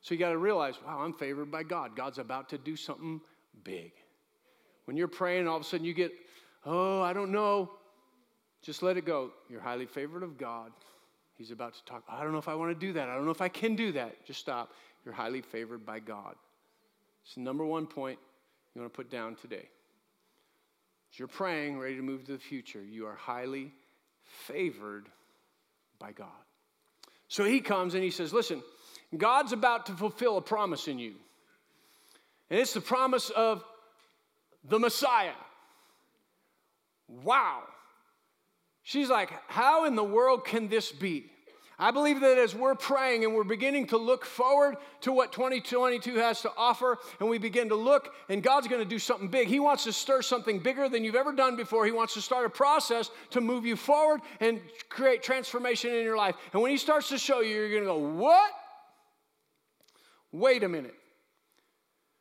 So 0.00 0.14
you 0.14 0.20
got 0.20 0.30
to 0.30 0.38
realize, 0.38 0.76
wow, 0.86 1.00
I'm 1.00 1.12
favored 1.12 1.50
by 1.50 1.64
God. 1.64 1.96
God's 1.96 2.18
about 2.18 2.48
to 2.50 2.58
do 2.58 2.76
something 2.76 3.20
big. 3.64 3.90
When 4.84 4.96
you're 4.96 5.08
praying, 5.08 5.48
all 5.48 5.56
of 5.56 5.62
a 5.62 5.64
sudden 5.64 5.84
you 5.84 5.94
get, 5.94 6.12
oh, 6.64 7.02
I 7.02 7.12
don't 7.12 7.32
know. 7.32 7.72
Just 8.62 8.82
let 8.82 8.96
it 8.96 9.04
go. 9.04 9.32
You're 9.48 9.60
highly 9.60 9.86
favored 9.86 10.22
of 10.22 10.38
God. 10.38 10.70
He's 11.34 11.50
about 11.50 11.74
to 11.74 11.84
talk. 11.84 12.04
I 12.08 12.22
don't 12.22 12.32
know 12.32 12.38
if 12.38 12.48
I 12.48 12.54
want 12.54 12.70
to 12.70 12.86
do 12.86 12.92
that. 12.92 13.08
I 13.08 13.14
don't 13.14 13.24
know 13.24 13.32
if 13.32 13.42
I 13.42 13.48
can 13.48 13.74
do 13.74 13.92
that. 13.92 14.24
Just 14.24 14.38
stop. 14.38 14.72
You're 15.04 15.14
highly 15.14 15.40
favored 15.40 15.84
by 15.84 15.98
God. 15.98 16.36
It's 17.24 17.34
the 17.34 17.40
number 17.40 17.64
one 17.64 17.86
point 17.86 18.18
you 18.74 18.80
want 18.80 18.92
to 18.92 18.96
put 18.96 19.10
down 19.10 19.34
today. 19.34 19.68
As 21.12 21.18
you're 21.18 21.28
praying, 21.28 21.78
ready 21.78 21.96
to 21.96 22.02
move 22.02 22.24
to 22.26 22.32
the 22.32 22.38
future, 22.38 22.82
you 22.82 23.06
are 23.06 23.14
highly 23.14 23.72
favored 24.24 25.08
by 25.98 26.12
God. 26.12 26.28
So 27.28 27.44
he 27.44 27.60
comes 27.60 27.94
and 27.94 28.02
he 28.02 28.10
says, 28.10 28.32
Listen, 28.32 28.62
God's 29.16 29.52
about 29.52 29.86
to 29.86 29.92
fulfill 29.92 30.36
a 30.36 30.42
promise 30.42 30.88
in 30.88 30.98
you. 30.98 31.14
And 32.50 32.58
it's 32.58 32.72
the 32.72 32.80
promise 32.80 33.30
of 33.30 33.62
the 34.64 34.78
Messiah. 34.78 35.32
Wow. 37.08 37.62
She's 38.82 39.08
like, 39.08 39.30
How 39.48 39.84
in 39.84 39.94
the 39.94 40.04
world 40.04 40.44
can 40.44 40.68
this 40.68 40.90
be? 40.90 41.30
I 41.80 41.92
believe 41.92 42.20
that 42.20 42.38
as 42.38 42.56
we're 42.56 42.74
praying 42.74 43.24
and 43.24 43.34
we're 43.34 43.44
beginning 43.44 43.86
to 43.88 43.98
look 43.98 44.24
forward 44.24 44.78
to 45.02 45.12
what 45.12 45.30
2022 45.30 46.16
has 46.16 46.40
to 46.42 46.50
offer, 46.56 46.98
and 47.20 47.28
we 47.28 47.38
begin 47.38 47.68
to 47.68 47.76
look, 47.76 48.12
and 48.28 48.42
God's 48.42 48.66
going 48.66 48.82
to 48.82 48.88
do 48.88 48.98
something 48.98 49.28
big. 49.28 49.46
He 49.46 49.60
wants 49.60 49.84
to 49.84 49.92
stir 49.92 50.22
something 50.22 50.58
bigger 50.58 50.88
than 50.88 51.04
you've 51.04 51.14
ever 51.14 51.32
done 51.32 51.54
before. 51.54 51.86
He 51.86 51.92
wants 51.92 52.14
to 52.14 52.20
start 52.20 52.46
a 52.46 52.50
process 52.50 53.12
to 53.30 53.40
move 53.40 53.64
you 53.64 53.76
forward 53.76 54.22
and 54.40 54.60
create 54.88 55.22
transformation 55.22 55.94
in 55.94 56.02
your 56.02 56.16
life. 56.16 56.34
And 56.52 56.60
when 56.60 56.72
He 56.72 56.78
starts 56.78 57.10
to 57.10 57.18
show 57.18 57.42
you, 57.42 57.54
you're 57.54 57.70
going 57.70 57.82
to 57.82 57.86
go, 57.86 57.98
What? 57.98 58.50
Wait 60.32 60.64
a 60.64 60.68
minute. 60.68 60.94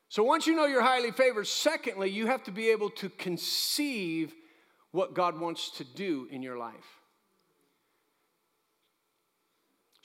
So 0.09 0.23
once 0.23 0.45
you 0.45 0.55
know 0.55 0.65
you're 0.65 0.81
highly 0.83 1.11
favored, 1.11 1.47
secondly, 1.47 2.09
you 2.09 2.27
have 2.27 2.43
to 2.43 2.51
be 2.51 2.69
able 2.69 2.91
to 2.91 3.09
conceive 3.09 4.33
what 4.91 5.13
God 5.13 5.39
wants 5.39 5.71
to 5.77 5.83
do 5.83 6.27
in 6.31 6.41
your 6.41 6.57
life. 6.57 6.96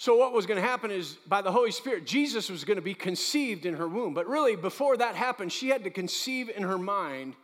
So, 0.02 0.16
what 0.16 0.32
was 0.32 0.46
going 0.46 0.60
to 0.60 0.66
happen 0.66 0.90
is 0.90 1.16
by 1.28 1.42
the 1.42 1.52
Holy 1.52 1.70
Spirit, 1.70 2.06
Jesus 2.06 2.50
was 2.50 2.64
going 2.64 2.74
to 2.76 2.82
be 2.82 2.92
conceived 2.92 3.66
in 3.66 3.74
her 3.74 3.86
womb. 3.86 4.14
But 4.14 4.26
really, 4.26 4.56
before 4.56 4.96
that 4.96 5.14
happened, 5.14 5.52
she 5.52 5.68
had 5.68 5.84
to 5.84 5.90
conceive 5.90 6.50
in 6.50 6.64
her 6.64 6.76
mind 6.76 7.36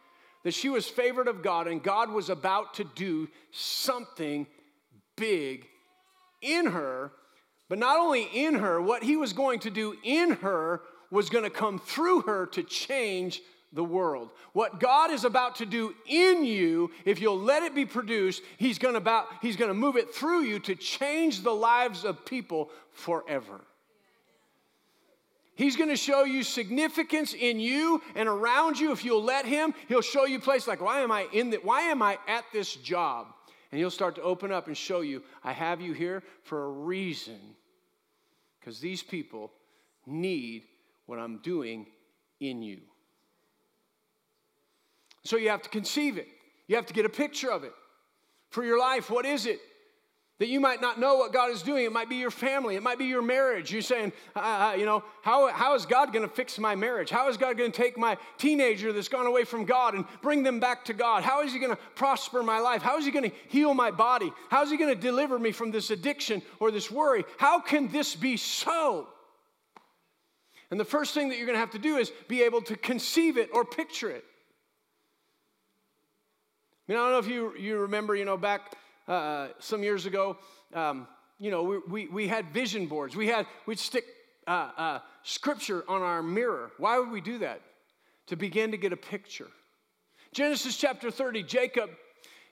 that 0.42 0.55
she 0.55 0.68
was 0.68 0.88
favored 0.88 1.29
of 1.29 1.40
God 1.40 1.68
and 1.68 1.81
God 1.81 2.11
was 2.11 2.31
about 2.31 2.75
to 2.75 2.85
do 2.85 3.29
something 3.53 4.47
big 5.16 5.66
in 6.42 6.66
her 6.66 7.12
but 7.68 7.79
not 7.79 7.99
only 7.99 8.23
in 8.23 8.55
her, 8.55 8.81
what 8.81 9.03
he 9.03 9.16
was 9.16 9.33
going 9.33 9.61
to 9.61 9.71
do 9.71 9.97
in 10.03 10.33
her 10.37 10.83
was 11.11 11.29
going 11.29 11.44
to 11.44 11.51
come 11.51 11.79
through 11.79 12.23
her 12.23 12.47
to 12.47 12.62
change 12.62 13.42
the 13.72 13.85
world. 13.85 14.31
What 14.52 14.81
God 14.81 15.11
is 15.11 15.24
about 15.24 15.57
to 15.57 15.66
do 15.66 15.94
in 16.07 16.44
you, 16.44 16.90
if 17.04 17.20
you'll 17.20 17.40
let 17.40 17.62
it 17.62 17.74
be 17.74 17.85
produced, 17.85 18.42
he's 18.57 18.78
going 18.78 18.94
to 18.94 18.98
about 18.98 19.26
he's 19.42 19.57
to 19.57 19.74
move 19.74 19.96
it 19.96 20.14
through 20.14 20.42
you 20.42 20.59
to 20.61 20.74
change 20.74 21.42
the 21.42 21.52
lives 21.52 22.04
of 22.04 22.24
people 22.24 22.70
forever. 22.92 23.61
He's 25.54 25.76
going 25.76 25.90
to 25.90 25.96
show 25.96 26.24
you 26.24 26.44
significance 26.44 27.35
in 27.35 27.59
you 27.59 28.00
and 28.14 28.28
around 28.28 28.78
you 28.78 28.92
if 28.92 29.04
you'll 29.04 29.24
let 29.24 29.44
him. 29.44 29.74
He'll 29.88 30.02
show 30.02 30.24
you 30.24 30.38
places 30.38 30.68
like 30.68 30.81
why 30.81 31.00
am 31.00 31.11
I 31.11 31.26
in 31.33 31.50
the, 31.50 31.57
why 31.57 31.83
am 31.83 32.00
I 32.00 32.18
at 32.28 32.44
this 32.52 32.74
job? 32.76 33.26
And 33.70 33.78
he'll 33.78 33.90
start 33.90 34.14
to 34.14 34.22
open 34.22 34.52
up 34.52 34.68
and 34.68 34.76
show 34.76 35.00
you, 35.00 35.22
I 35.44 35.52
have 35.52 35.81
you 35.81 35.92
here 35.92 36.22
for 36.44 36.64
a 36.64 36.68
reason. 36.68 37.40
Because 38.61 38.81
these 38.81 39.02
people 39.02 39.52
need 40.07 40.64
what 41.07 41.18
I'm 41.18 41.38
doing 41.38 41.87
in 42.40 42.62
you. 42.62 42.81
So 45.24 45.37
you 45.37 45.50
have 45.50 45.62
to 45.62 45.68
conceive 45.68 46.18
it, 46.18 46.28
you 46.66 46.76
have 46.76 46.87
to 46.87 46.94
get 46.94 47.04
a 47.04 47.11
picture 47.11 47.50
of 47.50 47.64
it. 47.64 47.72
For 48.50 48.64
your 48.64 48.78
life, 48.78 49.11
what 49.11 49.26
is 49.26 49.44
it? 49.44 49.61
that 50.38 50.48
you 50.48 50.61
might 50.61 50.81
not 50.81 51.00
know 51.00 51.16
what 51.16 51.33
God 51.33 51.50
is 51.50 51.62
doing. 51.62 51.85
It 51.85 51.92
might 51.92 52.09
be 52.09 52.16
your 52.16 52.31
family, 52.31 52.76
it 52.76 52.83
might 52.83 52.98
be 52.98 53.07
your 53.07 53.22
marriage. 53.22 53.72
You're 53.72 53.83
saying, 53.83 54.12
uh, 54.37 54.38
uh 54.72 54.76
you 54.78 54.87
know, 54.87 55.02
how, 55.22 55.48
how 55.52 55.74
is 55.74 55.85
God 55.85 56.12
going 56.12 56.26
to 56.26 56.33
fix 56.33 56.59
my 56.59 56.74
marriage? 56.74 57.11
How 57.11 57.28
is 57.28 57.37
God 57.37 57.59
going 57.59 57.72
to 57.72 57.76
take 57.76 57.98
my 57.98 58.16
teenager 58.38 58.92
that's 58.92 59.09
gone 59.09 59.26
away 59.26 59.44
from 59.44 59.64
God 59.64 59.94
and 59.94 60.04
bring 60.22 60.42
them 60.42 60.61
back 60.61 60.85
to 60.87 60.94
God? 60.94 61.24
How 61.24 61.42
is 61.42 61.52
He 61.52 61.59
going 61.59 61.74
to 61.74 61.83
prosper 61.94 62.42
my 62.42 62.61
life? 62.61 62.83
How 62.83 62.98
is 62.98 63.04
He 63.04 63.11
going 63.11 63.28
to 63.28 63.37
heal 63.48 63.74
my 63.74 63.90
body? 63.90 64.33
How 64.48 64.62
is 64.62 64.70
He 64.70 64.76
going 64.76 64.94
to 64.94 65.00
deliver 65.00 65.38
me 65.38 65.52
from 65.52 65.70
this 65.70 65.90
addiction 65.90 66.42
or 66.61 66.70
this 66.70 66.90
worry? 66.90 67.24
How 67.38 67.61
can 67.61 67.88
this 67.88 68.14
be 68.14 68.37
so? 68.37 69.09
And 70.70 70.78
the 70.78 70.85
first 70.85 71.14
thing 71.14 71.31
that 71.31 71.38
you're 71.38 71.46
going 71.46 71.57
to 71.57 71.61
have 71.61 71.70
to 71.70 71.78
do 71.78 71.96
is 71.96 72.12
be 72.28 72.42
able 72.42 72.61
to 72.62 72.76
conceive 72.76 73.38
it 73.38 73.50
or 73.52 73.64
picture 73.64 74.11
it. 74.11 74.24
I 76.88 76.92
mean, 76.92 77.01
I 77.01 77.05
don't 77.05 77.12
know 77.12 77.18
if 77.18 77.29
you, 77.29 77.55
you 77.59 77.79
remember, 77.81 78.16
you 78.16 78.24
know, 78.24 78.38
back 78.38 78.72
uh, 79.07 79.48
some 79.59 79.83
years 79.83 80.07
ago, 80.07 80.38
um, 80.72 81.07
you 81.38 81.51
know, 81.51 81.62
we, 81.62 81.79
we, 81.88 82.07
we, 82.09 82.29
had 82.29 82.48
vision 82.51 82.87
boards. 82.87 83.14
We 83.14 83.27
had, 83.27 83.46
we'd 83.66 83.79
stick 83.79 84.07
uh, 84.46 84.70
uh, 84.77 84.98
scripture 85.22 85.85
on 85.87 86.01
our 86.01 86.22
mirror. 86.22 86.70
Why 86.79 86.98
would 86.98 87.11
we 87.11 87.20
do 87.20 87.38
that? 87.38 87.61
To 88.29 88.37
begin 88.37 88.70
to 88.70 88.79
get 88.79 88.94
a 88.94 88.96
picture. 88.96 89.48
Genesis 90.33 90.79
chapter 90.79 91.11
30, 91.11 91.42
Jacob 91.42 91.90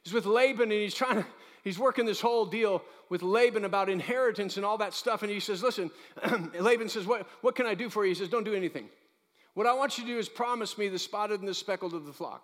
is 0.05 0.13
with 0.13 0.27
Laban 0.27 0.65
and 0.65 0.81
he's 0.81 0.95
trying 0.95 1.17
to, 1.17 1.27
he's 1.65 1.79
working 1.79 2.05
this 2.05 2.21
whole 2.21 2.45
deal 2.45 2.83
with 3.09 3.23
Laban 3.23 3.65
about 3.65 3.89
inheritance 3.89 4.59
and 4.59 4.67
all 4.67 4.77
that 4.79 4.93
stuff. 4.93 5.23
And 5.23 5.31
he 5.31 5.41
says, 5.41 5.63
Listen, 5.63 5.91
Laban 6.61 6.91
says, 6.91 7.07
what, 7.07 7.27
what 7.41 7.55
can 7.55 7.65
I 7.65 7.75
do 7.75 7.89
for 7.89 8.05
you? 8.05 8.11
He 8.11 8.15
says, 8.15 8.29
Don't 8.29 8.45
do 8.45 8.55
anything. 8.55 8.89
What 9.55 9.67
I 9.67 9.73
want 9.73 9.97
you 9.97 10.05
to 10.05 10.11
do 10.11 10.19
is 10.19 10.29
promise 10.29 10.77
me 10.77 10.89
the 10.89 10.99
spotted 10.99 11.41
and 11.41 11.49
the 11.49 11.55
speckled 11.55 11.95
of 11.95 12.05
the 12.05 12.13
flock. 12.13 12.43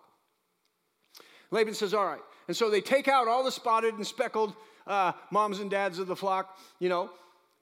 Laban 1.53 1.75
says, 1.75 1.95
All 1.95 2.07
right. 2.07 2.21
And 2.49 2.57
so 2.57 2.69
they 2.69 2.81
take 2.81 3.07
out 3.07 3.29
all 3.29 3.45
the 3.45 3.53
spotted 3.53 3.95
and 3.95 4.05
speckled 4.05 4.55
uh, 4.87 5.13
moms 5.31 5.61
and 5.61 5.71
dads 5.71 6.01
of 6.01 6.09
the 6.09 6.17
flock, 6.17 6.59
you 6.81 6.89
know. 6.89 7.11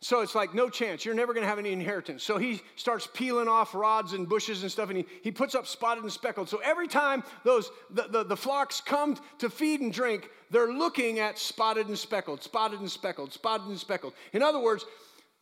So 0.02 0.22
it's 0.22 0.34
like, 0.34 0.54
no 0.54 0.70
chance. 0.70 1.04
You're 1.04 1.14
never 1.14 1.34
going 1.34 1.42
to 1.42 1.48
have 1.48 1.58
any 1.58 1.72
inheritance. 1.72 2.22
So 2.22 2.38
he 2.38 2.62
starts 2.76 3.06
peeling 3.12 3.48
off 3.48 3.74
rods 3.74 4.14
and 4.14 4.26
bushes 4.26 4.62
and 4.62 4.72
stuff, 4.72 4.88
and 4.88 4.96
he, 4.96 5.04
he 5.22 5.30
puts 5.30 5.54
up 5.54 5.66
spotted 5.66 6.02
and 6.02 6.10
speckled. 6.10 6.48
So 6.48 6.58
every 6.64 6.88
time 6.88 7.22
those 7.44 7.70
the, 7.90 8.04
the, 8.04 8.24
the 8.24 8.36
flocks 8.36 8.80
come 8.80 9.18
to 9.40 9.50
feed 9.50 9.82
and 9.82 9.92
drink, 9.92 10.30
they're 10.50 10.72
looking 10.72 11.18
at 11.18 11.38
spotted 11.38 11.88
and 11.88 11.98
speckled, 11.98 12.42
spotted 12.42 12.80
and 12.80 12.90
speckled, 12.90 13.34
spotted 13.34 13.66
and 13.66 13.78
speckled. 13.78 14.14
In 14.32 14.42
other 14.42 14.58
words, 14.58 14.86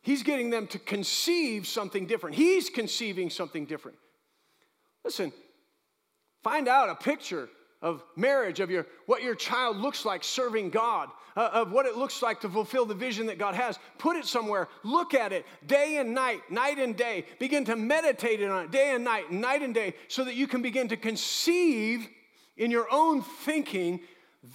he's 0.01 0.23
getting 0.23 0.49
them 0.49 0.67
to 0.67 0.79
conceive 0.79 1.65
something 1.65 2.05
different. 2.05 2.35
He's 2.35 2.69
conceiving 2.69 3.29
something 3.29 3.65
different. 3.65 3.97
Listen, 5.05 5.31
find 6.43 6.67
out 6.67 6.89
a 6.89 6.95
picture 6.95 7.47
of 7.81 8.03
marriage, 8.15 8.59
of 8.59 8.69
your, 8.69 8.85
what 9.05 9.23
your 9.23 9.35
child 9.35 9.77
looks 9.77 10.03
like 10.03 10.23
serving 10.23 10.69
God, 10.69 11.09
uh, 11.37 11.49
of 11.53 11.71
what 11.71 11.85
it 11.85 11.95
looks 11.95 12.21
like 12.21 12.41
to 12.41 12.49
fulfill 12.49 12.85
the 12.85 12.93
vision 12.93 13.25
that 13.27 13.37
God 13.37 13.55
has. 13.55 13.79
Put 13.97 14.17
it 14.17 14.25
somewhere, 14.25 14.67
look 14.83 15.13
at 15.13 15.31
it 15.31 15.45
day 15.65 15.97
and 15.97 16.13
night, 16.13 16.41
night 16.51 16.77
and 16.77 16.95
day. 16.95 17.25
Begin 17.39 17.63
to 17.65 17.75
meditate 17.75 18.43
on 18.43 18.65
it 18.65 18.71
day 18.71 18.93
and 18.93 19.03
night, 19.03 19.31
night 19.31 19.61
and 19.61 19.73
day, 19.73 19.93
so 20.09 20.25
that 20.25 20.35
you 20.35 20.47
can 20.47 20.61
begin 20.61 20.89
to 20.89 20.97
conceive 20.97 22.07
in 22.57 22.69
your 22.69 22.87
own 22.91 23.21
thinking. 23.21 24.01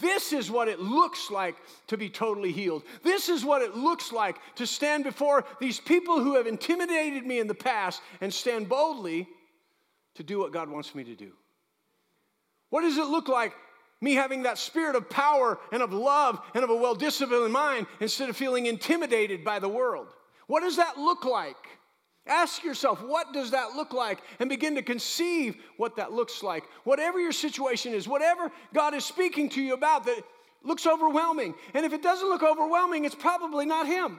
This 0.00 0.32
is 0.32 0.50
what 0.50 0.68
it 0.68 0.80
looks 0.80 1.30
like 1.30 1.56
to 1.86 1.96
be 1.96 2.10
totally 2.10 2.52
healed. 2.52 2.82
This 3.02 3.30
is 3.30 3.44
what 3.44 3.62
it 3.62 3.74
looks 3.74 4.12
like 4.12 4.36
to 4.56 4.66
stand 4.66 5.04
before 5.04 5.44
these 5.60 5.80
people 5.80 6.22
who 6.22 6.36
have 6.36 6.46
intimidated 6.46 7.26
me 7.26 7.38
in 7.38 7.46
the 7.46 7.54
past 7.54 8.02
and 8.20 8.32
stand 8.32 8.68
boldly 8.68 9.28
to 10.14 10.22
do 10.22 10.38
what 10.38 10.52
God 10.52 10.68
wants 10.68 10.94
me 10.94 11.04
to 11.04 11.14
do. 11.14 11.32
What 12.74 12.82
does 12.82 12.98
it 12.98 13.06
look 13.06 13.28
like 13.28 13.54
Me 14.00 14.14
having 14.14 14.42
that 14.42 14.58
spirit 14.58 14.96
of 14.96 15.08
power 15.08 15.60
and 15.70 15.80
of 15.80 15.92
love 15.92 16.40
and 16.54 16.64
of 16.64 16.70
a 16.70 16.74
well 16.74 16.96
disciplined 16.96 17.52
mind 17.52 17.86
instead 18.00 18.28
of 18.28 18.36
feeling 18.36 18.66
intimidated 18.66 19.44
by 19.44 19.60
the 19.60 19.68
world. 19.68 20.08
What 20.48 20.60
does 20.60 20.76
that 20.76 20.98
look 20.98 21.24
like? 21.24 21.56
Ask 22.26 22.64
yourself, 22.64 23.00
what 23.00 23.32
does 23.32 23.52
that 23.52 23.76
look 23.76 23.92
like? 23.92 24.18
And 24.40 24.48
begin 24.48 24.74
to 24.74 24.82
conceive 24.82 25.54
what 25.76 25.94
that 25.94 26.12
looks 26.12 26.42
like. 26.42 26.64
Whatever 26.82 27.20
your 27.20 27.30
situation 27.30 27.94
is, 27.94 28.08
whatever 28.08 28.50
God 28.74 28.92
is 28.92 29.04
speaking 29.04 29.48
to 29.50 29.62
you 29.62 29.74
about 29.74 30.04
that 30.06 30.22
looks 30.64 30.84
overwhelming. 30.84 31.54
And 31.74 31.86
if 31.86 31.92
it 31.92 32.02
doesn't 32.02 32.28
look 32.28 32.42
overwhelming, 32.42 33.04
it's 33.04 33.14
probably 33.14 33.66
not 33.66 33.86
Him. 33.86 34.18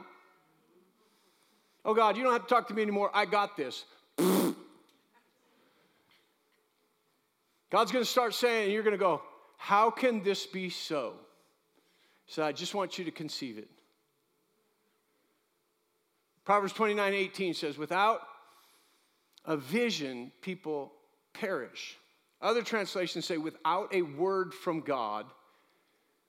Oh 1.83 1.93
God, 1.93 2.15
you 2.15 2.23
don't 2.23 2.31
have 2.31 2.43
to 2.43 2.49
talk 2.49 2.69
to 2.69 2.73
me 2.73 2.83
anymore. 2.83 3.11
I 3.13 3.25
got 3.25 3.57
this. 3.57 3.83
God's 7.75 7.91
going 7.91 8.05
to 8.05 8.09
start 8.09 8.33
saying, 8.33 8.71
you're 8.71 8.83
going 8.83 8.93
to 8.93 8.97
go, 8.97 9.21
How 9.57 9.91
can 9.91 10.23
this 10.23 10.45
be 10.45 10.69
so? 10.69 11.15
So 12.25 12.41
I 12.41 12.53
just 12.53 12.73
want 12.73 12.97
you 12.97 13.03
to 13.03 13.11
conceive 13.11 13.57
it. 13.57 13.67
Proverbs 16.45 16.71
29 16.71 17.13
18 17.13 17.53
says, 17.53 17.77
Without 17.77 18.21
a 19.43 19.57
vision, 19.57 20.31
people 20.39 20.93
perish. 21.33 21.97
Other 22.41 22.61
translations 22.61 23.25
say, 23.25 23.37
Without 23.37 23.93
a 23.93 24.03
word 24.03 24.53
from 24.53 24.79
God, 24.79 25.25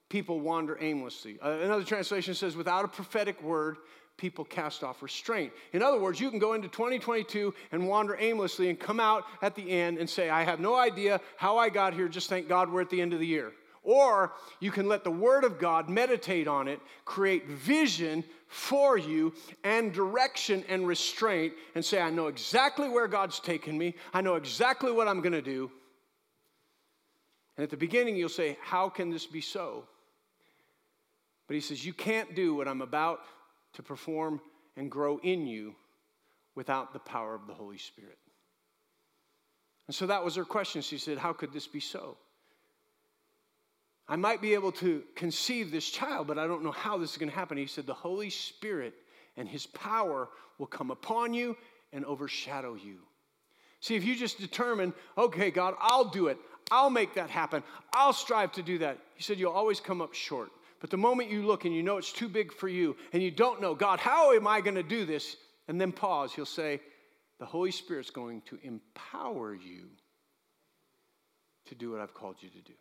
people 0.08 0.40
wander 0.40 0.76
aimlessly. 0.80 1.38
Uh, 1.40 1.58
another 1.62 1.84
translation 1.84 2.34
says, 2.34 2.56
Without 2.56 2.84
a 2.84 2.88
prophetic 2.88 3.40
word, 3.40 3.76
people 4.16 4.44
cast 4.44 4.82
off 4.82 5.02
restraint. 5.02 5.52
In 5.72 5.82
other 5.82 6.00
words, 6.00 6.20
you 6.20 6.30
can 6.30 6.38
go 6.38 6.54
into 6.54 6.68
2022 6.68 7.52
and 7.72 7.86
wander 7.86 8.16
aimlessly 8.18 8.70
and 8.70 8.78
come 8.78 9.00
out 9.00 9.24
at 9.42 9.54
the 9.54 9.70
end 9.70 9.98
and 9.98 10.08
say, 10.08 10.30
I 10.30 10.42
have 10.42 10.60
no 10.60 10.74
idea 10.76 11.20
how 11.36 11.58
I 11.58 11.68
got 11.68 11.94
here, 11.94 12.08
just 12.08 12.28
thank 12.28 12.48
God 12.48 12.70
we're 12.70 12.80
at 12.80 12.90
the 12.90 13.00
end 13.00 13.12
of 13.12 13.20
the 13.20 13.26
year. 13.26 13.52
Or 13.82 14.32
you 14.58 14.72
can 14.72 14.88
let 14.88 15.04
the 15.04 15.10
Word 15.10 15.44
of 15.44 15.60
God 15.60 15.88
meditate 15.88 16.48
on 16.48 16.66
it, 16.66 16.80
create 17.04 17.46
vision 17.46 18.24
for 18.48 18.98
you 18.98 19.32
and 19.62 19.92
direction 19.92 20.64
and 20.68 20.88
restraint, 20.88 21.52
and 21.74 21.84
say, 21.84 22.00
I 22.00 22.10
know 22.10 22.26
exactly 22.26 22.88
where 22.88 23.06
God's 23.06 23.38
taken 23.38 23.78
me, 23.78 23.94
I 24.12 24.22
know 24.22 24.34
exactly 24.34 24.90
what 24.90 25.06
I'm 25.06 25.20
going 25.20 25.32
to 25.34 25.42
do. 25.42 25.70
And 27.56 27.62
at 27.62 27.70
the 27.70 27.76
beginning, 27.76 28.16
you'll 28.16 28.28
say, 28.28 28.58
How 28.60 28.88
can 28.88 29.10
this 29.10 29.24
be 29.24 29.40
so? 29.40 29.84
But 31.46 31.54
he 31.54 31.60
says, 31.60 31.84
You 31.84 31.92
can't 31.92 32.34
do 32.34 32.54
what 32.54 32.68
I'm 32.68 32.82
about 32.82 33.20
to 33.76 33.82
perform 33.82 34.40
and 34.76 34.90
grow 34.90 35.18
in 35.22 35.46
you 35.46 35.74
without 36.54 36.92
the 36.92 36.98
power 36.98 37.34
of 37.34 37.46
the 37.46 37.54
Holy 37.54 37.78
Spirit. 37.78 38.18
And 39.86 39.94
so 39.94 40.06
that 40.06 40.24
was 40.24 40.34
her 40.34 40.44
question. 40.44 40.82
She 40.82 40.98
said, 40.98 41.18
How 41.18 41.32
could 41.32 41.52
this 41.52 41.66
be 41.66 41.80
so? 41.80 42.16
I 44.08 44.16
might 44.16 44.40
be 44.40 44.54
able 44.54 44.72
to 44.72 45.02
conceive 45.14 45.70
this 45.70 45.88
child, 45.90 46.26
but 46.26 46.38
I 46.38 46.46
don't 46.46 46.62
know 46.62 46.72
how 46.72 46.96
this 46.96 47.12
is 47.12 47.18
going 47.18 47.30
to 47.30 47.34
happen. 47.34 47.56
He 47.56 47.66
said, 47.66 47.86
The 47.86 47.94
Holy 47.94 48.30
Spirit 48.30 48.94
and 49.36 49.48
His 49.48 49.66
power 49.66 50.28
will 50.58 50.66
come 50.66 50.90
upon 50.90 51.34
you 51.34 51.56
and 51.92 52.04
overshadow 52.04 52.74
you. 52.74 52.98
See, 53.80 53.94
if 53.94 54.04
you 54.04 54.16
just 54.16 54.38
determine, 54.38 54.94
okay, 55.18 55.50
God, 55.50 55.74
I'll 55.80 56.06
do 56.06 56.28
it, 56.28 56.38
I'll 56.70 56.90
make 56.90 57.14
that 57.14 57.30
happen, 57.30 57.62
I'll 57.92 58.12
strive 58.12 58.52
to 58.52 58.62
do 58.62 58.78
that, 58.78 58.98
He 59.14 59.22
said, 59.22 59.38
you'll 59.38 59.52
always 59.52 59.80
come 59.80 60.00
up 60.00 60.14
short. 60.14 60.50
But 60.80 60.90
the 60.90 60.96
moment 60.96 61.30
you 61.30 61.42
look 61.42 61.64
and 61.64 61.74
you 61.74 61.82
know 61.82 61.96
it's 61.96 62.12
too 62.12 62.28
big 62.28 62.52
for 62.52 62.68
you 62.68 62.96
and 63.12 63.22
you 63.22 63.30
don't 63.30 63.60
know, 63.60 63.74
God, 63.74 63.98
how 63.98 64.32
am 64.32 64.46
I 64.46 64.60
going 64.60 64.74
to 64.76 64.82
do 64.82 65.04
this? 65.04 65.36
And 65.68 65.80
then 65.80 65.92
pause, 65.92 66.32
he'll 66.32 66.46
say, 66.46 66.80
The 67.38 67.46
Holy 67.46 67.70
Spirit's 67.70 68.10
going 68.10 68.42
to 68.42 68.58
empower 68.62 69.54
you 69.54 69.88
to 71.66 71.74
do 71.74 71.90
what 71.90 72.00
I've 72.00 72.14
called 72.14 72.36
you 72.40 72.48
to 72.50 72.60
do. 72.60 72.74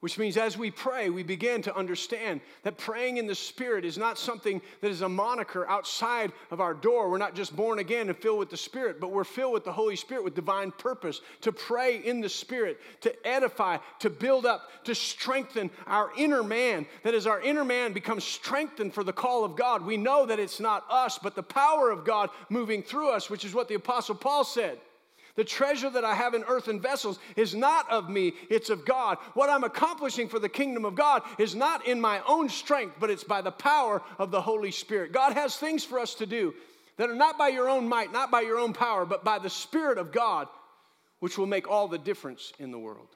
Which 0.00 0.16
means 0.16 0.38
as 0.38 0.56
we 0.56 0.70
pray, 0.70 1.10
we 1.10 1.22
begin 1.22 1.60
to 1.62 1.76
understand 1.76 2.40
that 2.62 2.78
praying 2.78 3.18
in 3.18 3.26
the 3.26 3.34
Spirit 3.34 3.84
is 3.84 3.98
not 3.98 4.18
something 4.18 4.62
that 4.80 4.90
is 4.90 5.02
a 5.02 5.08
moniker 5.08 5.68
outside 5.68 6.32
of 6.50 6.58
our 6.58 6.72
door. 6.72 7.10
We're 7.10 7.18
not 7.18 7.34
just 7.34 7.54
born 7.54 7.80
again 7.80 8.08
and 8.08 8.16
filled 8.16 8.38
with 8.38 8.48
the 8.48 8.56
Spirit, 8.56 8.98
but 8.98 9.12
we're 9.12 9.24
filled 9.24 9.52
with 9.52 9.64
the 9.64 9.72
Holy 9.72 9.96
Spirit 9.96 10.24
with 10.24 10.34
divine 10.34 10.70
purpose 10.70 11.20
to 11.42 11.52
pray 11.52 11.98
in 11.98 12.22
the 12.22 12.30
Spirit, 12.30 12.80
to 13.02 13.14
edify, 13.28 13.76
to 13.98 14.08
build 14.08 14.46
up, 14.46 14.70
to 14.84 14.94
strengthen 14.94 15.68
our 15.86 16.10
inner 16.16 16.42
man. 16.42 16.86
That 17.02 17.12
as 17.12 17.26
our 17.26 17.42
inner 17.42 17.64
man 17.64 17.92
becomes 17.92 18.24
strengthened 18.24 18.94
for 18.94 19.04
the 19.04 19.12
call 19.12 19.44
of 19.44 19.54
God, 19.54 19.84
we 19.84 19.98
know 19.98 20.24
that 20.24 20.40
it's 20.40 20.60
not 20.60 20.86
us, 20.88 21.18
but 21.18 21.34
the 21.34 21.42
power 21.42 21.90
of 21.90 22.06
God 22.06 22.30
moving 22.48 22.82
through 22.82 23.10
us, 23.10 23.28
which 23.28 23.44
is 23.44 23.52
what 23.52 23.68
the 23.68 23.74
Apostle 23.74 24.14
Paul 24.14 24.44
said. 24.44 24.78
The 25.36 25.44
treasure 25.44 25.90
that 25.90 26.04
I 26.04 26.14
have 26.14 26.34
in 26.34 26.44
earthen 26.44 26.80
vessels 26.80 27.18
is 27.36 27.54
not 27.54 27.88
of 27.90 28.10
me, 28.10 28.32
it's 28.48 28.70
of 28.70 28.84
God. 28.84 29.18
What 29.34 29.48
I'm 29.48 29.64
accomplishing 29.64 30.28
for 30.28 30.38
the 30.38 30.48
kingdom 30.48 30.84
of 30.84 30.94
God 30.94 31.22
is 31.38 31.54
not 31.54 31.86
in 31.86 32.00
my 32.00 32.20
own 32.26 32.48
strength, 32.48 32.96
but 32.98 33.10
it's 33.10 33.24
by 33.24 33.40
the 33.40 33.52
power 33.52 34.02
of 34.18 34.30
the 34.30 34.40
Holy 34.40 34.70
Spirit. 34.70 35.12
God 35.12 35.32
has 35.34 35.56
things 35.56 35.84
for 35.84 35.98
us 35.98 36.14
to 36.16 36.26
do 36.26 36.54
that 36.96 37.08
are 37.08 37.14
not 37.14 37.38
by 37.38 37.48
your 37.48 37.68
own 37.68 37.88
might, 37.88 38.12
not 38.12 38.30
by 38.30 38.42
your 38.42 38.58
own 38.58 38.72
power, 38.72 39.06
but 39.06 39.24
by 39.24 39.38
the 39.38 39.48
Spirit 39.48 39.98
of 39.98 40.12
God, 40.12 40.48
which 41.20 41.38
will 41.38 41.46
make 41.46 41.68
all 41.68 41.88
the 41.88 41.98
difference 41.98 42.52
in 42.58 42.70
the 42.70 42.78
world. 42.78 43.08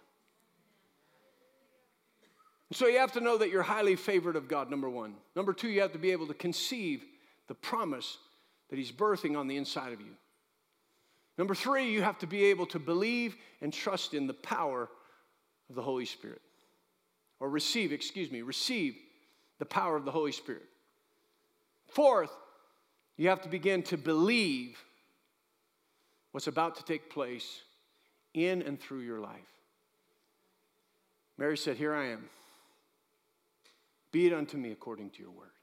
So 2.73 2.87
you 2.87 2.99
have 2.99 3.13
to 3.13 3.21
know 3.21 3.39
that 3.39 3.51
you're 3.51 3.63
highly 3.63 3.95
favored 3.95 4.37
of 4.37 4.49
God, 4.49 4.71
number 4.71 4.89
one. 4.89 5.15
Number 5.37 5.53
two, 5.53 5.69
you 5.69 5.81
have 5.83 5.93
to 5.93 5.99
be 5.99 6.13
able 6.13 6.27
to 6.29 6.35
conceive 6.35 7.05
the 7.47 7.55
promise 7.55 8.19
that 8.71 8.79
He's 8.79 8.91
birthing 8.91 9.39
on 9.39 9.49
the 9.49 9.57
inside 9.57 9.93
of 9.93 10.01
you. 10.01 10.15
Number 11.37 11.55
three, 11.55 11.91
you 11.91 12.03
have 12.03 12.19
to 12.19 12.27
be 12.27 12.45
able 12.45 12.67
to 12.67 12.79
believe 12.79 13.37
and 13.61 13.73
trust 13.73 14.15
in 14.15 14.27
the 14.27 14.35
power 14.35 14.89
of 15.69 15.75
the 15.75 15.83
Holy 15.83 16.07
Spirit. 16.07 16.43
Or 17.41 17.49
receive, 17.51 17.93
excuse 17.93 18.31
me, 18.31 18.43
receive 18.43 18.97
the 19.59 19.65
power 19.65 19.97
of 19.97 20.05
the 20.05 20.13
Holy 20.13 20.33
Spirit. 20.33 20.67
Fourth, 21.89 22.31
you 23.17 23.29
have 23.29 23.43
to 23.43 23.49
begin 23.49 23.83
to 23.85 23.97
believe 23.97 24.79
what's 26.33 26.47
about 26.47 26.77
to 26.77 26.85
take 26.85 27.11
place 27.11 27.63
in 28.33 28.63
and 28.63 28.81
through 28.81 29.01
your 29.01 29.21
life. 29.21 29.41
Mary 31.37 31.57
said, 31.57 31.77
Here 31.77 31.95
I 31.95 32.07
am. 32.07 32.29
Be 34.13 34.27
it 34.27 34.33
unto 34.33 34.57
me 34.57 34.71
according 34.71 35.11
to 35.11 35.23
your 35.23 35.31
word. 35.31 35.54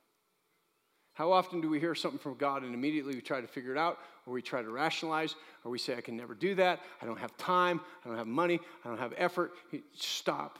How 1.21 1.31
often 1.31 1.61
do 1.61 1.69
we 1.69 1.79
hear 1.79 1.93
something 1.93 2.17
from 2.17 2.33
God 2.33 2.63
and 2.63 2.73
immediately 2.73 3.13
we 3.13 3.21
try 3.21 3.41
to 3.41 3.47
figure 3.47 3.71
it 3.71 3.77
out, 3.77 3.99
or 4.25 4.33
we 4.33 4.41
try 4.41 4.63
to 4.63 4.71
rationalize, 4.71 5.35
or 5.63 5.69
we 5.69 5.77
say, 5.77 5.95
I 5.95 6.01
can 6.01 6.17
never 6.17 6.33
do 6.33 6.55
that, 6.55 6.79
I 6.99 7.05
don't 7.05 7.19
have 7.19 7.37
time, 7.37 7.79
I 8.03 8.07
don't 8.07 8.17
have 8.17 8.25
money, 8.25 8.59
I 8.83 8.87
don't 8.87 8.97
have 8.97 9.13
effort? 9.15 9.51
Stop. 9.93 10.57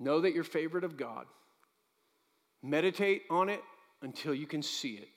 Know 0.00 0.22
that 0.22 0.32
you're 0.32 0.44
favorite 0.44 0.82
of 0.82 0.96
God. 0.96 1.26
Meditate 2.62 3.24
on 3.28 3.50
it 3.50 3.60
until 4.00 4.32
you 4.32 4.46
can 4.46 4.62
see 4.62 4.94
it. 4.94 5.10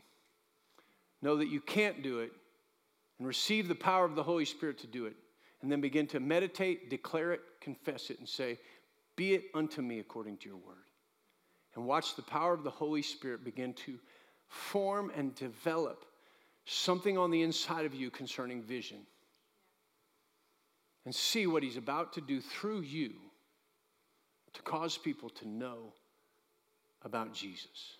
Know 1.21 1.37
that 1.37 1.47
you 1.47 1.61
can't 1.61 2.03
do 2.03 2.19
it 2.19 2.33
and 3.19 3.25
receive 3.25 3.69
the 3.69 3.75
power 3.75 4.03
of 4.03 4.15
the 4.15 4.23
Holy 4.23 4.43
Spirit 4.43 4.77
to 4.79 4.87
do 4.87 5.05
it. 5.05 5.15
And 5.61 5.71
then 5.71 5.79
begin 5.79 6.05
to 6.07 6.19
meditate, 6.19 6.89
declare 6.89 7.31
it, 7.31 7.39
confess 7.61 8.09
it, 8.09 8.19
and 8.19 8.27
say, 8.27 8.59
Be 9.15 9.35
it 9.35 9.45
unto 9.53 9.81
me 9.81 9.99
according 9.99 10.35
to 10.39 10.49
your 10.49 10.57
word 10.57 10.84
and 11.75 11.85
watch 11.85 12.15
the 12.15 12.21
power 12.21 12.53
of 12.53 12.63
the 12.63 12.69
Holy 12.69 13.01
Spirit 13.01 13.43
begin 13.43 13.73
to 13.73 13.99
form 14.47 15.11
and 15.15 15.35
develop 15.35 16.05
something 16.65 17.17
on 17.17 17.31
the 17.31 17.41
inside 17.41 17.85
of 17.85 17.93
you 17.93 18.09
concerning 18.09 18.61
vision. 18.61 18.99
And 21.05 21.13
see 21.13 21.45
what 21.45 21.61
He's 21.61 21.77
about 21.77 22.13
to 22.13 22.21
do 22.21 22.41
through 22.41 22.81
you 22.81 23.13
to 24.53 24.61
cause 24.63 24.97
people 24.97 25.29
to 25.29 25.47
know 25.47 25.93
about 27.03 27.33
Jesus. 27.33 27.97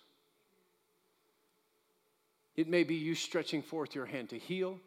It 2.56 2.68
may 2.68 2.82
be 2.82 2.94
you 2.94 3.14
stretching 3.14 3.62
forth 3.62 3.94
your 3.94 4.06
hand 4.06 4.30
to 4.30 4.38
heal. 4.38 4.80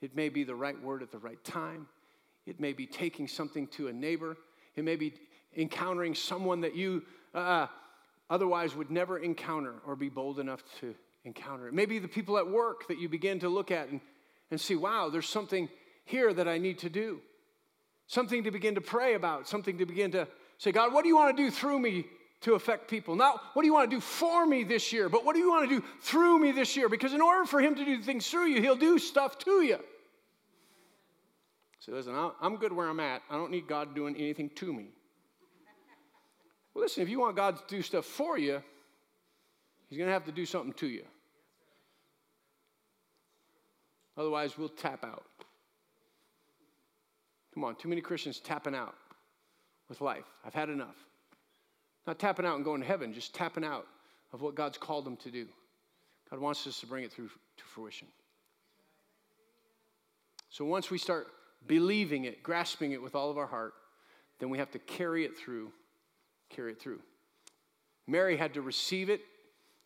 It 0.00 0.16
may 0.16 0.30
be 0.30 0.42
the 0.42 0.54
right 0.54 0.80
word 0.82 1.02
at 1.02 1.12
the 1.12 1.18
right 1.18 1.42
time. 1.44 1.86
It 2.46 2.58
may 2.58 2.72
be 2.72 2.86
taking 2.86 3.28
something 3.28 3.68
to 3.68 3.88
a 3.88 3.92
neighbor. 3.92 4.36
It 4.74 4.84
may 4.84 4.96
be 4.96 5.14
encountering 5.56 6.14
someone 6.14 6.62
that 6.62 6.74
you 6.74 7.02
uh, 7.34 7.66
otherwise 8.30 8.74
would 8.74 8.90
never 8.90 9.18
encounter 9.18 9.74
or 9.86 9.96
be 9.96 10.08
bold 10.08 10.38
enough 10.38 10.62
to 10.80 10.94
encounter 11.24 11.68
it. 11.68 11.74
Maybe 11.74 11.98
the 11.98 12.08
people 12.08 12.38
at 12.38 12.48
work 12.48 12.88
that 12.88 12.98
you 12.98 13.08
begin 13.08 13.40
to 13.40 13.48
look 13.48 13.70
at 13.70 13.88
and, 13.88 14.00
and 14.50 14.60
see, 14.60 14.76
wow, 14.76 15.08
there's 15.10 15.28
something 15.28 15.68
here 16.04 16.32
that 16.32 16.48
I 16.48 16.58
need 16.58 16.78
to 16.80 16.90
do. 16.90 17.20
Something 18.06 18.44
to 18.44 18.50
begin 18.50 18.74
to 18.74 18.80
pray 18.80 19.14
about, 19.14 19.48
something 19.48 19.78
to 19.78 19.86
begin 19.86 20.12
to 20.12 20.28
say, 20.58 20.72
God, 20.72 20.92
what 20.92 21.02
do 21.02 21.08
you 21.08 21.16
want 21.16 21.36
to 21.36 21.42
do 21.42 21.50
through 21.50 21.78
me 21.78 22.06
to 22.42 22.54
affect 22.54 22.88
people? 22.88 23.16
Not 23.16 23.40
what 23.54 23.62
do 23.62 23.66
you 23.66 23.72
want 23.72 23.90
to 23.90 23.96
do 23.96 24.00
for 24.00 24.46
me 24.46 24.64
this 24.64 24.92
year, 24.92 25.08
but 25.08 25.24
what 25.24 25.34
do 25.34 25.40
you 25.40 25.48
want 25.48 25.68
to 25.68 25.80
do 25.80 25.86
through 26.02 26.38
me 26.38 26.52
this 26.52 26.76
year? 26.76 26.88
Because 26.88 27.14
in 27.14 27.22
order 27.22 27.46
for 27.46 27.60
Him 27.60 27.74
to 27.74 27.84
do 27.84 28.02
things 28.02 28.28
through 28.28 28.46
you, 28.46 28.60
He'll 28.60 28.76
do 28.76 28.98
stuff 28.98 29.38
to 29.40 29.62
you. 29.62 29.78
So 31.80 31.92
listen, 31.92 32.14
I'm 32.40 32.56
good 32.56 32.72
where 32.72 32.88
I'm 32.88 33.00
at. 33.00 33.22
I 33.30 33.36
don't 33.36 33.50
need 33.50 33.66
God 33.66 33.94
doing 33.94 34.16
anything 34.16 34.50
to 34.56 34.72
me. 34.72 34.88
Well, 36.74 36.82
listen, 36.82 37.02
if 37.02 37.08
you 37.08 37.20
want 37.20 37.36
God 37.36 37.56
to 37.56 37.62
do 37.68 37.82
stuff 37.82 38.04
for 38.04 38.38
you, 38.38 38.62
He's 39.88 39.98
going 39.98 40.08
to 40.08 40.12
have 40.12 40.24
to 40.24 40.32
do 40.32 40.44
something 40.44 40.72
to 40.74 40.86
you. 40.86 41.04
Otherwise, 44.16 44.56
we'll 44.58 44.68
tap 44.68 45.04
out. 45.04 45.24
Come 47.52 47.64
on, 47.64 47.76
too 47.76 47.88
many 47.88 48.00
Christians 48.00 48.40
tapping 48.40 48.74
out 48.74 48.94
with 49.88 50.00
life. 50.00 50.24
I've 50.44 50.54
had 50.54 50.68
enough. 50.68 50.96
Not 52.06 52.18
tapping 52.18 52.44
out 52.44 52.56
and 52.56 52.64
going 52.64 52.80
to 52.80 52.86
heaven, 52.86 53.12
just 53.12 53.34
tapping 53.34 53.64
out 53.64 53.86
of 54.32 54.42
what 54.42 54.54
God's 54.54 54.78
called 54.78 55.04
them 55.04 55.16
to 55.18 55.30
do. 55.30 55.46
God 56.30 56.40
wants 56.40 56.66
us 56.66 56.80
to 56.80 56.86
bring 56.86 57.04
it 57.04 57.12
through 57.12 57.28
to 57.28 57.64
fruition. 57.64 58.08
So 60.48 60.64
once 60.64 60.90
we 60.90 60.98
start 60.98 61.28
believing 61.66 62.24
it, 62.24 62.42
grasping 62.42 62.92
it 62.92 63.02
with 63.02 63.14
all 63.14 63.30
of 63.30 63.38
our 63.38 63.46
heart, 63.46 63.74
then 64.38 64.50
we 64.50 64.58
have 64.58 64.70
to 64.72 64.78
carry 64.80 65.24
it 65.24 65.36
through, 65.36 65.70
carry 66.54 66.72
it 66.72 66.80
through. 66.80 67.00
Mary 68.06 68.36
had 68.36 68.54
to 68.54 68.62
receive 68.62 69.08
it, 69.10 69.20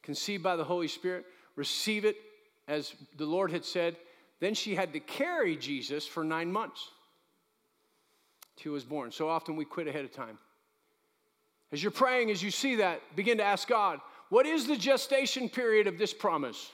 conceived 0.03 0.43
by 0.43 0.57
the 0.57 0.65
Holy 0.65 0.89
Spirit, 0.89 1.25
receive 1.57 2.05
it 2.05 2.17
as 2.67 2.95
the 3.17 3.25
Lord 3.25 3.51
had 3.51 3.65
said. 3.65 3.97
Then 4.41 4.55
she 4.55 4.75
had 4.75 4.93
to 4.93 5.01
carry 5.01 5.57
Jesus 5.57 6.07
for 6.07 6.25
nine 6.25 6.53
months 6.53 6.91
till 8.57 8.71
he 8.71 8.75
was 8.75 8.85
born. 8.85 9.11
So 9.13 9.29
often 9.29 9.57
we 9.57 9.65
quit 9.65 9.89
ahead 9.89 10.05
of 10.05 10.13
time. 10.13 10.39
As 11.71 11.83
you're 11.83 11.93
praying, 11.93 12.31
as 12.31 12.43
you 12.43 12.51
see 12.51 12.77
that, 12.77 13.01
begin 13.15 13.39
to 13.39 13.45
ask 13.45 13.69
God, 13.69 14.01
what 14.31 14.47
is 14.47 14.67
the 14.67 14.77
gestation 14.77 15.49
period 15.49 15.87
of 15.87 15.99
this 15.99 16.13
promise? 16.13 16.71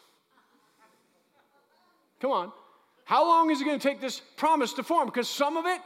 Come 2.20 2.30
on. 2.30 2.52
How 3.04 3.26
long 3.26 3.50
is 3.50 3.60
it 3.60 3.64
going 3.64 3.78
to 3.78 3.88
take 3.88 4.00
this 4.00 4.20
promise 4.36 4.72
to 4.74 4.82
form? 4.82 5.06
Because 5.06 5.28
some 5.28 5.56
of 5.56 5.66
it, 5.66 5.80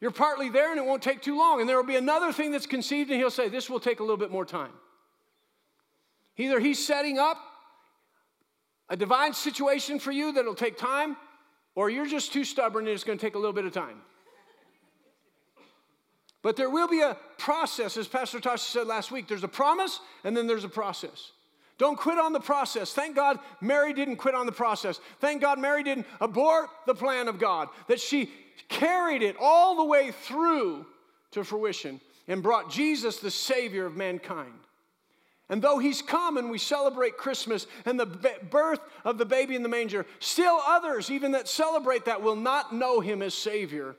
you're 0.00 0.10
partly 0.10 0.48
there 0.48 0.70
and 0.70 0.78
it 0.78 0.84
won't 0.84 1.02
take 1.02 1.22
too 1.22 1.36
long. 1.36 1.60
And 1.60 1.68
there 1.68 1.76
will 1.76 1.84
be 1.84 1.96
another 1.96 2.32
thing 2.32 2.52
that's 2.52 2.66
conceived, 2.66 3.10
and 3.10 3.18
he'll 3.18 3.30
say, 3.30 3.48
This 3.48 3.68
will 3.68 3.80
take 3.80 4.00
a 4.00 4.02
little 4.02 4.16
bit 4.16 4.30
more 4.30 4.44
time. 4.44 4.72
Either 6.36 6.60
he's 6.60 6.84
setting 6.84 7.18
up 7.18 7.38
a 8.88 8.96
divine 8.96 9.34
situation 9.34 9.98
for 9.98 10.12
you 10.12 10.32
that'll 10.32 10.54
take 10.54 10.78
time, 10.78 11.16
or 11.74 11.90
you're 11.90 12.06
just 12.06 12.32
too 12.32 12.44
stubborn 12.44 12.86
and 12.86 12.94
it's 12.94 13.04
going 13.04 13.18
to 13.18 13.24
take 13.24 13.34
a 13.34 13.38
little 13.38 13.52
bit 13.52 13.64
of 13.64 13.72
time. 13.72 14.00
But 16.42 16.56
there 16.56 16.70
will 16.70 16.88
be 16.88 17.00
a 17.00 17.16
process, 17.36 17.96
as 17.96 18.06
Pastor 18.06 18.38
Tasha 18.38 18.60
said 18.60 18.86
last 18.86 19.10
week. 19.10 19.26
There's 19.26 19.42
a 19.42 19.48
promise, 19.48 19.98
and 20.22 20.36
then 20.36 20.46
there's 20.46 20.64
a 20.64 20.68
process. 20.68 21.32
Don't 21.78 21.96
quit 21.96 22.18
on 22.18 22.32
the 22.32 22.40
process. 22.40 22.92
Thank 22.92 23.16
God 23.16 23.38
Mary 23.60 23.92
didn't 23.92 24.16
quit 24.16 24.34
on 24.34 24.46
the 24.46 24.52
process. 24.52 25.00
Thank 25.20 25.42
God 25.42 25.58
Mary 25.58 25.82
didn't 25.82 26.06
abort 26.20 26.70
the 26.86 26.94
plan 26.94 27.28
of 27.28 27.38
God, 27.38 27.68
that 27.88 28.00
she 28.00 28.30
carried 28.68 29.22
it 29.22 29.36
all 29.40 29.76
the 29.76 29.84
way 29.84 30.10
through 30.10 30.86
to 31.32 31.44
fruition 31.44 32.00
and 32.26 32.42
brought 32.42 32.70
Jesus, 32.70 33.18
the 33.18 33.30
Savior 33.30 33.86
of 33.86 33.96
mankind. 33.96 34.52
And 35.48 35.62
though 35.62 35.78
he's 35.78 36.02
come 36.02 36.36
and 36.36 36.50
we 36.50 36.58
celebrate 36.58 37.16
Christmas 37.16 37.66
and 37.86 37.98
the 37.98 38.06
birth 38.06 38.80
of 39.04 39.16
the 39.16 39.24
baby 39.24 39.56
in 39.56 39.62
the 39.62 39.68
manger, 39.68 40.04
still 40.20 40.60
others, 40.66 41.10
even 41.10 41.32
that 41.32 41.48
celebrate 41.48 42.04
that, 42.04 42.22
will 42.22 42.36
not 42.36 42.74
know 42.74 43.00
him 43.00 43.22
as 43.22 43.32
Savior 43.32 43.96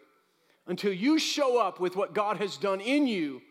until 0.68 0.94
you 0.94 1.18
show 1.18 1.60
up 1.60 1.80
with 1.80 1.96
what 1.96 2.14
God 2.14 2.38
has 2.38 2.58
done 2.58 2.80
in 2.82 3.08
you 3.08 3.42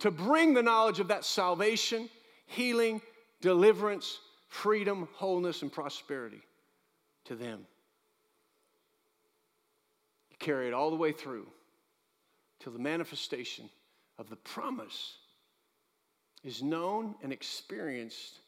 to 0.00 0.10
bring 0.10 0.54
the 0.54 0.62
knowledge 0.62 0.98
of 0.98 1.08
that 1.08 1.24
salvation, 1.24 2.10
healing, 2.46 3.00
deliverance, 3.40 4.18
freedom, 4.48 5.08
wholeness, 5.14 5.62
and 5.62 5.72
prosperity 5.72 6.42
to 7.26 7.36
them. 7.36 7.64
Carry 10.42 10.66
it 10.66 10.74
all 10.74 10.90
the 10.90 10.96
way 10.96 11.12
through 11.12 11.46
till 12.58 12.72
the 12.72 12.78
manifestation 12.80 13.70
of 14.18 14.28
the 14.28 14.34
promise 14.34 15.14
is 16.42 16.64
known 16.64 17.14
and 17.22 17.32
experienced 17.32 18.40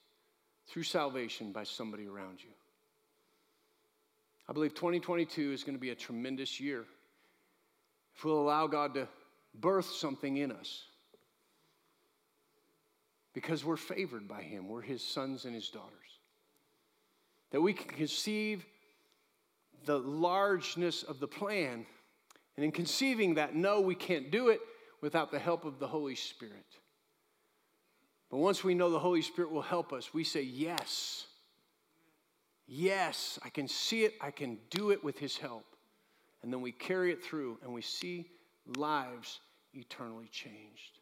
through 0.67 0.83
salvation 0.83 1.53
by 1.53 1.63
somebody 1.63 2.09
around 2.09 2.43
you. 2.43 2.51
I 4.49 4.53
believe 4.53 4.75
2022 4.75 5.53
is 5.53 5.63
going 5.63 5.77
to 5.77 5.81
be 5.81 5.91
a 5.91 5.95
tremendous 5.95 6.59
year 6.59 6.85
if 8.17 8.25
we'll 8.25 8.41
allow 8.41 8.67
God 8.67 8.95
to 8.95 9.07
birth 9.55 9.87
something 9.87 10.37
in 10.37 10.51
us. 10.51 10.83
Because 13.35 13.65
we're 13.65 13.77
favored 13.77 14.27
by 14.27 14.43
Him, 14.43 14.69
we're 14.69 14.83
His 14.83 15.05
sons 15.05 15.45
and 15.45 15.55
His 15.55 15.69
daughters. 15.69 15.93
That 17.53 17.61
we 17.61 17.73
can 17.73 17.89
conceive 17.89 18.67
the 19.85 19.99
largeness 19.99 21.03
of 21.03 21.21
the 21.21 21.29
plan, 21.29 21.87
and 22.57 22.65
in 22.65 22.73
conceiving 22.73 23.35
that, 23.35 23.55
no, 23.55 23.81
we 23.81 23.95
can't 23.95 24.31
do 24.31 24.49
it 24.49 24.61
without 25.01 25.31
the 25.31 25.39
help 25.39 25.65
of 25.65 25.79
the 25.79 25.87
Holy 25.87 26.15
Spirit. 26.15 26.67
But 28.31 28.39
once 28.39 28.65
we 28.65 28.75
know 28.75 28.91
the 28.91 28.99
Holy 28.99 29.23
Spirit 29.23 29.51
will 29.51 29.63
help 29.63 29.93
us, 29.93 30.15
we 30.15 30.25
say, 30.25 30.43
Yes. 30.43 31.27
Yes, 32.67 33.39
I 33.45 33.51
can 33.51 33.69
see 33.69 34.05
it, 34.05 34.15
I 34.23 34.31
can 34.31 34.59
do 34.71 34.91
it 34.91 35.05
with 35.05 35.19
His 35.19 35.37
help 35.37 35.75
and 36.45 36.53
then 36.53 36.61
we 36.61 36.73
carry 36.73 37.11
it 37.11 37.25
through 37.25 37.59
and 37.63 37.73
we 37.73 37.81
see 37.81 38.27
lives 38.77 39.41
eternally 39.73 40.29
changed. 40.31 40.99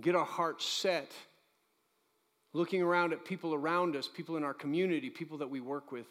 Get 0.00 0.16
our 0.16 0.24
hearts 0.24 0.64
set, 0.64 1.12
looking 2.54 2.80
around 2.80 3.12
at 3.12 3.26
people 3.26 3.52
around 3.52 3.94
us, 3.94 4.08
people 4.08 4.38
in 4.38 4.42
our 4.42 4.54
community, 4.54 5.10
people 5.10 5.36
that 5.38 5.50
we 5.50 5.60
work 5.60 5.92
with. 5.92 6.06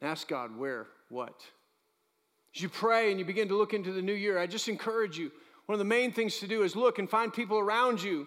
Ask 0.00 0.28
God 0.28 0.56
where, 0.56 0.86
what. 1.08 1.42
As 2.54 2.62
you 2.62 2.68
pray 2.68 3.10
and 3.10 3.18
you 3.18 3.24
begin 3.24 3.48
to 3.48 3.56
look 3.56 3.74
into 3.74 3.92
the 3.92 4.02
new 4.02 4.14
year, 4.14 4.38
I 4.38 4.46
just 4.46 4.68
encourage 4.68 5.18
you. 5.18 5.30
One 5.66 5.74
of 5.74 5.78
the 5.78 5.84
main 5.84 6.12
things 6.12 6.38
to 6.38 6.46
do 6.46 6.62
is 6.62 6.74
look 6.74 6.98
and 6.98 7.08
find 7.08 7.32
people 7.32 7.58
around 7.58 8.02
you 8.02 8.26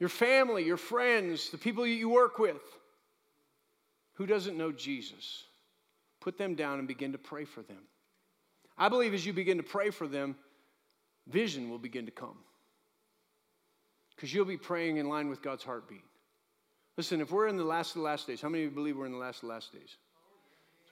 your 0.00 0.08
family, 0.08 0.64
your 0.64 0.76
friends, 0.76 1.50
the 1.50 1.56
people 1.56 1.86
you 1.86 2.08
work 2.08 2.38
with 2.38 2.60
who 4.14 4.26
doesn't 4.26 4.58
know 4.58 4.72
Jesus 4.72 5.44
put 6.20 6.38
them 6.38 6.54
down 6.54 6.78
and 6.78 6.88
begin 6.88 7.12
to 7.12 7.18
pray 7.18 7.44
for 7.44 7.62
them. 7.62 7.82
I 8.78 8.88
believe 8.88 9.14
as 9.14 9.24
you 9.26 9.32
begin 9.32 9.58
to 9.58 9.62
pray 9.62 9.90
for 9.90 10.08
them, 10.08 10.36
vision 11.28 11.68
will 11.68 11.78
begin 11.78 12.06
to 12.06 12.10
come. 12.10 12.38
Because 14.16 14.32
you'll 14.32 14.46
be 14.46 14.56
praying 14.56 14.96
in 14.96 15.08
line 15.08 15.28
with 15.28 15.42
God's 15.42 15.62
heartbeat. 15.62 16.04
Listen, 16.96 17.20
if 17.20 17.30
we're 17.30 17.48
in 17.48 17.56
the 17.56 17.64
last 17.64 17.90
of 17.90 17.96
the 17.96 18.02
last 18.02 18.26
days, 18.26 18.40
how 18.40 18.48
many 18.48 18.64
of 18.64 18.70
you 18.70 18.74
believe 18.74 18.96
we're 18.96 19.06
in 19.06 19.12
the 19.12 19.18
last 19.18 19.42
of 19.42 19.48
the 19.48 19.54
last 19.54 19.72
days? 19.72 19.96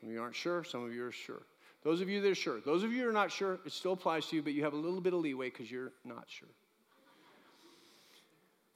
Some 0.03 0.09
of 0.09 0.15
you 0.17 0.21
aren't 0.21 0.35
sure, 0.35 0.65
some 0.65 0.85
of 0.85 0.93
you 0.93 1.07
are 1.07 1.13
sure. 1.13 1.43
Those 1.85 2.01
of 2.01 2.09
you 2.09 2.21
that 2.21 2.29
are 2.29 2.35
sure, 2.35 2.61
those 2.61 2.83
of 2.83 2.93
you 2.93 3.05
who 3.05 3.09
are 3.09 3.13
not 3.13 3.31
sure, 3.31 3.61
it 3.65 3.71
still 3.71 3.93
applies 3.93 4.27
to 4.27 4.37
you, 4.37 4.43
but 4.43 4.53
you 4.53 4.65
have 4.65 4.73
a 4.73 4.77
little 4.77 5.01
bit 5.01 5.13
of 5.13 5.21
leeway 5.21 5.49
because 5.49 5.71
you're 5.71 5.93
not 6.05 6.25
sure. 6.27 6.49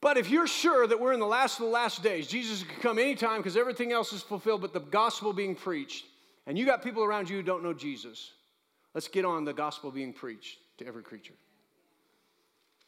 But 0.01 0.18
if 0.18 0.31
you're 0.31 0.47
sure 0.47 0.87
that 0.87 1.01
we're 1.01 1.12
in 1.12 1.18
the 1.18 1.27
last 1.27 1.59
of 1.59 1.64
the 1.64 1.72
last 1.72 2.01
days, 2.01 2.29
Jesus 2.29 2.62
can 2.62 2.81
come 2.81 2.99
anytime 3.01 3.39
because 3.39 3.57
everything 3.57 3.91
else 3.91 4.12
is 4.12 4.22
fulfilled 4.22 4.61
but 4.61 4.72
the 4.72 4.79
gospel 4.79 5.33
being 5.33 5.57
preached, 5.57 6.05
and 6.47 6.57
you 6.57 6.64
got 6.64 6.85
people 6.85 7.03
around 7.03 7.29
you 7.29 7.39
who 7.39 7.43
don't 7.43 7.64
know 7.64 7.74
Jesus, 7.74 8.31
let's 8.95 9.09
get 9.09 9.24
on 9.24 9.45
the 9.45 9.53
gospel 9.53 9.91
being 9.91 10.12
preached 10.12 10.59
to 10.79 10.87
every 10.87 11.03
creature. 11.03 11.35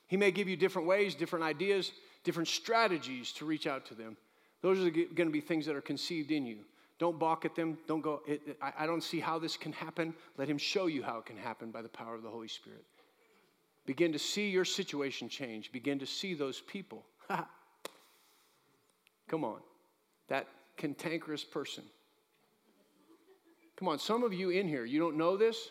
He 0.07 0.16
may 0.16 0.30
give 0.30 0.49
you 0.49 0.57
different 0.57 0.86
ways, 0.86 1.16
different 1.16 1.45
ideas, 1.45 1.91
different 2.22 2.49
strategies 2.49 3.32
to 3.32 3.45
reach 3.45 3.66
out 3.66 3.84
to 3.86 3.95
them. 3.95 4.16
Those 4.62 4.78
are 4.78 4.91
going 4.91 5.28
to 5.28 5.30
be 5.30 5.41
things 5.41 5.66
that 5.66 5.74
are 5.74 5.80
conceived 5.80 6.30
in 6.30 6.47
you. 6.47 6.59
Don't 6.99 7.18
balk 7.18 7.44
at 7.44 7.55
them. 7.55 7.78
Don't 7.86 8.01
go, 8.01 8.22
it, 8.26 8.42
it, 8.46 8.59
I, 8.61 8.72
I 8.80 8.86
don't 8.86 9.03
see 9.03 9.20
how 9.20 9.38
this 9.38 9.57
can 9.57 9.72
happen. 9.72 10.14
Let 10.36 10.49
Him 10.49 10.59
show 10.59 10.86
you 10.86 11.03
how 11.03 11.18
it 11.18 11.26
can 11.26 11.36
happen 11.36 11.70
by 11.70 11.82
the 11.82 11.88
power 11.88 12.14
of 12.14 12.22
the 12.22 12.30
Holy 12.30 12.49
Spirit. 12.49 12.84
Begin 13.86 14.12
to 14.12 14.18
see 14.18 14.49
your 14.51 14.64
situation 14.64 15.28
change. 15.28 15.72
Begin 15.72 15.99
to 16.01 16.07
see 16.07 16.34
those 16.34 16.61
people. 16.61 17.05
Come 19.28 19.44
on. 19.44 19.61
That 20.28 20.46
cantankerous 20.76 21.44
person 21.44 21.84
Come 23.78 23.86
on, 23.86 24.01
some 24.01 24.24
of 24.24 24.34
you 24.34 24.51
in 24.51 24.66
here, 24.66 24.84
you 24.84 24.99
don't 24.99 25.16
know 25.16 25.36
this, 25.36 25.68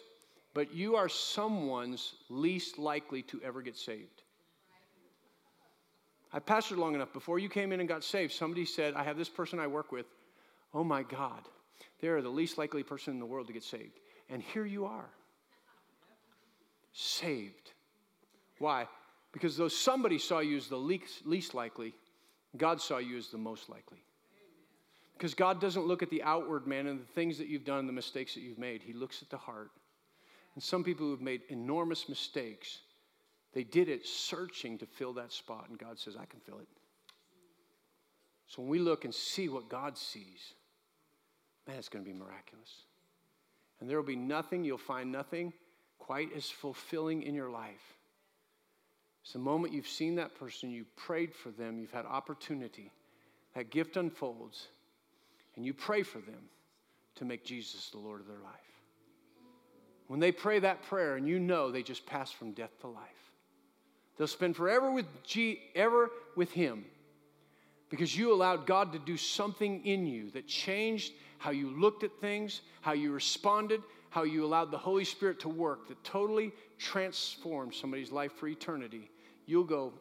but 0.54 0.74
you 0.74 0.96
are 0.96 1.10
someone's 1.10 2.16
least 2.30 2.78
likely 2.78 3.22
to 3.24 3.42
ever 3.44 3.62
get 3.62 3.76
saved. 3.76 4.24
I 6.32 6.40
pastored 6.40 6.78
long 6.78 6.96
enough. 6.96 7.12
Before 7.12 7.38
you 7.38 7.50
came 7.50 7.74
in 7.74 7.82
and 7.82 7.90
got 7.90 8.06
saved, 8.06 8.32
somebody 8.32 8.64
said, 8.64 8.94
I 8.94 9.04
have 9.04 9.18
this 9.18 9.28
person 9.28 9.60
I 9.60 9.68
work 9.68 9.92
with. 9.92 10.06
Oh 10.74 10.84
my 10.84 11.04
God, 11.04 11.42
they're 12.02 12.22
the 12.22 12.30
least 12.30 12.58
likely 12.58 12.84
person 12.84 13.14
in 13.14 13.20
the 13.20 13.26
world 13.26 13.48
to 13.48 13.54
get 13.54 13.64
saved. 13.64 14.00
And 14.30 14.42
here 14.42 14.66
you 14.66 14.86
are, 14.86 15.10
saved. 16.92 17.72
Why? 18.60 18.88
Because 19.32 19.56
though 19.56 19.68
somebody 19.68 20.20
saw 20.20 20.40
you 20.40 20.58
as 20.58 20.68
the 20.68 20.78
least, 20.78 21.54
likely, 21.54 21.94
God 22.58 22.82
saw 22.82 22.98
you 22.98 23.18
as 23.18 23.28
the 23.30 23.38
most 23.38 23.70
likely. 23.70 24.00
Because 25.14 25.34
God 25.34 25.60
doesn't 25.60 25.88
look 25.88 26.04
at 26.04 26.10
the 26.10 26.24
outward 26.24 26.68
man 26.68 26.88
and 26.88 27.00
the 27.00 27.14
things 27.14 27.38
that 27.38 27.48
you've 27.48 27.66
done, 27.66 27.80
and 27.80 27.90
the 27.90 27.94
mistakes 27.94 28.34
that 28.36 28.42
you've 28.42 28.60
made. 28.60 28.84
He 28.84 28.94
looks 28.94 29.22
at 29.22 29.30
the 29.30 29.38
heart. 29.38 29.72
And 30.54 30.64
some 30.64 30.84
people 30.84 31.08
who've 31.08 31.22
made 31.22 31.42
enormous 31.50 32.10
mistakes, 32.10 32.80
they 33.54 33.64
did 33.64 33.90
it 33.90 34.06
searching 34.06 34.78
to 34.80 34.86
fill 34.86 35.14
that 35.14 35.32
spot. 35.32 35.66
And 35.70 35.78
God 35.78 36.00
says, 36.00 36.16
I 36.16 36.26
can 36.26 36.40
fill 36.40 36.60
it. 36.60 36.68
So 38.48 38.62
when 38.62 38.70
we 38.72 38.80
look 38.80 39.06
and 39.06 39.14
see 39.14 39.50
what 39.50 39.70
God 39.70 39.98
sees, 39.98 40.54
man, 41.68 41.78
it's 41.78 41.90
going 41.90 42.04
to 42.04 42.10
be 42.10 42.18
miraculous. 42.18 42.84
And 43.80 43.90
there 43.90 43.98
will 43.98 44.08
be 44.08 44.16
nothing, 44.16 44.64
you'll 44.64 44.78
find 44.78 45.12
nothing 45.12 45.54
quite 46.00 46.30
as 46.36 46.50
fulfilling 46.50 47.24
in 47.24 47.36
your 47.36 47.50
life. 47.50 47.98
It's 49.22 49.34
the 49.34 49.40
moment 49.40 49.74
you've 49.74 49.88
seen 49.88 50.16
that 50.16 50.36
person, 50.36 50.72
you 50.72 50.86
prayed 50.96 51.36
for 51.36 51.52
them, 51.52 51.78
you've 51.78 51.92
had 51.92 52.06
opportunity, 52.06 52.92
that 53.56 53.70
gift 53.70 53.98
unfolds 53.98 54.68
and 55.58 55.66
you 55.66 55.74
pray 55.74 56.04
for 56.04 56.20
them 56.20 56.50
to 57.16 57.26
make 57.26 57.44
Jesus 57.44 57.90
the 57.90 57.98
Lord 57.98 58.22
of 58.22 58.28
their 58.28 58.38
life. 58.38 58.54
When 60.08 60.22
they 60.22 60.32
pray 60.32 60.60
that 60.60 60.84
prayer 60.84 61.18
and 61.18 61.28
you 61.28 61.40
know 61.40 61.72
they 61.72 61.84
just 61.84 62.06
pass 62.06 62.32
from 62.32 62.52
death 62.52 62.80
to 62.82 62.88
life, 62.88 63.34
they'll 64.18 64.28
spend 64.28 64.56
forever 64.56 64.92
with, 64.92 65.06
G, 65.24 65.60
ever 65.76 66.12
with 66.36 66.52
Him 66.52 66.86
because 67.90 68.16
you 68.16 68.34
allowed 68.34 68.66
God 68.66 68.92
to 68.94 69.00
do 69.00 69.18
something 69.18 69.86
in 69.86 70.06
you 70.06 70.30
that 70.32 70.48
changed 70.48 71.14
how 71.38 71.52
you 71.52 71.70
looked 71.70 72.04
at 72.04 72.12
things, 72.20 72.62
how 72.82 72.94
you 72.94 73.12
responded, 73.12 73.82
how 74.10 74.24
you 74.24 74.44
allowed 74.46 74.72
the 74.72 74.78
Holy 74.78 75.06
Spirit 75.06 75.40
to 75.42 75.50
work 75.50 75.88
that 75.88 76.04
totally 76.04 76.52
transformed 76.78 77.74
somebody's 77.74 78.12
life 78.12 78.32
for 78.34 78.48
eternity. 78.48 79.10
You'll 79.46 79.64
go, 79.64 79.94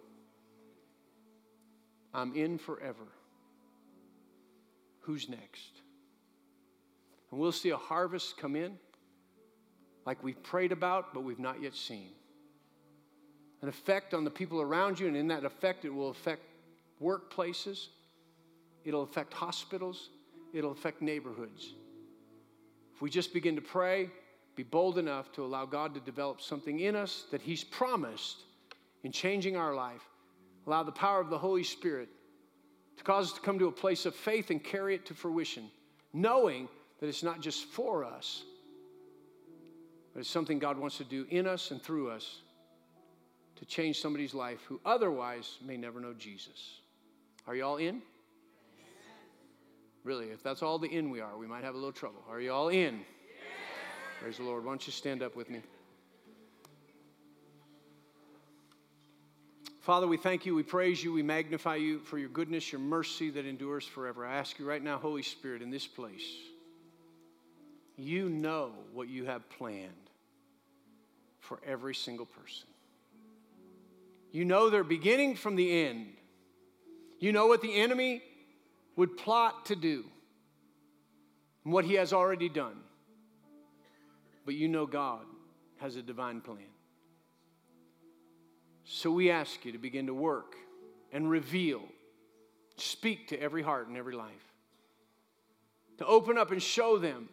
I'm 2.14 2.34
in 2.34 2.58
forever. 2.58 3.06
Who's 5.00 5.28
next? 5.28 5.82
And 7.30 7.38
we'll 7.38 7.52
see 7.52 7.70
a 7.70 7.76
harvest 7.76 8.36
come 8.38 8.56
in 8.56 8.78
like 10.06 10.22
we've 10.22 10.42
prayed 10.42 10.72
about, 10.72 11.12
but 11.12 11.24
we've 11.24 11.38
not 11.38 11.60
yet 11.60 11.74
seen. 11.74 12.10
An 13.60 13.68
effect 13.68 14.14
on 14.14 14.24
the 14.24 14.30
people 14.30 14.60
around 14.60 15.00
you, 15.00 15.08
and 15.08 15.16
in 15.16 15.28
that 15.28 15.44
effect, 15.44 15.84
it 15.84 15.92
will 15.92 16.10
affect 16.10 16.42
workplaces, 17.02 17.88
it'll 18.84 19.02
affect 19.02 19.32
hospitals, 19.32 20.10
it'll 20.52 20.72
affect 20.72 21.02
neighborhoods. 21.02 21.74
If 22.94 23.02
we 23.02 23.10
just 23.10 23.34
begin 23.34 23.56
to 23.56 23.62
pray, 23.62 24.10
be 24.54 24.62
bold 24.62 24.96
enough 24.96 25.30
to 25.32 25.44
allow 25.44 25.66
God 25.66 25.94
to 25.94 26.00
develop 26.00 26.40
something 26.40 26.80
in 26.80 26.96
us 26.96 27.26
that 27.30 27.42
He's 27.42 27.62
promised 27.62 28.44
in 29.04 29.12
changing 29.12 29.56
our 29.56 29.74
life, 29.74 30.02
allow 30.66 30.82
the 30.82 30.92
power 30.92 31.20
of 31.20 31.28
the 31.28 31.38
Holy 31.38 31.62
Spirit 31.62 32.08
to 32.96 33.04
cause 33.04 33.26
us 33.26 33.32
to 33.34 33.40
come 33.40 33.58
to 33.58 33.66
a 33.66 33.72
place 33.72 34.06
of 34.06 34.14
faith 34.14 34.50
and 34.50 34.64
carry 34.64 34.94
it 34.94 35.04
to 35.06 35.14
fruition, 35.14 35.70
knowing 36.14 36.68
that 37.00 37.08
it's 37.08 37.22
not 37.22 37.40
just 37.40 37.66
for 37.66 38.04
us, 38.04 38.44
but 40.14 40.20
it's 40.20 40.30
something 40.30 40.58
God 40.58 40.78
wants 40.78 40.96
to 40.96 41.04
do 41.04 41.26
in 41.28 41.46
us 41.46 41.70
and 41.70 41.82
through 41.82 42.10
us 42.10 42.40
to 43.56 43.66
change 43.66 44.00
somebody's 44.00 44.32
life 44.32 44.60
who 44.66 44.80
otherwise 44.84 45.58
may 45.62 45.76
never 45.76 46.00
know 46.00 46.14
Jesus. 46.14 46.80
Are 47.46 47.54
you 47.54 47.64
all 47.64 47.76
in? 47.76 48.02
Really, 50.04 50.26
if 50.26 50.42
that's 50.42 50.62
all 50.62 50.78
the 50.78 50.88
in 50.88 51.10
we 51.10 51.20
are, 51.20 51.36
we 51.36 51.46
might 51.46 51.64
have 51.64 51.74
a 51.74 51.78
little 51.78 51.92
trouble. 51.92 52.22
Are 52.28 52.40
you 52.40 52.52
all 52.52 52.68
in? 52.68 53.00
Praise 54.20 54.38
the 54.38 54.44
Lord. 54.44 54.64
Why 54.64 54.70
don't 54.70 54.86
you 54.86 54.92
stand 54.92 55.22
up 55.22 55.36
with 55.36 55.50
me? 55.50 55.60
Father, 59.80 60.08
we 60.08 60.16
thank 60.16 60.44
you, 60.44 60.52
we 60.52 60.64
praise 60.64 61.04
you, 61.04 61.12
we 61.12 61.22
magnify 61.22 61.76
you 61.76 62.00
for 62.00 62.18
your 62.18 62.28
goodness, 62.28 62.72
your 62.72 62.80
mercy 62.80 63.30
that 63.30 63.46
endures 63.46 63.84
forever. 63.84 64.26
I 64.26 64.34
ask 64.34 64.58
you 64.58 64.68
right 64.68 64.82
now, 64.82 64.98
Holy 64.98 65.22
Spirit, 65.22 65.62
in 65.62 65.70
this 65.70 65.86
place, 65.86 66.24
you 67.96 68.28
know 68.28 68.72
what 68.92 69.06
you 69.06 69.26
have 69.26 69.48
planned 69.48 69.92
for 71.38 71.60
every 71.64 71.94
single 71.94 72.26
person. 72.26 72.66
You 74.32 74.44
know 74.44 74.70
their 74.70 74.82
beginning 74.82 75.36
from 75.36 75.54
the 75.54 75.84
end. 75.84 76.15
You 77.18 77.32
know 77.32 77.46
what 77.46 77.62
the 77.62 77.74
enemy 77.74 78.22
would 78.96 79.16
plot 79.16 79.66
to 79.66 79.76
do 79.76 80.04
and 81.64 81.72
what 81.72 81.84
he 81.84 81.94
has 81.94 82.12
already 82.12 82.48
done. 82.48 82.76
But 84.44 84.54
you 84.54 84.68
know 84.68 84.86
God 84.86 85.24
has 85.78 85.96
a 85.96 86.02
divine 86.02 86.40
plan. 86.40 86.58
So 88.84 89.10
we 89.10 89.30
ask 89.30 89.64
you 89.64 89.72
to 89.72 89.78
begin 89.78 90.06
to 90.06 90.14
work 90.14 90.54
and 91.12 91.28
reveal, 91.28 91.82
speak 92.76 93.28
to 93.28 93.40
every 93.40 93.62
heart 93.62 93.88
and 93.88 93.96
every 93.96 94.14
life, 94.14 94.32
to 95.98 96.06
open 96.06 96.38
up 96.38 96.52
and 96.52 96.62
show 96.62 96.98
them 96.98 97.28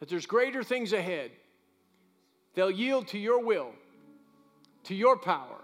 that 0.00 0.08
there's 0.08 0.26
greater 0.26 0.62
things 0.62 0.92
ahead. 0.92 1.30
They'll 2.54 2.70
yield 2.70 3.08
to 3.08 3.18
your 3.18 3.42
will, 3.42 3.72
to 4.84 4.94
your 4.94 5.16
power, 5.16 5.60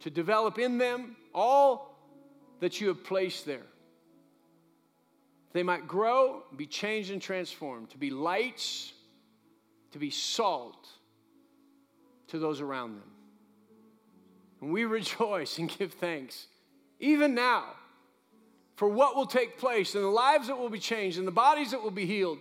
to 0.00 0.10
develop 0.10 0.58
in 0.58 0.78
them 0.78 1.16
all 1.34 1.87
that 2.60 2.80
you 2.80 2.88
have 2.88 3.04
placed 3.04 3.46
there. 3.46 3.66
They 5.52 5.62
might 5.62 5.88
grow, 5.88 6.42
be 6.56 6.66
changed 6.66 7.10
and 7.10 7.22
transformed, 7.22 7.90
to 7.90 7.98
be 7.98 8.10
lights, 8.10 8.92
to 9.92 9.98
be 9.98 10.10
salt 10.10 10.88
to 12.28 12.38
those 12.38 12.60
around 12.60 12.96
them. 12.96 13.10
And 14.60 14.72
we 14.72 14.84
rejoice 14.84 15.58
and 15.58 15.68
give 15.78 15.94
thanks, 15.94 16.46
even 17.00 17.34
now, 17.34 17.64
for 18.76 18.88
what 18.88 19.16
will 19.16 19.26
take 19.26 19.58
place 19.58 19.94
and 19.94 20.04
the 20.04 20.08
lives 20.08 20.46
that 20.46 20.58
will 20.58 20.70
be 20.70 20.78
changed 20.78 21.18
and 21.18 21.26
the 21.26 21.32
bodies 21.32 21.72
that 21.72 21.82
will 21.82 21.90
be 21.90 22.06
healed, 22.06 22.38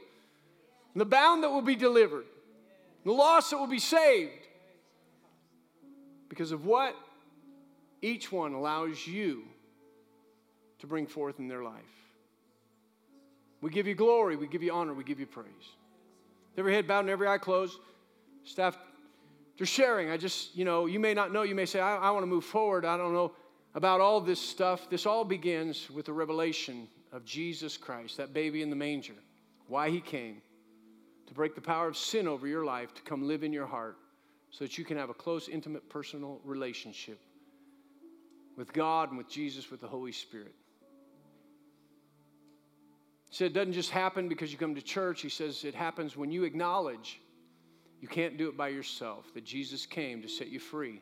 and 0.93 1.01
the 1.01 1.05
bound 1.05 1.43
that 1.43 1.49
will 1.49 1.61
be 1.61 1.75
delivered, 1.75 2.25
the 3.05 3.11
lost 3.11 3.51
that 3.51 3.57
will 3.57 3.67
be 3.67 3.79
saved. 3.79 4.31
Because 6.29 6.51
of 6.51 6.65
what 6.65 6.93
each 8.01 8.31
one 8.31 8.53
allows 8.53 9.07
you 9.07 9.43
to 10.79 10.87
bring 10.87 11.07
forth 11.07 11.39
in 11.39 11.47
their 11.47 11.63
life. 11.63 11.73
We 13.61 13.71
give 13.71 13.87
you 13.87 13.95
glory, 13.95 14.35
we 14.35 14.47
give 14.47 14.63
you 14.63 14.71
honor, 14.71 14.93
we 14.93 15.03
give 15.03 15.19
you 15.19 15.25
praise. 15.25 15.47
Every 16.57 16.73
head 16.73 16.87
bowed 16.87 17.01
and 17.01 17.09
every 17.09 17.27
eye 17.27 17.37
closed. 17.37 17.79
Staff 18.43 18.77
they're 19.57 19.65
sharing. 19.65 20.11
I 20.11 20.17
just, 20.17 20.55
you 20.55 20.65
know, 20.65 20.85
you 20.85 20.99
may 20.99 21.13
not 21.13 21.33
know. 21.33 21.41
You 21.41 21.55
may 21.55 21.65
say, 21.65 21.79
I, 21.79 21.97
I 21.97 22.11
want 22.11 22.23
to 22.23 22.27
move 22.27 22.45
forward. 22.45 22.85
I 22.85 22.95
don't 22.95 23.13
know 23.13 23.33
about 23.73 24.01
all 24.01 24.21
this 24.21 24.39
stuff. 24.39 24.89
This 24.89 25.05
all 25.05 25.25
begins 25.25 25.89
with 25.89 26.05
the 26.05 26.13
revelation 26.13 26.87
of 27.11 27.25
Jesus 27.25 27.75
Christ, 27.75 28.17
that 28.17 28.33
baby 28.33 28.61
in 28.61 28.69
the 28.69 28.75
manger, 28.75 29.15
why 29.67 29.89
he 29.89 29.99
came 29.99 30.41
to 31.25 31.33
break 31.33 31.55
the 31.55 31.61
power 31.61 31.87
of 31.87 31.97
sin 31.97 32.27
over 32.27 32.47
your 32.47 32.65
life, 32.65 32.93
to 32.93 33.01
come 33.01 33.27
live 33.27 33.43
in 33.43 33.51
your 33.51 33.65
heart, 33.65 33.97
so 34.51 34.63
that 34.63 34.77
you 34.77 34.85
can 34.85 34.95
have 34.97 35.09
a 35.09 35.13
close, 35.13 35.49
intimate, 35.49 35.89
personal 35.89 36.39
relationship 36.43 37.19
with 38.55 38.71
God 38.73 39.09
and 39.09 39.17
with 39.17 39.29
Jesus, 39.29 39.69
with 39.71 39.81
the 39.81 39.87
Holy 39.87 40.11
Spirit. 40.11 40.53
He 43.29 43.35
said 43.35 43.47
it 43.47 43.53
doesn't 43.53 43.73
just 43.73 43.89
happen 43.91 44.29
because 44.29 44.51
you 44.51 44.57
come 44.57 44.75
to 44.75 44.81
church. 44.81 45.21
He 45.21 45.29
says 45.29 45.63
it 45.63 45.75
happens 45.75 46.15
when 46.15 46.31
you 46.31 46.43
acknowledge 46.43 47.21
you 47.99 48.07
can't 48.07 48.37
do 48.37 48.47
it 48.47 48.55
by 48.55 48.69
yourself, 48.69 49.25
that 49.33 49.43
Jesus 49.43 49.85
came 49.85 50.21
to 50.21 50.27
set 50.27 50.49
you 50.49 50.59
free. 50.59 51.01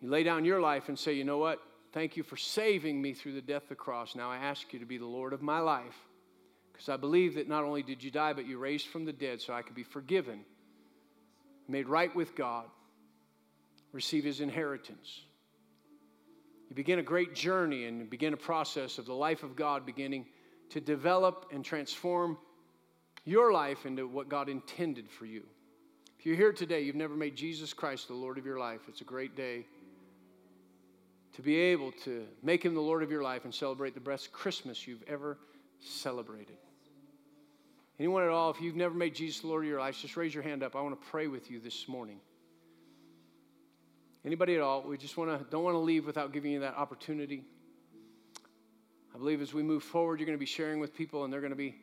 You 0.00 0.10
lay 0.10 0.22
down 0.22 0.44
your 0.44 0.60
life 0.60 0.88
and 0.88 0.98
say, 0.98 1.14
you 1.14 1.24
know 1.24 1.38
what? 1.38 1.60
Thank 1.92 2.16
you 2.16 2.22
for 2.22 2.36
saving 2.36 3.00
me 3.00 3.14
through 3.14 3.32
the 3.32 3.40
death 3.40 3.62
of 3.64 3.68
the 3.70 3.74
cross. 3.74 4.14
Now 4.14 4.30
I 4.30 4.36
ask 4.36 4.72
you 4.72 4.78
to 4.78 4.84
be 4.84 4.98
the 4.98 5.06
Lord 5.06 5.32
of 5.32 5.42
my 5.42 5.60
life 5.60 5.96
because 6.72 6.88
I 6.88 6.96
believe 6.96 7.34
that 7.34 7.48
not 7.48 7.64
only 7.64 7.82
did 7.82 8.04
you 8.04 8.10
die, 8.10 8.34
but 8.34 8.46
you 8.46 8.58
raised 8.58 8.88
from 8.88 9.04
the 9.04 9.12
dead 9.12 9.40
so 9.40 9.52
I 9.52 9.62
could 9.62 9.74
be 9.74 9.82
forgiven, 9.82 10.44
made 11.66 11.88
right 11.88 12.14
with 12.14 12.36
God, 12.36 12.66
receive 13.92 14.24
his 14.24 14.40
inheritance. 14.40 15.22
You 16.68 16.76
begin 16.76 16.98
a 16.98 17.02
great 17.02 17.34
journey 17.34 17.86
and 17.86 18.00
you 18.00 18.04
begin 18.04 18.34
a 18.34 18.36
process 18.36 18.98
of 18.98 19.06
the 19.06 19.14
life 19.14 19.42
of 19.42 19.56
God 19.56 19.86
beginning 19.86 20.26
to 20.70 20.80
develop 20.80 21.46
and 21.52 21.64
transform 21.64 22.36
your 23.24 23.52
life 23.52 23.86
into 23.86 24.06
what 24.06 24.28
God 24.28 24.48
intended 24.48 25.10
for 25.10 25.26
you. 25.26 25.44
If 26.18 26.26
you're 26.26 26.36
here 26.36 26.52
today, 26.52 26.82
you've 26.82 26.96
never 26.96 27.14
made 27.14 27.36
Jesus 27.36 27.72
Christ 27.72 28.08
the 28.08 28.14
Lord 28.14 28.38
of 28.38 28.44
your 28.44 28.58
life, 28.58 28.80
it's 28.88 29.00
a 29.00 29.04
great 29.04 29.36
day 29.36 29.64
to 31.38 31.42
be 31.42 31.56
able 31.56 31.92
to 31.92 32.26
make 32.42 32.64
him 32.64 32.74
the 32.74 32.80
Lord 32.80 33.00
of 33.04 33.12
your 33.12 33.22
life 33.22 33.44
and 33.44 33.54
celebrate 33.54 33.94
the 33.94 34.00
best 34.00 34.32
Christmas 34.32 34.88
you've 34.88 35.04
ever 35.06 35.38
celebrated. 35.78 36.56
Anyone 38.00 38.24
at 38.24 38.30
all, 38.30 38.50
if 38.50 38.60
you've 38.60 38.74
never 38.74 38.94
made 38.94 39.14
Jesus 39.14 39.42
the 39.42 39.46
Lord 39.46 39.62
of 39.62 39.68
your 39.68 39.78
life, 39.78 39.96
just 39.98 40.16
raise 40.16 40.34
your 40.34 40.42
hand 40.42 40.64
up. 40.64 40.74
I 40.74 40.80
want 40.80 41.00
to 41.00 41.06
pray 41.08 41.28
with 41.28 41.48
you 41.48 41.60
this 41.60 41.86
morning. 41.86 42.18
Anybody 44.24 44.56
at 44.56 44.60
all? 44.60 44.82
We 44.82 44.98
just 44.98 45.16
want 45.16 45.38
to 45.38 45.44
don't 45.50 45.64
want 45.64 45.74
to 45.74 45.78
leave 45.78 46.06
without 46.06 46.32
giving 46.32 46.52
you 46.52 46.60
that 46.60 46.76
opportunity. 46.76 47.44
I 49.14 49.18
believe 49.18 49.40
as 49.40 49.54
we 49.54 49.62
move 49.62 49.82
forward, 49.82 50.20
you're 50.20 50.26
going 50.26 50.38
to 50.38 50.40
be 50.40 50.46
sharing 50.46 50.80
with 50.80 50.94
people 50.94 51.24
and 51.24 51.32
they're 51.32 51.40
going 51.40 51.50
to 51.50 51.56
be 51.56 51.76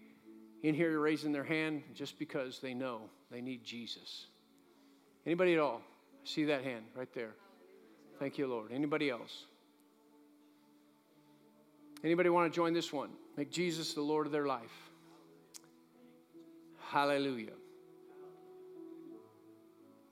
in 0.63 0.73
here 0.73 0.99
raising 0.99 1.31
their 1.31 1.43
hand 1.43 1.83
just 1.93 2.17
because 2.17 2.59
they 2.59 2.73
know 2.73 3.01
they 3.31 3.41
need 3.41 3.63
Jesus. 3.63 4.27
Anybody 5.25 5.53
at 5.53 5.59
all? 5.59 5.81
See 6.23 6.45
that 6.45 6.63
hand 6.63 6.85
right 6.95 7.13
there. 7.13 7.31
Thank 8.19 8.37
you, 8.37 8.47
Lord. 8.47 8.71
Anybody 8.71 9.09
else? 9.09 9.45
Anybody 12.03 12.29
want 12.29 12.51
to 12.51 12.55
join 12.55 12.73
this 12.73 12.93
one? 12.93 13.09
Make 13.35 13.51
Jesus 13.51 13.93
the 13.93 14.01
Lord 14.01 14.25
of 14.25 14.31
their 14.31 14.45
life. 14.45 14.89
Hallelujah. 16.89 17.51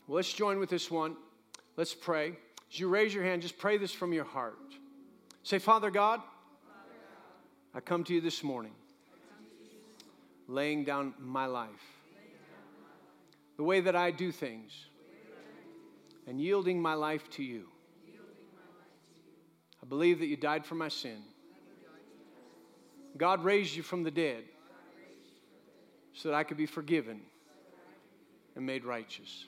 Well, 0.07 0.17
let's 0.17 0.33
join 0.33 0.59
with 0.59 0.69
this 0.69 0.91
one. 0.91 1.15
Let's 1.75 1.93
pray. 1.93 2.37
As 2.71 2.79
you 2.79 2.87
raise 2.87 3.13
your 3.13 3.23
hand, 3.23 3.41
just 3.41 3.57
pray 3.57 3.77
this 3.77 3.91
from 3.91 4.13
your 4.13 4.25
heart. 4.25 4.57
Say, 5.43 5.59
Father 5.59 5.89
God, 5.89 6.21
I 7.73 7.79
come 7.79 8.03
to 8.05 8.13
you 8.13 8.21
this 8.21 8.43
morning 8.43 8.73
laying 10.47 10.83
down 10.83 11.13
my 11.19 11.45
life, 11.45 11.69
the 13.57 13.63
way 13.63 13.79
that 13.81 13.95
I 13.95 14.11
do 14.11 14.31
things, 14.31 14.71
and 16.27 16.39
yielding 16.39 16.81
my 16.81 16.93
life 16.93 17.29
to 17.31 17.43
you. 17.43 17.67
I 19.81 19.85
believe 19.85 20.19
that 20.19 20.27
you 20.27 20.37
died 20.37 20.65
for 20.65 20.75
my 20.75 20.89
sin. 20.89 21.21
God 23.17 23.43
raised 23.43 23.75
you 23.75 23.83
from 23.83 24.03
the 24.03 24.11
dead 24.11 24.43
so 26.13 26.29
that 26.29 26.35
I 26.35 26.43
could 26.43 26.57
be 26.57 26.65
forgiven 26.65 27.21
and 28.55 28.65
made 28.65 28.85
righteous. 28.85 29.45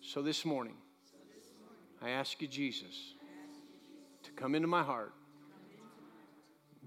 So 0.00 0.22
this 0.22 0.44
morning, 0.44 0.74
I 2.02 2.10
ask 2.10 2.40
you, 2.40 2.48
Jesus, 2.48 3.14
to 4.22 4.30
come 4.32 4.54
into 4.54 4.68
my 4.68 4.82
heart, 4.82 5.12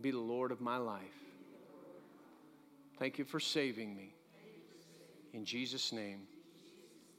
be 0.01 0.11
the 0.11 0.17
Lord 0.17 0.51
of 0.51 0.59
my 0.59 0.77
life. 0.77 1.01
Thank 2.97 3.19
you 3.19 3.25
for 3.25 3.39
saving 3.39 3.95
me. 3.95 4.15
In 5.33 5.45
Jesus' 5.45 5.91
name, 5.91 6.21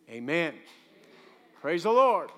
amen. 0.08 0.54
Praise 1.60 1.84
the 1.84 1.90
Lord. 1.90 2.30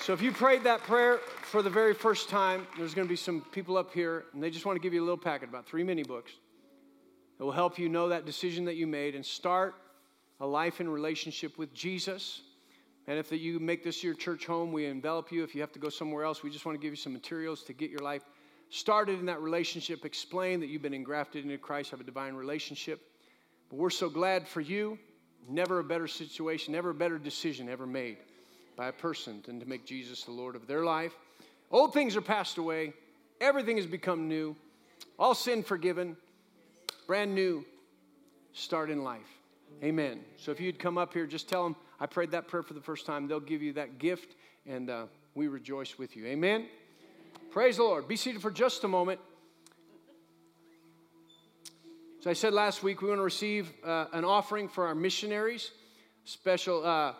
So, 0.00 0.12
if 0.12 0.20
you 0.20 0.32
prayed 0.32 0.64
that 0.64 0.82
prayer 0.82 1.18
for 1.42 1.62
the 1.62 1.70
very 1.70 1.94
first 1.94 2.28
time, 2.28 2.66
there's 2.76 2.94
going 2.94 3.06
to 3.06 3.10
be 3.10 3.16
some 3.16 3.40
people 3.52 3.76
up 3.76 3.92
here, 3.92 4.24
and 4.32 4.42
they 4.42 4.50
just 4.50 4.66
want 4.66 4.76
to 4.76 4.80
give 4.80 4.92
you 4.92 5.00
a 5.00 5.06
little 5.06 5.16
packet, 5.16 5.48
about 5.48 5.66
three 5.66 5.82
mini 5.82 6.02
books. 6.02 6.32
It 7.38 7.42
will 7.42 7.52
help 7.52 7.78
you 7.78 7.88
know 7.88 8.08
that 8.08 8.26
decision 8.26 8.66
that 8.66 8.74
you 8.74 8.86
made 8.86 9.14
and 9.14 9.24
start 9.24 9.74
a 10.40 10.46
life 10.46 10.80
in 10.80 10.88
relationship 10.88 11.58
with 11.58 11.72
Jesus. 11.72 12.42
And 13.06 13.18
if 13.18 13.30
you 13.32 13.58
make 13.58 13.84
this 13.84 14.02
your 14.02 14.14
church 14.14 14.46
home, 14.46 14.72
we 14.72 14.86
envelop 14.86 15.30
you. 15.30 15.44
If 15.44 15.54
you 15.54 15.60
have 15.60 15.72
to 15.72 15.78
go 15.78 15.90
somewhere 15.90 16.24
else, 16.24 16.42
we 16.42 16.50
just 16.50 16.64
want 16.64 16.78
to 16.78 16.82
give 16.82 16.92
you 16.92 16.96
some 16.96 17.12
materials 17.12 17.62
to 17.64 17.72
get 17.72 17.90
your 17.90 18.00
life 18.00 18.22
started 18.70 19.20
in 19.20 19.26
that 19.26 19.40
relationship, 19.40 20.04
explain 20.04 20.58
that 20.60 20.66
you've 20.66 20.82
been 20.82 20.94
engrafted 20.94 21.44
into 21.44 21.58
Christ, 21.58 21.90
have 21.90 22.00
a 22.00 22.04
divine 22.04 22.34
relationship. 22.34 23.00
But 23.70 23.78
we're 23.78 23.90
so 23.90 24.08
glad 24.08 24.48
for 24.48 24.60
you. 24.60 24.98
Never 25.48 25.78
a 25.78 25.84
better 25.84 26.08
situation, 26.08 26.72
never 26.72 26.90
a 26.90 26.94
better 26.94 27.18
decision 27.18 27.68
ever 27.68 27.86
made 27.86 28.16
by 28.76 28.88
a 28.88 28.92
person 28.92 29.42
than 29.46 29.60
to 29.60 29.66
make 29.66 29.84
Jesus 29.84 30.24
the 30.24 30.32
Lord 30.32 30.56
of 30.56 30.66
their 30.66 30.84
life. 30.84 31.12
Old 31.70 31.92
things 31.92 32.16
are 32.16 32.22
passed 32.22 32.56
away, 32.56 32.94
everything 33.40 33.76
has 33.76 33.86
become 33.86 34.26
new, 34.26 34.56
all 35.18 35.34
sin 35.34 35.62
forgiven, 35.62 36.16
brand 37.06 37.34
new 37.34 37.64
start 38.54 38.90
in 38.90 39.04
life. 39.04 39.28
Amen. 39.82 40.20
So 40.36 40.50
if 40.50 40.60
you'd 40.60 40.78
come 40.78 40.96
up 40.96 41.12
here, 41.12 41.26
just 41.26 41.48
tell 41.48 41.64
them 41.64 41.76
I 42.00 42.06
prayed 42.06 42.32
that 42.32 42.48
prayer 42.48 42.62
for 42.62 42.74
the 42.74 42.80
first 42.80 43.06
time. 43.06 43.28
They'll 43.28 43.40
give 43.40 43.62
you 43.62 43.74
that 43.74 43.98
gift, 43.98 44.34
and 44.66 44.90
uh, 44.90 45.06
we 45.34 45.48
rejoice 45.48 45.98
with 45.98 46.16
you. 46.16 46.26
Amen. 46.26 46.66
Praise 47.50 47.76
the 47.76 47.84
Lord. 47.84 48.08
Be 48.08 48.16
seated 48.16 48.42
for 48.42 48.50
just 48.50 48.84
a 48.84 48.88
moment. 48.88 49.20
So 52.20 52.30
I 52.30 52.32
said 52.32 52.54
last 52.54 52.82
week 52.82 53.02
we 53.02 53.08
want 53.08 53.18
to 53.18 53.22
receive 53.22 53.70
uh, 53.84 54.06
an 54.12 54.24
offering 54.24 54.66
for 54.68 54.86
our 54.86 54.94
missionaries, 54.94 55.70
special 56.24 56.84
uh, 56.84 57.12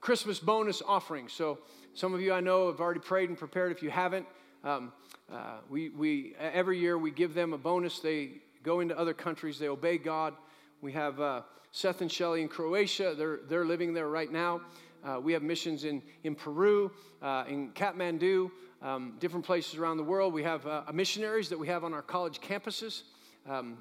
Christmas 0.00 0.38
bonus 0.38 0.82
offering. 0.86 1.28
So 1.28 1.58
some 1.94 2.14
of 2.14 2.20
you 2.20 2.32
I 2.32 2.40
know 2.40 2.68
have 2.68 2.80
already 2.80 3.00
prayed 3.00 3.28
and 3.28 3.36
prepared. 3.36 3.72
If 3.72 3.82
you 3.82 3.90
haven't, 3.90 4.24
um, 4.62 4.92
uh, 5.32 5.58
we, 5.68 5.88
we 5.88 6.36
every 6.38 6.78
year 6.78 6.96
we 6.96 7.10
give 7.10 7.34
them 7.34 7.52
a 7.54 7.58
bonus. 7.58 7.98
They 7.98 8.34
go 8.62 8.80
into 8.80 8.96
other 8.96 9.14
countries. 9.14 9.58
They 9.58 9.68
obey 9.68 9.98
God. 9.98 10.34
We 10.82 10.92
have 10.92 11.20
uh, 11.20 11.42
Seth 11.72 12.02
and 12.02 12.12
Shelly 12.12 12.42
in 12.42 12.48
Croatia. 12.48 13.14
They're, 13.16 13.40
they're 13.48 13.64
living 13.64 13.94
there 13.94 14.08
right 14.08 14.30
now. 14.30 14.60
Uh, 15.04 15.18
we 15.20 15.32
have 15.32 15.42
missions 15.42 15.84
in, 15.84 16.02
in 16.24 16.34
Peru, 16.34 16.90
uh, 17.22 17.44
in 17.48 17.70
Kathmandu, 17.70 18.50
um, 18.82 19.14
different 19.20 19.44
places 19.44 19.76
around 19.76 19.96
the 19.96 20.04
world. 20.04 20.34
We 20.34 20.42
have 20.42 20.66
uh, 20.66 20.82
missionaries 20.92 21.48
that 21.48 21.58
we 21.58 21.66
have 21.68 21.84
on 21.84 21.94
our 21.94 22.02
college 22.02 22.40
campuses. 22.40 23.02
Um, 23.48 23.78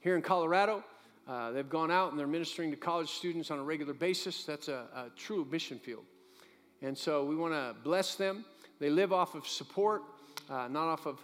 here 0.00 0.16
in 0.16 0.22
Colorado, 0.22 0.82
uh, 1.28 1.50
they've 1.50 1.68
gone 1.68 1.90
out 1.90 2.10
and 2.10 2.18
they're 2.18 2.26
ministering 2.26 2.70
to 2.70 2.76
college 2.76 3.10
students 3.10 3.50
on 3.50 3.58
a 3.58 3.62
regular 3.62 3.92
basis. 3.92 4.44
That's 4.44 4.68
a, 4.68 4.86
a 4.94 5.06
true 5.16 5.46
mission 5.50 5.78
field. 5.78 6.04
And 6.80 6.96
so 6.96 7.24
we 7.24 7.36
want 7.36 7.52
to 7.52 7.74
bless 7.82 8.14
them. 8.14 8.44
They 8.78 8.88
live 8.88 9.12
off 9.12 9.34
of 9.34 9.46
support, 9.46 10.02
uh, 10.48 10.68
not 10.68 10.88
off 10.88 11.06
of 11.06 11.18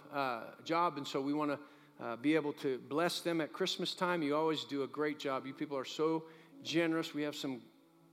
job. 0.63 0.97
And 0.97 1.07
so 1.07 1.19
we 1.19 1.33
want 1.33 1.51
to 1.51 1.59
uh, 2.01 2.15
be 2.15 2.35
able 2.35 2.53
to 2.53 2.79
bless 2.89 3.21
them 3.21 3.41
at 3.41 3.53
Christmas 3.53 3.95
time. 3.95 4.21
You 4.21 4.35
always 4.35 4.63
do 4.63 4.83
a 4.83 4.87
great 4.87 5.19
job. 5.19 5.45
You 5.45 5.53
people 5.53 5.77
are 5.77 5.85
so 5.85 6.23
generous. 6.63 7.13
We 7.13 7.23
have 7.23 7.35
some, 7.35 7.61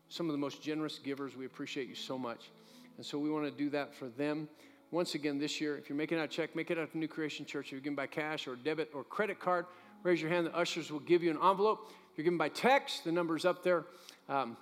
some 0.08 0.26
of 0.26 0.32
the 0.32 0.38
most 0.38 0.62
generous 0.62 0.98
givers. 0.98 1.36
We 1.36 1.46
appreciate 1.46 1.88
you 1.88 1.94
so 1.94 2.18
much. 2.18 2.50
And 2.96 3.04
so 3.04 3.18
we 3.18 3.30
want 3.30 3.44
to 3.44 3.50
do 3.50 3.70
that 3.70 3.94
for 3.94 4.08
them. 4.08 4.48
Once 4.90 5.14
again, 5.14 5.38
this 5.38 5.60
year, 5.60 5.76
if 5.76 5.88
you're 5.88 5.98
making 5.98 6.18
out 6.18 6.24
a 6.24 6.28
check, 6.28 6.54
make 6.54 6.70
it 6.70 6.78
out 6.78 6.92
to 6.92 6.98
New 6.98 7.08
Creation 7.08 7.44
Church. 7.44 7.66
If 7.66 7.72
you're 7.72 7.80
giving 7.80 7.96
by 7.96 8.06
cash 8.06 8.46
or 8.46 8.54
debit 8.54 8.90
or 8.94 9.02
credit 9.02 9.40
card, 9.40 9.66
raise 10.02 10.22
your 10.22 10.30
hand. 10.30 10.46
The 10.46 10.56
ushers 10.56 10.92
will 10.92 11.00
give 11.00 11.22
you 11.22 11.30
an 11.30 11.38
envelope. 11.42 11.90
If 12.12 12.18
you're 12.18 12.24
giving 12.24 12.38
by 12.38 12.50
text, 12.50 13.04
the 13.04 13.10
number's 13.10 13.44
up 13.44 13.64
there. 13.64 13.86
Um, 14.28 14.56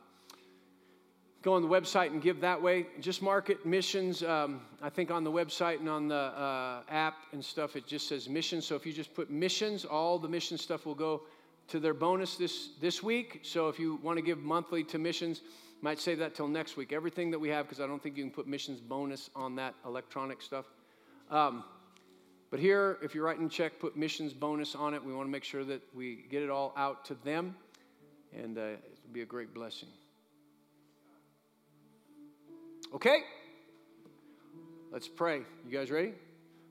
go 1.42 1.54
on 1.54 1.62
the 1.62 1.68
website 1.68 2.06
and 2.08 2.22
give 2.22 2.40
that 2.40 2.62
way. 2.62 2.86
Just 3.00 3.20
mark 3.20 3.50
it 3.50 3.66
missions. 3.66 4.22
Um, 4.22 4.60
I 4.80 4.88
think 4.88 5.10
on 5.10 5.24
the 5.24 5.32
website 5.32 5.80
and 5.80 5.88
on 5.88 6.08
the 6.08 6.14
uh, 6.14 6.82
app 6.88 7.16
and 7.32 7.44
stuff, 7.44 7.74
it 7.74 7.86
just 7.86 8.08
says 8.08 8.28
missions. 8.28 8.64
So 8.64 8.76
if 8.76 8.86
you 8.86 8.92
just 8.92 9.12
put 9.12 9.28
missions, 9.28 9.84
all 9.84 10.18
the 10.18 10.28
mission 10.28 10.56
stuff 10.56 10.86
will 10.86 10.94
go 10.94 11.22
to 11.68 11.80
their 11.80 11.94
bonus 11.94 12.36
this, 12.36 12.70
this 12.80 13.02
week. 13.02 13.40
So 13.42 13.68
if 13.68 13.78
you 13.78 13.98
want 14.02 14.18
to 14.18 14.22
give 14.22 14.38
monthly 14.38 14.84
to 14.84 14.98
missions, 14.98 15.42
might 15.80 15.98
save 15.98 16.18
that 16.18 16.36
till 16.36 16.46
next 16.46 16.76
week. 16.76 16.92
Everything 16.92 17.32
that 17.32 17.38
we 17.38 17.48
have, 17.48 17.66
because 17.66 17.80
I 17.80 17.88
don't 17.88 18.00
think 18.00 18.16
you 18.16 18.22
can 18.22 18.32
put 18.32 18.46
missions 18.46 18.80
bonus 18.80 19.28
on 19.34 19.56
that 19.56 19.74
electronic 19.84 20.40
stuff. 20.40 20.66
Um, 21.28 21.64
but 22.50 22.60
here, 22.60 22.98
if 23.02 23.14
you're 23.14 23.24
writing 23.24 23.46
a 23.46 23.48
check, 23.48 23.80
put 23.80 23.96
missions 23.96 24.32
bonus 24.32 24.76
on 24.76 24.94
it. 24.94 25.02
We 25.02 25.12
want 25.12 25.26
to 25.26 25.32
make 25.32 25.42
sure 25.42 25.64
that 25.64 25.82
we 25.94 26.24
get 26.30 26.42
it 26.42 26.50
all 26.50 26.72
out 26.76 27.04
to 27.06 27.14
them, 27.24 27.56
and 28.36 28.58
uh, 28.58 28.60
it'll 28.60 29.12
be 29.12 29.22
a 29.22 29.26
great 29.26 29.52
blessing. 29.54 29.88
Okay? 32.94 33.20
Let's 34.90 35.08
pray. 35.08 35.40
You 35.66 35.72
guys 35.72 35.90
ready? 35.90 36.12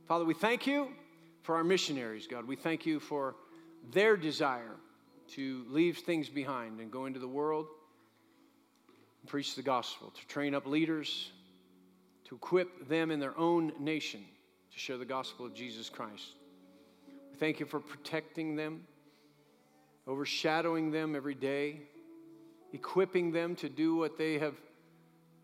Father, 0.07 0.23
we 0.23 0.35
thank 0.35 0.67
you 0.67 0.89
for 1.41 1.55
our 1.55 1.63
missionaries, 1.63 2.27
God. 2.27 2.47
We 2.47 2.55
thank 2.55 2.85
you 2.85 2.99
for 2.99 3.35
their 3.91 4.15
desire 4.15 4.75
to 5.29 5.65
leave 5.69 5.97
things 5.99 6.29
behind 6.29 6.79
and 6.79 6.91
go 6.91 7.07
into 7.07 7.19
the 7.19 7.27
world 7.27 7.65
and 9.21 9.29
preach 9.29 9.55
the 9.55 9.63
gospel, 9.63 10.11
to 10.11 10.27
train 10.27 10.53
up 10.53 10.67
leaders, 10.67 11.31
to 12.25 12.35
equip 12.35 12.87
them 12.87 13.09
in 13.09 13.19
their 13.19 13.37
own 13.37 13.71
nation 13.79 14.23
to 14.71 14.79
share 14.79 14.97
the 14.97 15.05
gospel 15.05 15.45
of 15.45 15.55
Jesus 15.55 15.89
Christ. 15.89 16.35
We 17.31 17.37
thank 17.37 17.59
you 17.59 17.65
for 17.65 17.79
protecting 17.79 18.55
them, 18.55 18.81
overshadowing 20.07 20.91
them 20.91 21.15
every 21.15 21.35
day, 21.35 21.81
equipping 22.73 23.31
them 23.31 23.55
to 23.55 23.69
do 23.69 23.95
what 23.95 24.17
they 24.17 24.37
have 24.37 24.53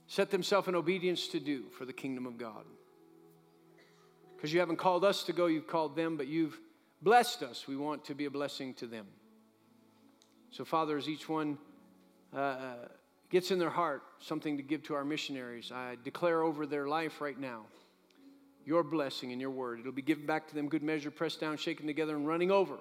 set 0.08 0.32
themselves 0.32 0.68
in 0.68 0.76
obedience 0.76 1.28
to 1.28 1.39
do 1.39 1.66
for 1.78 1.86
the 1.86 1.93
kingdom 1.93 2.26
of 2.26 2.38
God. 2.38 2.66
Because 4.36 4.53
you 4.53 4.60
haven't 4.60 4.78
called 4.78 5.03
us 5.03 5.24
to 5.24 5.34
go, 5.34 5.47
you've 5.47 5.68
called 5.68 5.95
them, 5.95 6.16
but 6.16 6.28
you've 6.28 6.60
blessed 7.01 7.43
us. 7.43 7.68
We 7.68 7.76
want 7.76 8.05
to 8.05 8.16
be 8.16 8.26
a 8.26 8.32
blessing 8.32 8.74
to 8.76 8.88
them. 8.88 9.05
So, 10.51 10.64
Father, 10.64 10.97
as 10.97 11.10
each 11.10 11.28
one 11.28 11.58
uh, 12.34 12.38
uh 12.38 12.76
gets 13.30 13.51
in 13.51 13.60
their 13.60 13.70
heart 13.70 14.03
something 14.20 14.55
to 14.55 14.64
give 14.64 14.84
to 14.84 14.93
our 14.95 15.03
missionaries, 15.03 15.72
I 15.72 15.97
declare 16.03 16.43
over 16.43 16.66
their 16.66 16.88
life 16.88 17.20
right 17.20 17.38
now 17.38 17.66
your 18.66 18.84
blessing 18.84 19.32
and 19.32 19.41
your 19.41 19.49
word. 19.49 19.80
It'll 19.80 19.91
be 19.91 20.01
given 20.01 20.26
back 20.26 20.47
to 20.47 20.55
them, 20.55 20.70
good 20.70 20.84
measure, 20.84 21.12
pressed 21.12 21.41
down, 21.41 21.58
shaken 21.58 21.88
together, 21.88 22.16
and 22.16 22.28
running 22.28 22.51
over. 22.51 22.78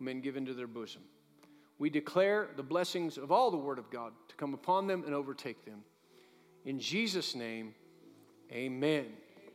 Men 0.00 0.20
given 0.20 0.46
to 0.46 0.54
their 0.54 0.66
bosom. 0.66 1.02
We 1.78 1.90
declare 1.90 2.48
the 2.56 2.62
blessings 2.62 3.16
of 3.18 3.30
all 3.30 3.50
the 3.50 3.56
word 3.56 3.78
of 3.78 3.90
God 3.90 4.12
to 4.28 4.34
come 4.36 4.54
upon 4.54 4.86
them 4.86 5.04
and 5.04 5.14
overtake 5.14 5.64
them. 5.64 5.82
In 6.64 6.78
Jesus' 6.78 7.34
name, 7.34 7.74
amen. 8.52 9.06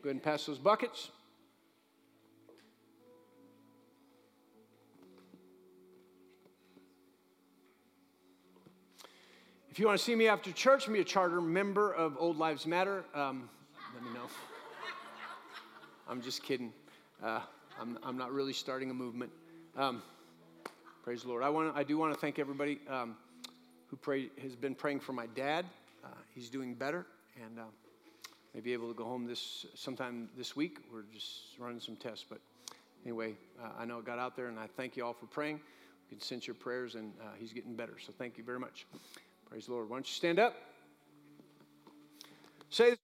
Go 0.01 0.09
ahead 0.09 0.15
and 0.15 0.23
pass 0.23 0.45
those 0.45 0.57
buckets. 0.57 1.11
If 9.69 9.79
you 9.79 9.87
want 9.87 9.99
to 9.99 10.05
see 10.05 10.15
me 10.15 10.29
after 10.29 10.51
church, 10.53 10.87
be 10.87 11.01
a 11.01 11.03
charter 11.03 11.41
member 11.41 11.93
of 11.93 12.15
Old 12.17 12.37
Lives 12.37 12.65
Matter. 12.65 13.03
Um, 13.13 13.49
let 13.93 14.03
me 14.03 14.09
know. 14.13 14.25
I'm 16.07 16.21
just 16.21 16.43
kidding. 16.43 16.71
Uh, 17.21 17.41
I'm, 17.79 17.99
I'm 18.01 18.17
not 18.17 18.31
really 18.31 18.53
starting 18.53 18.89
a 18.89 18.93
movement. 18.93 19.31
Um, 19.75 20.01
praise 21.03 21.23
the 21.23 21.27
Lord. 21.27 21.43
I, 21.43 21.49
want 21.49 21.75
I 21.75 21.83
do 21.83 21.97
want 21.97 22.13
to 22.13 22.19
thank 22.19 22.39
everybody 22.39 22.79
um, 22.89 23.17
who 23.87 23.97
pray, 23.97 24.29
has 24.41 24.55
been 24.55 24.75
praying 24.75 25.01
for 25.01 25.11
my 25.11 25.25
dad. 25.35 25.65
He's 26.35 26.49
doing 26.49 26.75
better 26.75 27.05
and 27.41 27.57
uh, 27.57 27.63
may 28.53 28.59
be 28.59 28.73
able 28.73 28.89
to 28.89 28.93
go 28.93 29.05
home 29.05 29.25
this 29.25 29.65
sometime 29.73 30.27
this 30.37 30.53
week. 30.53 30.79
We're 30.91 31.03
just 31.13 31.57
running 31.57 31.79
some 31.79 31.95
tests. 31.95 32.25
But 32.29 32.39
anyway, 33.05 33.35
uh, 33.63 33.69
I 33.79 33.85
know 33.85 33.99
it 33.99 34.05
got 34.05 34.19
out 34.19 34.35
there, 34.35 34.49
and 34.49 34.59
I 34.59 34.67
thank 34.75 34.97
you 34.97 35.05
all 35.05 35.13
for 35.13 35.27
praying. 35.27 35.61
You 36.09 36.17
can 36.17 36.19
sense 36.19 36.45
your 36.45 36.55
prayers, 36.55 36.95
and 36.95 37.13
uh, 37.21 37.27
he's 37.39 37.53
getting 37.53 37.73
better. 37.73 37.93
So 38.05 38.11
thank 38.17 38.37
you 38.37 38.43
very 38.43 38.59
much. 38.59 38.85
Praise 39.49 39.67
the 39.67 39.71
Lord. 39.71 39.89
Why 39.89 39.95
don't 39.95 40.07
you 40.07 40.13
stand 40.13 40.39
up? 40.39 40.55
Say 42.69 42.97